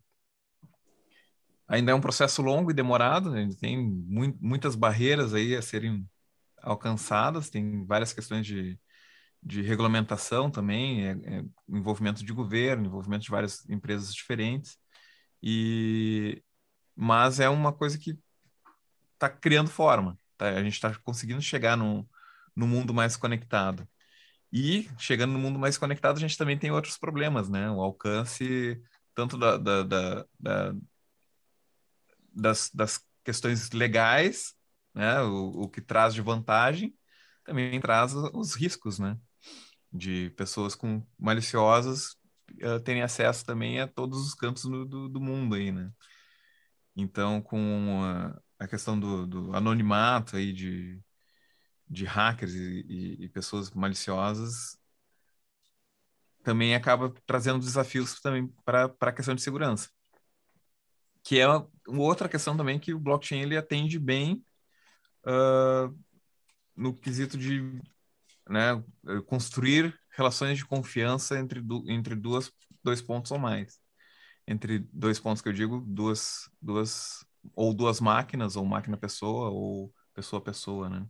Ainda 1.66 1.92
é 1.92 1.94
um 1.94 2.00
processo 2.00 2.42
longo 2.42 2.70
e 2.70 2.74
demorado, 2.74 3.30
né? 3.30 3.48
tem 3.58 3.78
mu 3.78 4.36
muitas 4.40 4.74
barreiras 4.74 5.32
aí 5.32 5.56
a 5.56 5.62
serem 5.62 6.06
alcançadas, 6.62 7.48
tem 7.50 7.84
várias 7.86 8.12
questões 8.12 8.46
de, 8.46 8.78
de 9.42 9.62
regulamentação 9.62 10.50
também, 10.50 11.06
é, 11.06 11.10
é, 11.24 11.44
envolvimento 11.68 12.24
de 12.24 12.32
governo, 12.32 12.86
envolvimento 12.86 13.24
de 13.24 13.30
várias 13.30 13.68
empresas 13.68 14.14
diferentes, 14.14 14.78
e 15.42 16.42
mas 16.96 17.40
é 17.40 17.48
uma 17.48 17.72
coisa 17.72 17.98
que 17.98 18.18
está 19.14 19.28
criando 19.28 19.70
forma, 19.70 20.18
tá? 20.36 20.48
a 20.50 20.62
gente 20.62 20.74
está 20.74 20.94
conseguindo 21.00 21.42
chegar 21.42 21.76
no, 21.76 22.08
no 22.54 22.66
mundo 22.66 22.94
mais 22.94 23.16
conectado. 23.16 23.88
E 24.56 24.88
chegando 24.96 25.32
no 25.32 25.38
mundo 25.40 25.58
mais 25.58 25.76
conectado, 25.76 26.16
a 26.16 26.20
gente 26.20 26.38
também 26.38 26.56
tem 26.56 26.70
outros 26.70 26.96
problemas, 26.96 27.48
né? 27.48 27.68
O 27.72 27.80
alcance 27.80 28.80
tanto 29.12 29.36
da, 29.36 29.56
da, 29.56 29.82
da, 29.82 30.26
da 30.38 30.74
das, 32.32 32.70
das 32.72 33.04
questões 33.24 33.72
legais, 33.72 34.54
né? 34.94 35.20
O, 35.22 35.62
o 35.62 35.68
que 35.68 35.80
traz 35.80 36.14
de 36.14 36.20
vantagem, 36.22 36.96
também 37.42 37.80
traz 37.80 38.14
os 38.14 38.54
riscos, 38.54 39.00
né? 39.00 39.18
De 39.92 40.30
pessoas 40.36 40.76
com 40.76 41.04
maliciosas 41.18 42.12
uh, 42.62 42.78
terem 42.84 43.02
acesso 43.02 43.44
também 43.44 43.80
a 43.80 43.88
todos 43.88 44.20
os 44.24 44.34
campos 44.34 44.62
do, 44.62 44.84
do, 44.84 45.08
do 45.08 45.20
mundo 45.20 45.56
aí, 45.56 45.72
né? 45.72 45.90
Então, 46.94 47.42
com 47.42 48.04
a, 48.04 48.40
a 48.56 48.68
questão 48.68 48.98
do, 48.98 49.26
do 49.26 49.56
anonimato 49.56 50.36
aí 50.36 50.52
de, 50.52 51.02
de 51.88 52.04
hackers 52.04 52.54
e, 52.54 52.84
e, 52.88 53.24
e 53.24 53.28
pessoas 53.28 53.70
maliciosas 53.70 54.78
também 56.44 56.74
acaba 56.74 57.12
trazendo 57.26 57.58
desafios 57.58 58.20
também 58.20 58.46
para 58.64 58.94
a 59.00 59.12
questão 59.12 59.34
de 59.34 59.42
segurança. 59.42 59.88
Que 61.22 61.40
é 61.40 61.48
uma, 61.48 61.68
outra 61.88 62.28
questão 62.28 62.56
também 62.56 62.78
que 62.78 62.92
o 62.92 63.00
blockchain 63.00 63.40
ele 63.40 63.56
atende 63.56 63.98
bem 63.98 64.44
uh, 65.26 65.98
no 66.76 66.94
quesito 66.94 67.38
de 67.38 67.62
né, 68.48 68.82
construir 69.26 69.98
relações 70.10 70.58
de 70.58 70.66
confiança 70.66 71.38
entre, 71.38 71.62
du 71.62 71.82
entre 71.90 72.14
duas, 72.14 72.52
dois 72.82 73.00
pontos 73.00 73.30
ou 73.30 73.38
mais. 73.38 73.80
Entre 74.46 74.80
dois 74.92 75.18
pontos 75.18 75.40
que 75.40 75.48
eu 75.48 75.52
digo, 75.54 75.80
duas, 75.80 76.50
duas 76.60 77.24
ou 77.54 77.72
duas 77.72 78.00
máquinas, 78.00 78.54
ou 78.54 78.64
máquina-pessoa, 78.66 79.48
ou 79.48 79.92
pessoa-pessoa, 80.12 80.90
né? 80.90 81.06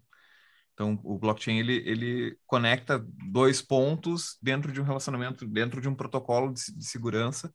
Então, 0.74 0.98
o 1.04 1.16
blockchain 1.16 1.58
ele, 1.58 1.82
ele 1.86 2.36
conecta 2.46 3.04
dois 3.30 3.62
pontos 3.62 4.36
dentro 4.42 4.72
de 4.72 4.80
um 4.80 4.84
relacionamento, 4.84 5.46
dentro 5.46 5.80
de 5.80 5.88
um 5.88 5.94
protocolo 5.94 6.52
de, 6.52 6.76
de 6.76 6.84
segurança 6.84 7.52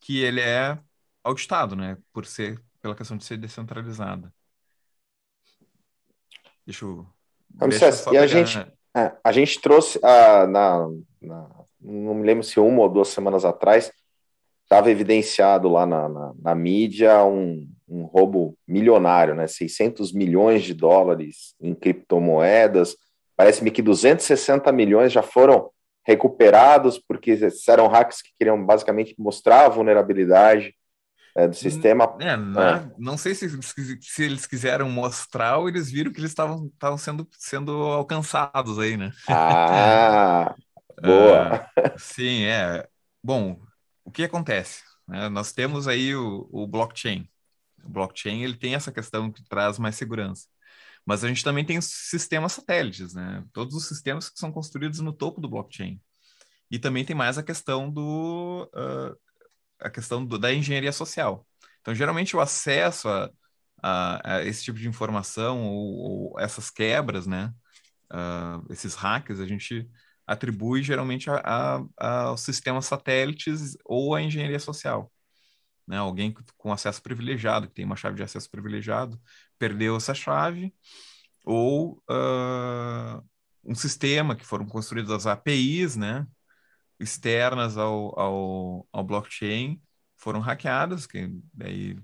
que 0.00 0.20
ele 0.20 0.40
é 0.40 0.78
auditado, 1.22 1.76
né? 1.76 1.96
Por 2.12 2.26
ser 2.26 2.60
pela 2.82 2.94
questão 2.94 3.16
de 3.16 3.24
ser 3.24 3.36
descentralizada. 3.36 4.32
Deixa 6.64 6.84
eu. 6.84 7.06
Deixa 7.48 7.86
eu 7.86 8.14
e 8.14 8.18
a 8.18 8.26
gente, 8.26 8.58
é, 8.94 9.16
a 9.22 9.32
gente 9.32 9.60
trouxe 9.60 10.00
na, 10.00 10.88
na, 11.22 11.48
não 11.80 12.14
me 12.14 12.26
lembro 12.26 12.42
se 12.42 12.58
uma 12.58 12.82
ou 12.82 12.88
duas 12.88 13.08
semanas 13.08 13.44
atrás 13.44 13.92
estava 14.62 14.90
evidenciado 14.90 15.68
lá 15.68 15.86
na, 15.86 16.08
na, 16.08 16.34
na 16.36 16.54
mídia 16.54 17.24
um, 17.24 17.68
um 17.88 18.04
roubo 18.04 18.56
milionário, 18.66 19.34
né? 19.34 19.46
600 19.46 20.12
milhões 20.12 20.62
de 20.62 20.74
dólares 20.74 21.54
em 21.60 21.74
criptomoedas. 21.74 22.96
Parece-me 23.36 23.70
que 23.70 23.82
260 23.82 24.70
milhões 24.72 25.12
já 25.12 25.22
foram 25.22 25.70
recuperados, 26.06 26.98
porque 26.98 27.38
eram 27.68 27.88
hacks 27.88 28.22
que 28.22 28.30
queriam 28.38 28.64
basicamente 28.64 29.14
mostrar 29.18 29.66
a 29.66 29.68
vulnerabilidade 29.68 30.74
é, 31.36 31.46
do 31.46 31.54
sistema. 31.54 32.16
É, 32.20 32.32
é. 32.32 32.90
Não 32.96 33.18
sei 33.18 33.34
se, 33.34 33.48
se, 34.00 34.22
eles 34.22 34.46
quiseram 34.46 34.88
mostrar 34.88 35.58
ou 35.58 35.68
eles 35.68 35.90
viram 35.90 36.12
que 36.12 36.18
eles 36.18 36.30
estavam 36.30 36.70
sendo, 36.96 37.28
sendo 37.32 37.72
alcançados 37.72 38.78
aí, 38.78 38.96
né? 38.96 39.12
Ah, 39.28 40.54
boa! 41.02 41.68
Uh, 41.78 41.98
sim, 41.98 42.44
é. 42.44 42.86
Bom, 43.22 43.60
o 44.04 44.10
que 44.10 44.24
acontece? 44.24 44.82
Né? 45.06 45.28
Nós 45.28 45.52
temos 45.52 45.86
aí 45.86 46.14
o, 46.14 46.48
o 46.50 46.66
blockchain. 46.66 47.28
Blockchain 47.88 48.42
ele 48.42 48.56
tem 48.56 48.74
essa 48.74 48.92
questão 48.92 49.30
que 49.32 49.42
traz 49.48 49.78
mais 49.78 49.96
segurança. 49.96 50.46
Mas 51.04 51.22
a 51.24 51.28
gente 51.28 51.44
também 51.44 51.64
tem 51.64 51.78
os 51.78 51.86
sistemas 51.86 52.52
satélites, 52.52 53.14
né? 53.14 53.44
Todos 53.52 53.74
os 53.74 53.86
sistemas 53.86 54.28
que 54.28 54.38
são 54.38 54.50
construídos 54.52 55.00
no 55.00 55.12
topo 55.12 55.40
do 55.40 55.48
blockchain. 55.48 56.00
E 56.70 56.78
também 56.78 57.04
tem 57.04 57.14
mais 57.16 57.38
a 57.38 57.42
questão 57.44 57.90
do 57.90 58.68
uh, 58.74 59.16
a 59.80 59.90
questão 59.90 60.24
do, 60.24 60.38
da 60.38 60.52
engenharia 60.52 60.92
social. 60.92 61.46
Então, 61.80 61.94
geralmente 61.94 62.36
o 62.36 62.40
acesso 62.40 63.08
a, 63.08 63.30
a, 63.82 64.36
a 64.36 64.44
esse 64.44 64.64
tipo 64.64 64.78
de 64.78 64.88
informação 64.88 65.62
ou, 65.64 66.32
ou 66.32 66.40
essas 66.40 66.70
quebras, 66.70 67.26
né? 67.26 67.52
Uh, 68.12 68.72
esses 68.72 68.94
hacks, 68.94 69.40
a 69.40 69.46
gente 69.46 69.88
atribui 70.26 70.82
geralmente 70.82 71.30
a, 71.30 71.80
a, 71.96 72.20
aos 72.22 72.40
sistemas 72.40 72.86
satélites 72.86 73.76
ou 73.84 74.14
à 74.14 74.22
engenharia 74.22 74.58
social. 74.58 75.12
Né? 75.86 75.96
Alguém 75.98 76.34
com 76.56 76.72
acesso 76.72 77.02
privilegiado, 77.02 77.68
que 77.68 77.74
tem 77.74 77.84
uma 77.84 77.96
chave 77.96 78.16
de 78.16 78.22
acesso 78.22 78.50
privilegiado, 78.50 79.20
perdeu 79.58 79.96
essa 79.96 80.14
chave, 80.14 80.74
ou 81.44 82.02
uh, 82.10 83.22
um 83.64 83.74
sistema 83.74 84.34
que 84.34 84.44
foram 84.44 84.66
construídas 84.66 85.10
as 85.12 85.26
APIs, 85.26 85.96
né, 85.96 86.26
externas 86.98 87.76
ao, 87.76 88.18
ao, 88.18 88.88
ao 88.92 89.04
blockchain, 89.04 89.80
foram 90.16 90.40
hackeadas, 90.40 91.06
que 91.06 91.30
daí 91.52 91.96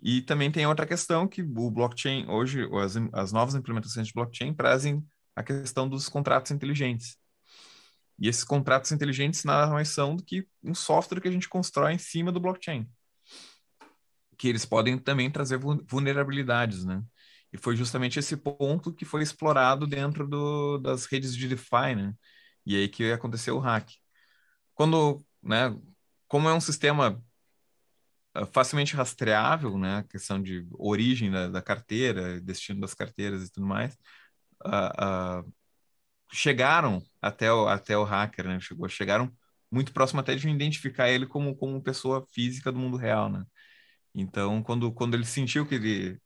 e 0.00 0.22
também 0.22 0.52
tem 0.52 0.66
outra 0.66 0.86
questão 0.86 1.26
que 1.26 1.42
o 1.42 1.70
blockchain, 1.70 2.26
hoje, 2.28 2.68
as, 2.82 2.96
as 3.12 3.32
novas 3.32 3.54
implementações 3.54 4.06
de 4.06 4.12
blockchain 4.12 4.54
trazem 4.54 5.04
a 5.34 5.42
questão 5.42 5.88
dos 5.88 6.08
contratos 6.08 6.50
inteligentes. 6.52 7.16
E 8.18 8.28
esses 8.28 8.44
contratos 8.44 8.92
inteligentes 8.92 9.44
nada 9.44 9.70
mais 9.72 9.88
são 9.88 10.16
do 10.16 10.24
que 10.24 10.46
um 10.62 10.74
software 10.74 11.20
que 11.20 11.28
a 11.28 11.32
gente 11.32 11.48
constrói 11.48 11.92
em 11.92 11.98
cima 11.98 12.32
do 12.32 12.40
blockchain. 12.40 12.88
Que 14.38 14.48
eles 14.48 14.64
podem 14.64 14.98
também 14.98 15.30
trazer 15.30 15.58
vulnerabilidades, 15.58 16.84
né? 16.84 17.02
E 17.52 17.58
foi 17.58 17.76
justamente 17.76 18.18
esse 18.18 18.36
ponto 18.36 18.92
que 18.92 19.04
foi 19.04 19.22
explorado 19.22 19.86
dentro 19.86 20.26
do, 20.26 20.78
das 20.78 21.06
redes 21.06 21.34
de 21.36 21.48
DeFi, 21.48 21.94
né? 21.94 22.14
E 22.64 22.76
aí 22.76 22.88
que 22.88 23.12
aconteceu 23.12 23.56
o 23.56 23.60
hack. 23.60 23.90
Quando, 24.74 25.24
né, 25.42 25.74
como 26.28 26.48
é 26.48 26.54
um 26.54 26.60
sistema 26.60 27.22
ah, 28.34 28.46
facilmente 28.46 28.94
rastreável, 28.94 29.78
né, 29.78 29.98
a 29.98 30.02
questão 30.02 30.42
de 30.42 30.66
origem 30.72 31.30
da, 31.30 31.48
da 31.48 31.62
carteira, 31.62 32.40
destino 32.40 32.80
das 32.80 32.92
carteiras 32.92 33.46
e 33.46 33.52
tudo 33.52 33.66
mais, 33.66 33.96
uh, 34.64 35.40
uh, 35.42 35.54
chegaram 36.32 37.02
até 37.20 37.52
o, 37.52 37.68
até 37.68 37.96
o 37.96 38.04
hacker, 38.04 38.46
né? 38.46 38.60
Chegou, 38.60 38.88
chegaram 38.88 39.32
muito 39.70 39.92
próximo 39.92 40.20
até 40.20 40.34
de 40.34 40.48
identificar 40.48 41.10
ele 41.10 41.26
como, 41.26 41.54
como 41.56 41.82
pessoa 41.82 42.26
física 42.32 42.72
do 42.72 42.78
mundo 42.78 42.96
real, 42.96 43.30
né? 43.30 43.44
Então, 44.14 44.62
quando, 44.62 44.92
quando 44.92 45.14
ele 45.14 45.26
sentiu 45.26 45.66
que 45.66 45.74
ele... 45.74 46.20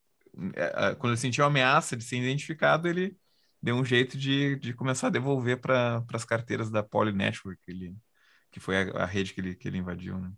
É, 0.54 0.90
é, 0.90 0.94
quando 0.94 1.12
ele 1.12 1.20
sentiu 1.20 1.44
a 1.44 1.48
ameaça 1.48 1.96
de 1.96 2.04
ser 2.04 2.18
identificado, 2.18 2.86
ele 2.86 3.16
deu 3.62 3.74
um 3.74 3.84
jeito 3.84 4.16
de, 4.16 4.56
de 4.56 4.72
começar 4.72 5.08
a 5.08 5.10
devolver 5.10 5.60
para 5.60 6.04
as 6.12 6.24
carteiras 6.24 6.70
da 6.70 6.82
Poly 6.82 7.12
Network, 7.12 7.60
que, 7.64 7.70
ele, 7.70 7.96
que 8.50 8.60
foi 8.60 8.76
a, 8.76 9.02
a, 9.02 9.06
rede 9.06 9.34
que 9.34 9.40
ele, 9.40 9.54
que 9.54 9.68
ele 9.68 9.78
invadiu, 9.78 10.18
né? 10.18 10.32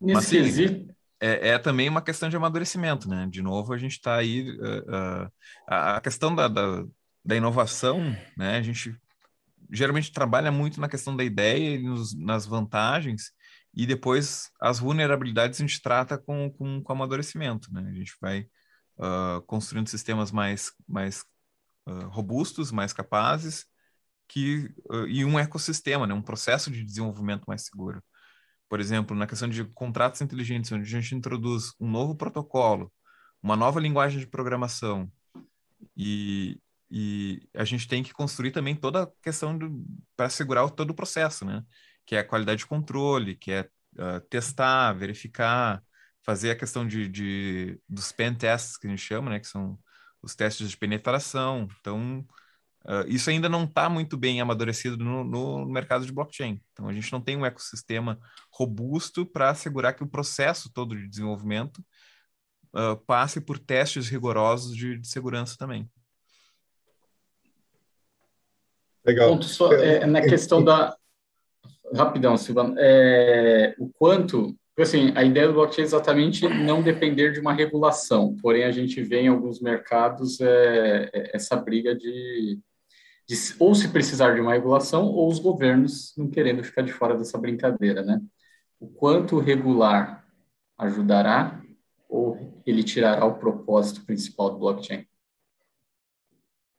Nesse 0.00 0.14
Mas, 0.14 0.28
quesito, 0.30 0.94
é, 1.20 1.50
é, 1.50 1.58
também 1.58 1.88
uma 1.88 2.02
questão 2.02 2.28
de 2.28 2.36
amadurecimento, 2.36 3.08
né? 3.08 3.26
De 3.28 3.42
novo, 3.42 3.72
a 3.72 3.78
gente 3.78 3.92
está 3.92 4.16
aí. 4.16 4.50
Uh, 4.50 5.26
uh, 5.26 5.32
a 5.66 6.00
questão 6.00 6.34
da, 6.34 6.46
da, 6.48 6.84
da, 7.24 7.36
inovação, 7.36 8.00
né? 8.36 8.56
A 8.56 8.62
gente 8.62 8.96
geralmente 9.70 10.12
trabalha 10.12 10.52
muito 10.52 10.80
na 10.80 10.88
questão 10.88 11.16
da 11.16 11.24
ideia 11.24 11.74
e 11.74 11.82
nos, 11.82 12.14
nas 12.14 12.46
vantagens, 12.46 13.32
e 13.74 13.86
depois 13.86 14.50
as 14.60 14.78
vulnerabilidades 14.78 15.60
a 15.60 15.66
gente 15.66 15.82
trata 15.82 16.16
com, 16.16 16.50
com, 16.52 16.82
com 16.82 16.92
amadurecimento, 16.92 17.72
né? 17.72 17.84
A 17.88 17.94
gente 17.94 18.14
vai 18.20 18.46
uh, 18.98 19.42
construindo 19.46 19.88
sistemas 19.88 20.30
mais, 20.30 20.72
mais 20.86 21.24
robustos, 22.10 22.70
mais 22.70 22.92
capazes, 22.92 23.64
que, 24.28 24.70
e 25.08 25.24
um 25.24 25.38
ecossistema, 25.38 26.06
né? 26.06 26.12
Um 26.12 26.20
processo 26.20 26.70
de 26.70 26.84
desenvolvimento 26.84 27.46
mais 27.46 27.64
seguro 27.64 28.02
por 28.68 28.80
exemplo, 28.80 29.16
na 29.16 29.26
questão 29.26 29.48
de 29.48 29.64
contratos 29.64 30.20
inteligentes, 30.20 30.70
onde 30.72 30.82
a 30.84 31.00
gente 31.00 31.14
introduz 31.14 31.72
um 31.80 31.90
novo 31.90 32.14
protocolo, 32.14 32.92
uma 33.42 33.56
nova 33.56 33.80
linguagem 33.80 34.18
de 34.18 34.26
programação, 34.26 35.10
e, 35.96 36.60
e 36.90 37.48
a 37.54 37.64
gente 37.64 37.88
tem 37.88 38.02
que 38.02 38.12
construir 38.12 38.50
também 38.50 38.74
toda 38.74 39.04
a 39.04 39.10
questão 39.22 39.58
para 40.16 40.26
assegurar 40.26 40.68
todo 40.70 40.90
o 40.90 40.94
processo, 40.94 41.44
né? 41.44 41.62
Que 42.06 42.16
é 42.16 42.20
a 42.20 42.24
qualidade 42.24 42.60
de 42.60 42.66
controle, 42.66 43.36
que 43.36 43.52
é 43.52 43.68
uh, 43.96 44.20
testar, 44.28 44.92
verificar, 44.92 45.82
fazer 46.22 46.50
a 46.50 46.56
questão 46.56 46.86
de, 46.86 47.08
de, 47.08 47.80
dos 47.88 48.12
pen 48.12 48.34
tests 48.34 48.76
que 48.76 48.86
a 48.86 48.90
gente 48.90 49.02
chama, 49.02 49.30
né? 49.30 49.40
Que 49.40 49.46
são 49.46 49.78
os 50.22 50.34
testes 50.34 50.70
de 50.70 50.76
penetração. 50.76 51.68
Então, 51.80 52.26
Uh, 52.84 53.04
isso 53.06 53.28
ainda 53.28 53.48
não 53.48 53.64
está 53.64 53.88
muito 53.88 54.16
bem 54.16 54.40
amadurecido 54.40 54.96
no, 54.96 55.22
no, 55.24 55.66
mercado 55.66 56.06
de 56.06 56.12
blockchain. 56.12 56.60
Então, 56.72 56.88
a 56.88 56.92
gente 56.92 57.12
não 57.12 57.20
tem 57.20 57.36
um 57.36 57.44
ecossistema 57.44 58.18
robusto 58.50 59.26
para 59.26 59.50
assegurar 59.50 59.94
que 59.94 60.02
o 60.02 60.08
processo 60.08 60.72
todo 60.72 60.96
de 60.96 61.06
desenvolvimento 61.06 61.84
uh, 62.74 62.96
passe 63.06 63.40
por 63.40 63.58
testes 63.58 64.08
rigorosos 64.08 64.74
de, 64.76 64.98
de 64.98 65.08
segurança 65.08 65.56
também. 65.58 65.90
Legal. 69.04 69.30
Ponto 69.30 69.46
só, 69.46 69.72
é, 69.72 70.06
na 70.06 70.20
questão 70.20 70.62
da. 70.62 70.96
Rapidão, 71.94 72.36
Silvano. 72.36 72.74
É, 72.78 73.74
o 73.78 73.88
quanto. 73.88 74.54
Assim, 74.78 75.12
a 75.16 75.24
ideia 75.24 75.48
do 75.48 75.54
blockchain 75.54 75.82
é 75.82 75.86
exatamente 75.86 76.48
não 76.48 76.82
depender 76.82 77.32
de 77.32 77.40
uma 77.40 77.52
regulação, 77.52 78.36
porém 78.40 78.64
a 78.64 78.70
gente 78.70 79.02
vê 79.02 79.22
em 79.22 79.28
alguns 79.28 79.60
mercados 79.60 80.40
é, 80.40 81.10
é 81.12 81.36
essa 81.36 81.56
briga 81.56 81.94
de 81.94 82.60
de, 83.28 83.36
ou 83.58 83.74
se 83.74 83.88
precisar 83.88 84.34
de 84.34 84.40
uma 84.40 84.54
regulação, 84.54 85.04
ou 85.04 85.28
os 85.28 85.38
governos 85.38 86.14
não 86.16 86.30
querendo 86.30 86.64
ficar 86.64 86.82
de 86.82 86.92
fora 86.92 87.16
dessa 87.16 87.36
brincadeira, 87.36 88.02
né? 88.02 88.20
O 88.80 88.88
quanto 88.88 89.38
regular 89.38 90.26
ajudará 90.78 91.60
ou 92.08 92.62
ele 92.64 92.82
tirará 92.82 93.26
o 93.26 93.38
propósito 93.38 94.04
principal 94.06 94.50
do 94.50 94.58
blockchain? 94.58 95.06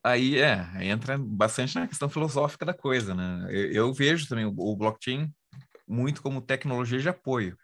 Aí 0.03 0.39
é, 0.39 0.65
entra 0.85 1.17
bastante 1.19 1.75
na 1.75 1.87
questão 1.87 2.09
filosófica 2.09 2.65
da 2.65 2.73
coisa, 2.73 3.13
né? 3.13 3.47
Eu, 3.49 3.71
eu 3.71 3.93
vejo 3.93 4.27
também 4.27 4.45
o, 4.45 4.53
o 4.57 4.75
blockchain 4.75 5.31
muito 5.87 6.21
como 6.21 6.41
tecnologia 6.41 6.99
de 6.99 7.09
apoio, 7.09 7.55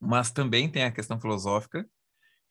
mas 0.00 0.30
também 0.30 0.70
tem 0.70 0.84
a 0.84 0.92
questão 0.92 1.20
filosófica 1.20 1.86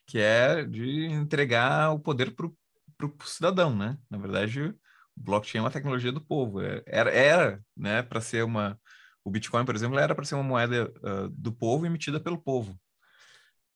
que 0.08 0.18
é 0.18 0.64
de 0.64 1.06
entregar 1.06 1.92
o 1.92 2.00
poder 2.00 2.34
para 2.34 2.46
o 2.46 3.14
cidadão, 3.24 3.76
né? 3.76 3.98
Na 4.10 4.16
verdade, 4.16 4.74
blockchain 5.14 5.58
é 5.58 5.62
uma 5.62 5.70
tecnologia 5.70 6.10
do 6.10 6.20
povo. 6.20 6.62
É, 6.62 6.82
era, 6.86 7.10
era 7.10 7.62
né, 7.76 8.02
para 8.02 8.20
ser 8.20 8.42
uma. 8.42 8.80
O 9.22 9.30
Bitcoin, 9.30 9.66
por 9.66 9.74
exemplo, 9.74 9.98
era 9.98 10.14
para 10.14 10.24
ser 10.24 10.34
uma 10.34 10.42
moeda 10.42 10.90
uh, 11.02 11.28
do 11.28 11.52
povo 11.52 11.84
emitida 11.84 12.18
pelo 12.18 12.40
povo. 12.40 12.72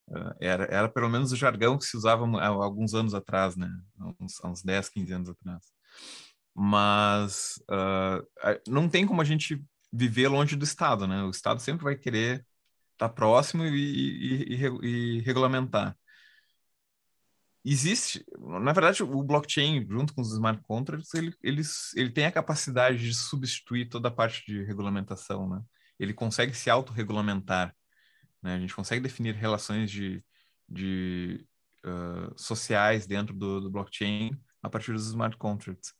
Uh, 0.09 0.35
era, 0.41 0.65
era 0.65 0.89
pelo 0.89 1.11
menos 1.11 1.33
o 1.33 1.37
jargão 1.37 1.77
que 1.77 1.85
se 1.85 1.97
usava 1.97 2.25
há 2.41 2.47
alguns 2.47 2.95
anos 2.95 3.13
atrás, 3.13 3.55
né? 3.55 3.71
Uns, 4.19 4.43
uns 4.43 4.63
10, 4.63 4.89
15 4.89 5.13
anos 5.13 5.29
atrás. 5.29 5.63
Mas 6.55 7.63
uh, 7.71 8.27
não 8.67 8.89
tem 8.89 9.07
como 9.07 9.21
a 9.21 9.25
gente 9.25 9.63
viver 9.93 10.29
longe 10.29 10.57
do 10.57 10.65
Estado, 10.65 11.07
né? 11.07 11.23
O 11.25 11.31
Estado 11.31 11.61
sempre 11.61 11.85
vai 11.85 11.95
querer 11.95 12.47
tá 13.09 13.15
próximo 13.15 13.65
e, 13.65 14.55
e, 14.55 14.55
e, 14.55 15.19
e 15.19 15.21
regulamentar 15.21 15.97
existe, 17.65 18.25
na 18.39 18.73
verdade, 18.73 19.03
o 19.03 19.23
blockchain, 19.23 19.87
junto 19.89 20.15
com 20.15 20.21
os 20.21 20.33
smart 20.33 20.61
contracts, 20.63 21.15
ele, 21.15 21.35
ele, 21.43 21.63
ele 21.95 22.11
tem 22.11 22.27
a 22.27 22.33
capacidade 22.33 22.99
de 22.99 23.15
substituir 23.15 23.89
toda 23.89 24.09
a 24.09 24.11
parte 24.11 24.45
de 24.47 24.65
regulamentação, 24.65 25.49
né? 25.49 25.63
Ele 25.99 26.13
consegue 26.13 26.55
se 26.55 26.69
autorregulamentar, 26.69 27.75
né? 28.43 28.57
A 28.57 28.59
gente 28.59 28.75
consegue 28.75 29.01
definir 29.03 29.35
relações 29.35 29.91
de, 29.91 30.25
de 30.69 31.47
uh, 31.85 32.37
sociais 32.37 33.07
dentro 33.07 33.35
do, 33.35 33.61
do, 33.61 33.71
blockchain 33.71 34.33
a 34.63 34.69
partir 34.69 34.93
dos 34.93 35.07
smart 35.07 35.37
contracts. 35.37 35.93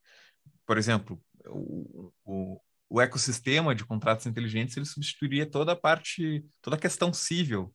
Por 0.67 0.79
exemplo, 0.79 1.23
o, 1.47 2.61
o 2.93 3.01
ecossistema 3.01 3.75
de 3.75 3.87
contratos 3.87 4.27
inteligentes 4.27 4.77
ele 4.77 4.85
substituiria 4.85 5.47
toda 5.51 5.73
a 5.73 5.77
parte, 5.77 6.45
toda 6.61 6.77
a 6.77 6.79
questão 6.79 7.11
civil, 7.11 7.75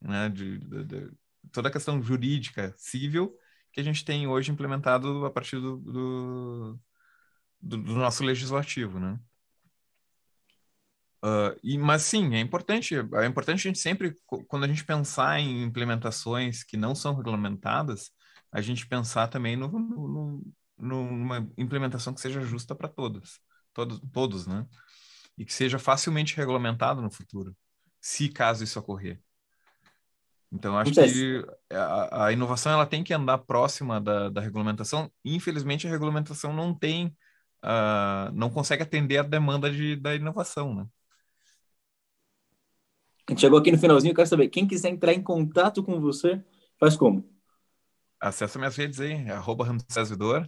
né, 0.00 0.28
de, 0.28 0.58
de, 0.58 0.84
de, 0.84 1.10
toda 1.50 1.68
a 1.68 1.72
questão 1.72 2.00
jurídica 2.00 2.72
civil 2.78 3.36
que 3.72 3.80
a 3.80 3.84
gente 3.84 4.04
tem 4.04 4.28
hoje 4.28 4.52
implementado 4.52 5.26
a 5.26 5.30
partir 5.32 5.56
do, 5.58 5.78
do, 5.78 6.80
do, 7.60 7.76
do 7.78 7.94
nosso 7.94 8.22
legislativo, 8.22 9.00
né? 9.00 9.18
Uh, 11.24 11.58
e, 11.62 11.78
mas 11.78 12.02
sim, 12.02 12.34
é 12.34 12.40
importante, 12.40 12.94
é 12.96 13.26
importante 13.26 13.60
a 13.60 13.70
gente 13.70 13.78
sempre, 13.78 14.16
quando 14.48 14.64
a 14.64 14.68
gente 14.68 14.84
pensar 14.84 15.40
em 15.40 15.62
implementações 15.64 16.62
que 16.62 16.76
não 16.76 16.94
são 16.94 17.14
regulamentadas, 17.16 18.10
a 18.52 18.60
gente 18.60 18.86
pensar 18.86 19.28
também 19.28 19.56
no, 19.56 19.68
no, 19.68 20.08
no 20.08 20.54
numa 20.78 21.48
implementação 21.56 22.12
que 22.12 22.20
seja 22.20 22.40
justa 22.40 22.74
para 22.74 22.88
todos, 22.88 23.40
todos, 23.72 24.00
todos, 24.12 24.46
né? 24.46 24.66
E 25.36 25.44
que 25.44 25.52
seja 25.52 25.78
facilmente 25.78 26.36
regulamentado 26.36 27.00
no 27.00 27.10
futuro, 27.10 27.56
se 28.00 28.28
caso 28.28 28.64
isso 28.64 28.78
ocorrer. 28.78 29.20
Então, 30.52 30.76
acho 30.76 30.92
que 30.92 31.46
a, 31.72 32.26
a, 32.26 32.32
inovação 32.32 32.72
ela 32.72 32.84
tem 32.84 33.02
que 33.02 33.14
andar 33.14 33.38
próxima 33.38 33.98
da, 33.98 34.28
da 34.28 34.40
regulamentação. 34.40 35.10
Infelizmente, 35.24 35.86
a 35.86 35.90
regulamentação 35.90 36.52
não 36.52 36.74
tem, 36.74 37.06
uh, 37.64 38.30
não 38.34 38.50
consegue 38.50 38.82
atender 38.82 39.16
a 39.16 39.22
demanda 39.22 39.70
de, 39.70 39.96
da 39.96 40.14
inovação, 40.14 40.74
né? 40.74 40.86
A 43.26 43.32
gente 43.32 43.40
chegou 43.40 43.58
aqui 43.58 43.72
no 43.72 43.78
finalzinho, 43.78 44.10
eu 44.10 44.16
quero 44.16 44.28
saber, 44.28 44.48
quem 44.48 44.66
quiser 44.66 44.90
entrar 44.90 45.14
em 45.14 45.22
contato 45.22 45.82
com 45.82 45.98
você, 45.98 46.44
faz 46.78 46.96
como? 46.96 47.26
Acesse 48.20 48.58
minhas 48.58 48.76
redes 48.76 49.00
aí, 49.00 49.30
arroba 49.30 49.64
Vidor. 50.06 50.46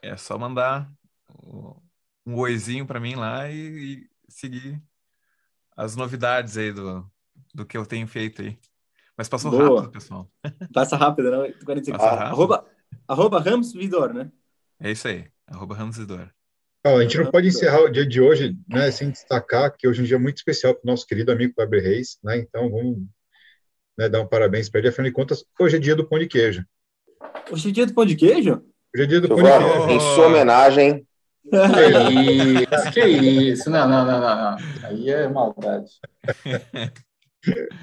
É 0.00 0.16
só 0.16 0.38
mandar 0.38 0.90
um 2.26 2.36
oizinho 2.38 2.86
para 2.86 3.00
mim 3.00 3.14
lá 3.14 3.50
e, 3.50 3.56
e, 3.56 4.10
seguir 4.28 4.80
as 5.76 5.96
novidades 5.96 6.56
aí 6.56 6.72
do, 6.72 7.04
do 7.54 7.66
que 7.66 7.76
eu 7.76 7.84
tenho 7.84 8.06
feito 8.06 8.42
aí. 8.42 8.58
Mas 9.16 9.28
passou 9.28 9.50
Boa. 9.50 9.80
rápido, 9.80 9.92
pessoal. 9.92 10.30
Passa 10.72 10.96
rápido, 10.96 11.30
não? 11.30 11.52
45. 11.64 11.98
Passa 11.98 12.10
rápido. 12.10 12.32
Arroba, 12.32 12.66
arroba 13.06 13.40
Rams 13.40 13.72
Vidor, 13.72 14.12
né? 14.12 14.30
É 14.80 14.90
isso 14.90 15.06
aí, 15.08 15.28
arroba 15.46 15.74
Rams 15.74 15.98
Vidor. 15.98 16.30
a 16.84 17.02
gente 17.02 17.18
não 17.18 17.30
pode 17.30 17.48
encerrar 17.48 17.82
o 17.82 17.90
dia 17.90 18.06
de 18.06 18.20
hoje 18.20 18.56
né, 18.68 18.90
sem 18.90 19.10
destacar 19.10 19.76
que 19.76 19.86
hoje 19.86 20.00
é 20.00 20.02
um 20.02 20.06
dia 20.06 20.18
muito 20.18 20.38
especial 20.38 20.74
para 20.74 20.82
o 20.82 20.90
nosso 20.90 21.06
querido 21.06 21.30
amigo 21.30 21.54
Kleber 21.54 21.82
Reis, 21.82 22.18
né? 22.22 22.38
Então 22.38 22.70
vamos 22.70 23.06
né, 23.96 24.08
dar 24.08 24.20
um 24.20 24.26
parabéns 24.26 24.68
para 24.68 24.80
ele. 24.80 24.88
Afinal 24.88 25.08
de 25.08 25.14
contas, 25.14 25.44
hoje 25.58 25.76
é 25.76 25.78
dia 25.78 25.94
do 25.94 26.06
pão 26.06 26.18
de 26.18 26.26
queijo. 26.26 26.64
Hoje 27.50 27.68
é 27.68 27.72
dia 27.72 27.86
do 27.86 27.94
pão 27.94 28.06
de 28.06 28.16
queijo? 28.16 28.64
Hoje 28.94 29.04
é 29.04 29.06
dia 29.06 29.20
do 29.20 29.28
pão 29.28 29.36
de 29.36 29.42
queijo. 29.42 29.90
Em 29.90 30.00
sua 30.00 30.26
homenagem. 30.26 31.06
Que 31.50 32.62
isso, 32.62 32.92
que 32.92 33.00
isso. 33.00 33.70
Não, 33.70 33.88
não, 33.88 34.04
não, 34.06 34.20
não. 34.20 34.56
Aí 34.84 35.10
é 35.10 35.28
maldade. 35.28 35.90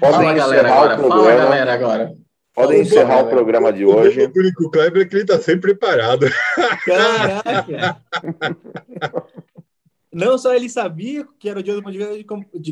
Fala, 0.00 0.32
galera, 0.32 0.72
agora. 0.72 0.98
Fala, 0.98 1.34
galera, 1.34 1.74
agora. 1.74 2.16
Podem 2.54 2.80
encerrar 2.80 3.22
o 3.22 3.28
programa 3.28 3.72
de 3.72 3.84
hoje. 3.84 4.24
O 4.24 4.32
único 4.38 4.70
Kleber 4.70 5.02
é 5.02 5.04
que 5.04 5.14
ele 5.14 5.22
está 5.22 5.38
sempre 5.38 5.74
preparado. 5.74 6.26
Caraca! 6.84 8.02
Não 10.12 10.36
só 10.36 10.54
ele 10.54 10.68
sabia 10.68 11.26
que 11.38 11.48
era 11.48 11.60
o 11.60 11.62
dia 11.62 11.74
do 11.74 11.82
podcast, 11.82 12.24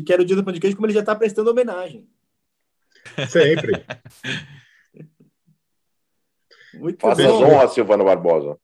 que 0.03 0.13
era 0.13 0.21
o 0.21 0.25
dia 0.25 0.35
do 0.35 0.43
podcast, 0.43 0.75
como 0.75 0.85
ele 0.87 0.93
já 0.93 0.99
está 0.99 1.15
prestando 1.15 1.51
homenagem. 1.51 2.07
Sempre. 3.29 3.85
Muito 6.73 6.99
Faça 6.99 7.23
bom. 7.23 7.35
as 7.35 7.41
honras, 7.41 7.73
Silvano 7.73 8.03
Barbosa. 8.03 8.57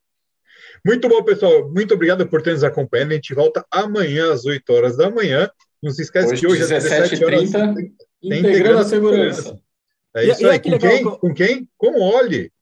Muito 0.86 1.08
bom, 1.08 1.20
pessoal. 1.24 1.68
Muito 1.68 1.94
obrigado 1.94 2.28
por 2.28 2.40
ter 2.40 2.52
nos 2.52 2.62
acompanhado. 2.62 3.10
A 3.10 3.14
gente 3.14 3.34
volta 3.34 3.66
amanhã 3.72 4.32
às 4.32 4.44
8 4.44 4.72
horas 4.72 4.96
da 4.96 5.10
manhã. 5.10 5.50
Não 5.82 5.90
se 5.90 6.02
esquece 6.02 6.34
hoje, 6.34 6.40
que 6.40 6.46
hoje 6.46 6.62
às 6.62 6.68
17 6.68 7.24
horas 7.24 7.50
tem 7.50 7.92
integrando 8.22 8.78
a 8.78 8.84
segurança. 8.84 9.60
É 10.14 10.26
isso 10.26 10.42
e, 10.42 10.48
aí. 10.48 10.60
Com 10.60 10.78
quem? 10.78 11.02
Com... 11.02 11.10
com 11.10 11.34
quem? 11.34 11.68
Com 11.76 11.88
o 11.88 12.02
Oli. 12.02 12.52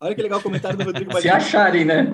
Olha 0.00 0.14
que 0.14 0.22
legal 0.22 0.38
o 0.38 0.42
comentário 0.42 0.78
do 0.78 0.84
Rodrigo 0.84 1.12
Martins. 1.12 1.30
Se 1.30 1.36
acharem, 1.36 1.84
né? 1.84 2.10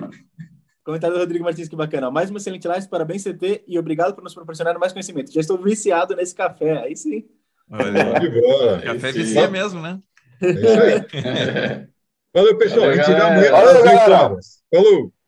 Comentário 0.83 1.15
do 1.15 1.21
Rodrigo 1.21 1.45
Martins, 1.45 1.69
que 1.69 1.75
bacana. 1.75 2.11
Mais 2.11 2.29
uma 2.29 2.37
excelente 2.37 2.67
live, 2.67 2.89
parabéns, 2.89 3.23
CT, 3.23 3.63
e 3.65 3.79
obrigado 3.79 4.13
por 4.13 4.23
nos 4.25 4.33
proporcionar 4.33 4.77
mais 4.77 4.91
conhecimento. 4.91 5.31
Já 5.31 5.39
estou 5.39 5.57
viciado 5.57 6.17
nesse 6.17 6.35
café, 6.35 6.79
aí 6.79 6.97
sim. 6.97 7.23
Olha, 7.71 8.11
de 8.19 8.29
boa. 8.29 8.81
Café 8.81 9.13
vicia 9.13 9.49
mesmo, 9.49 9.81
né? 9.81 9.99
É 10.41 10.49
isso 10.49 10.67
aí. 10.67 11.87
Valeu, 12.35 12.57
pessoal. 12.57 12.87
Valeu, 12.87 12.91
a 12.91 13.03
gente 13.03 13.17
dá 13.17 13.27
amanhã 13.27 13.55
às 13.55 13.81
8 13.81 14.11
horas. 14.11 14.63
Falou! 14.69 15.18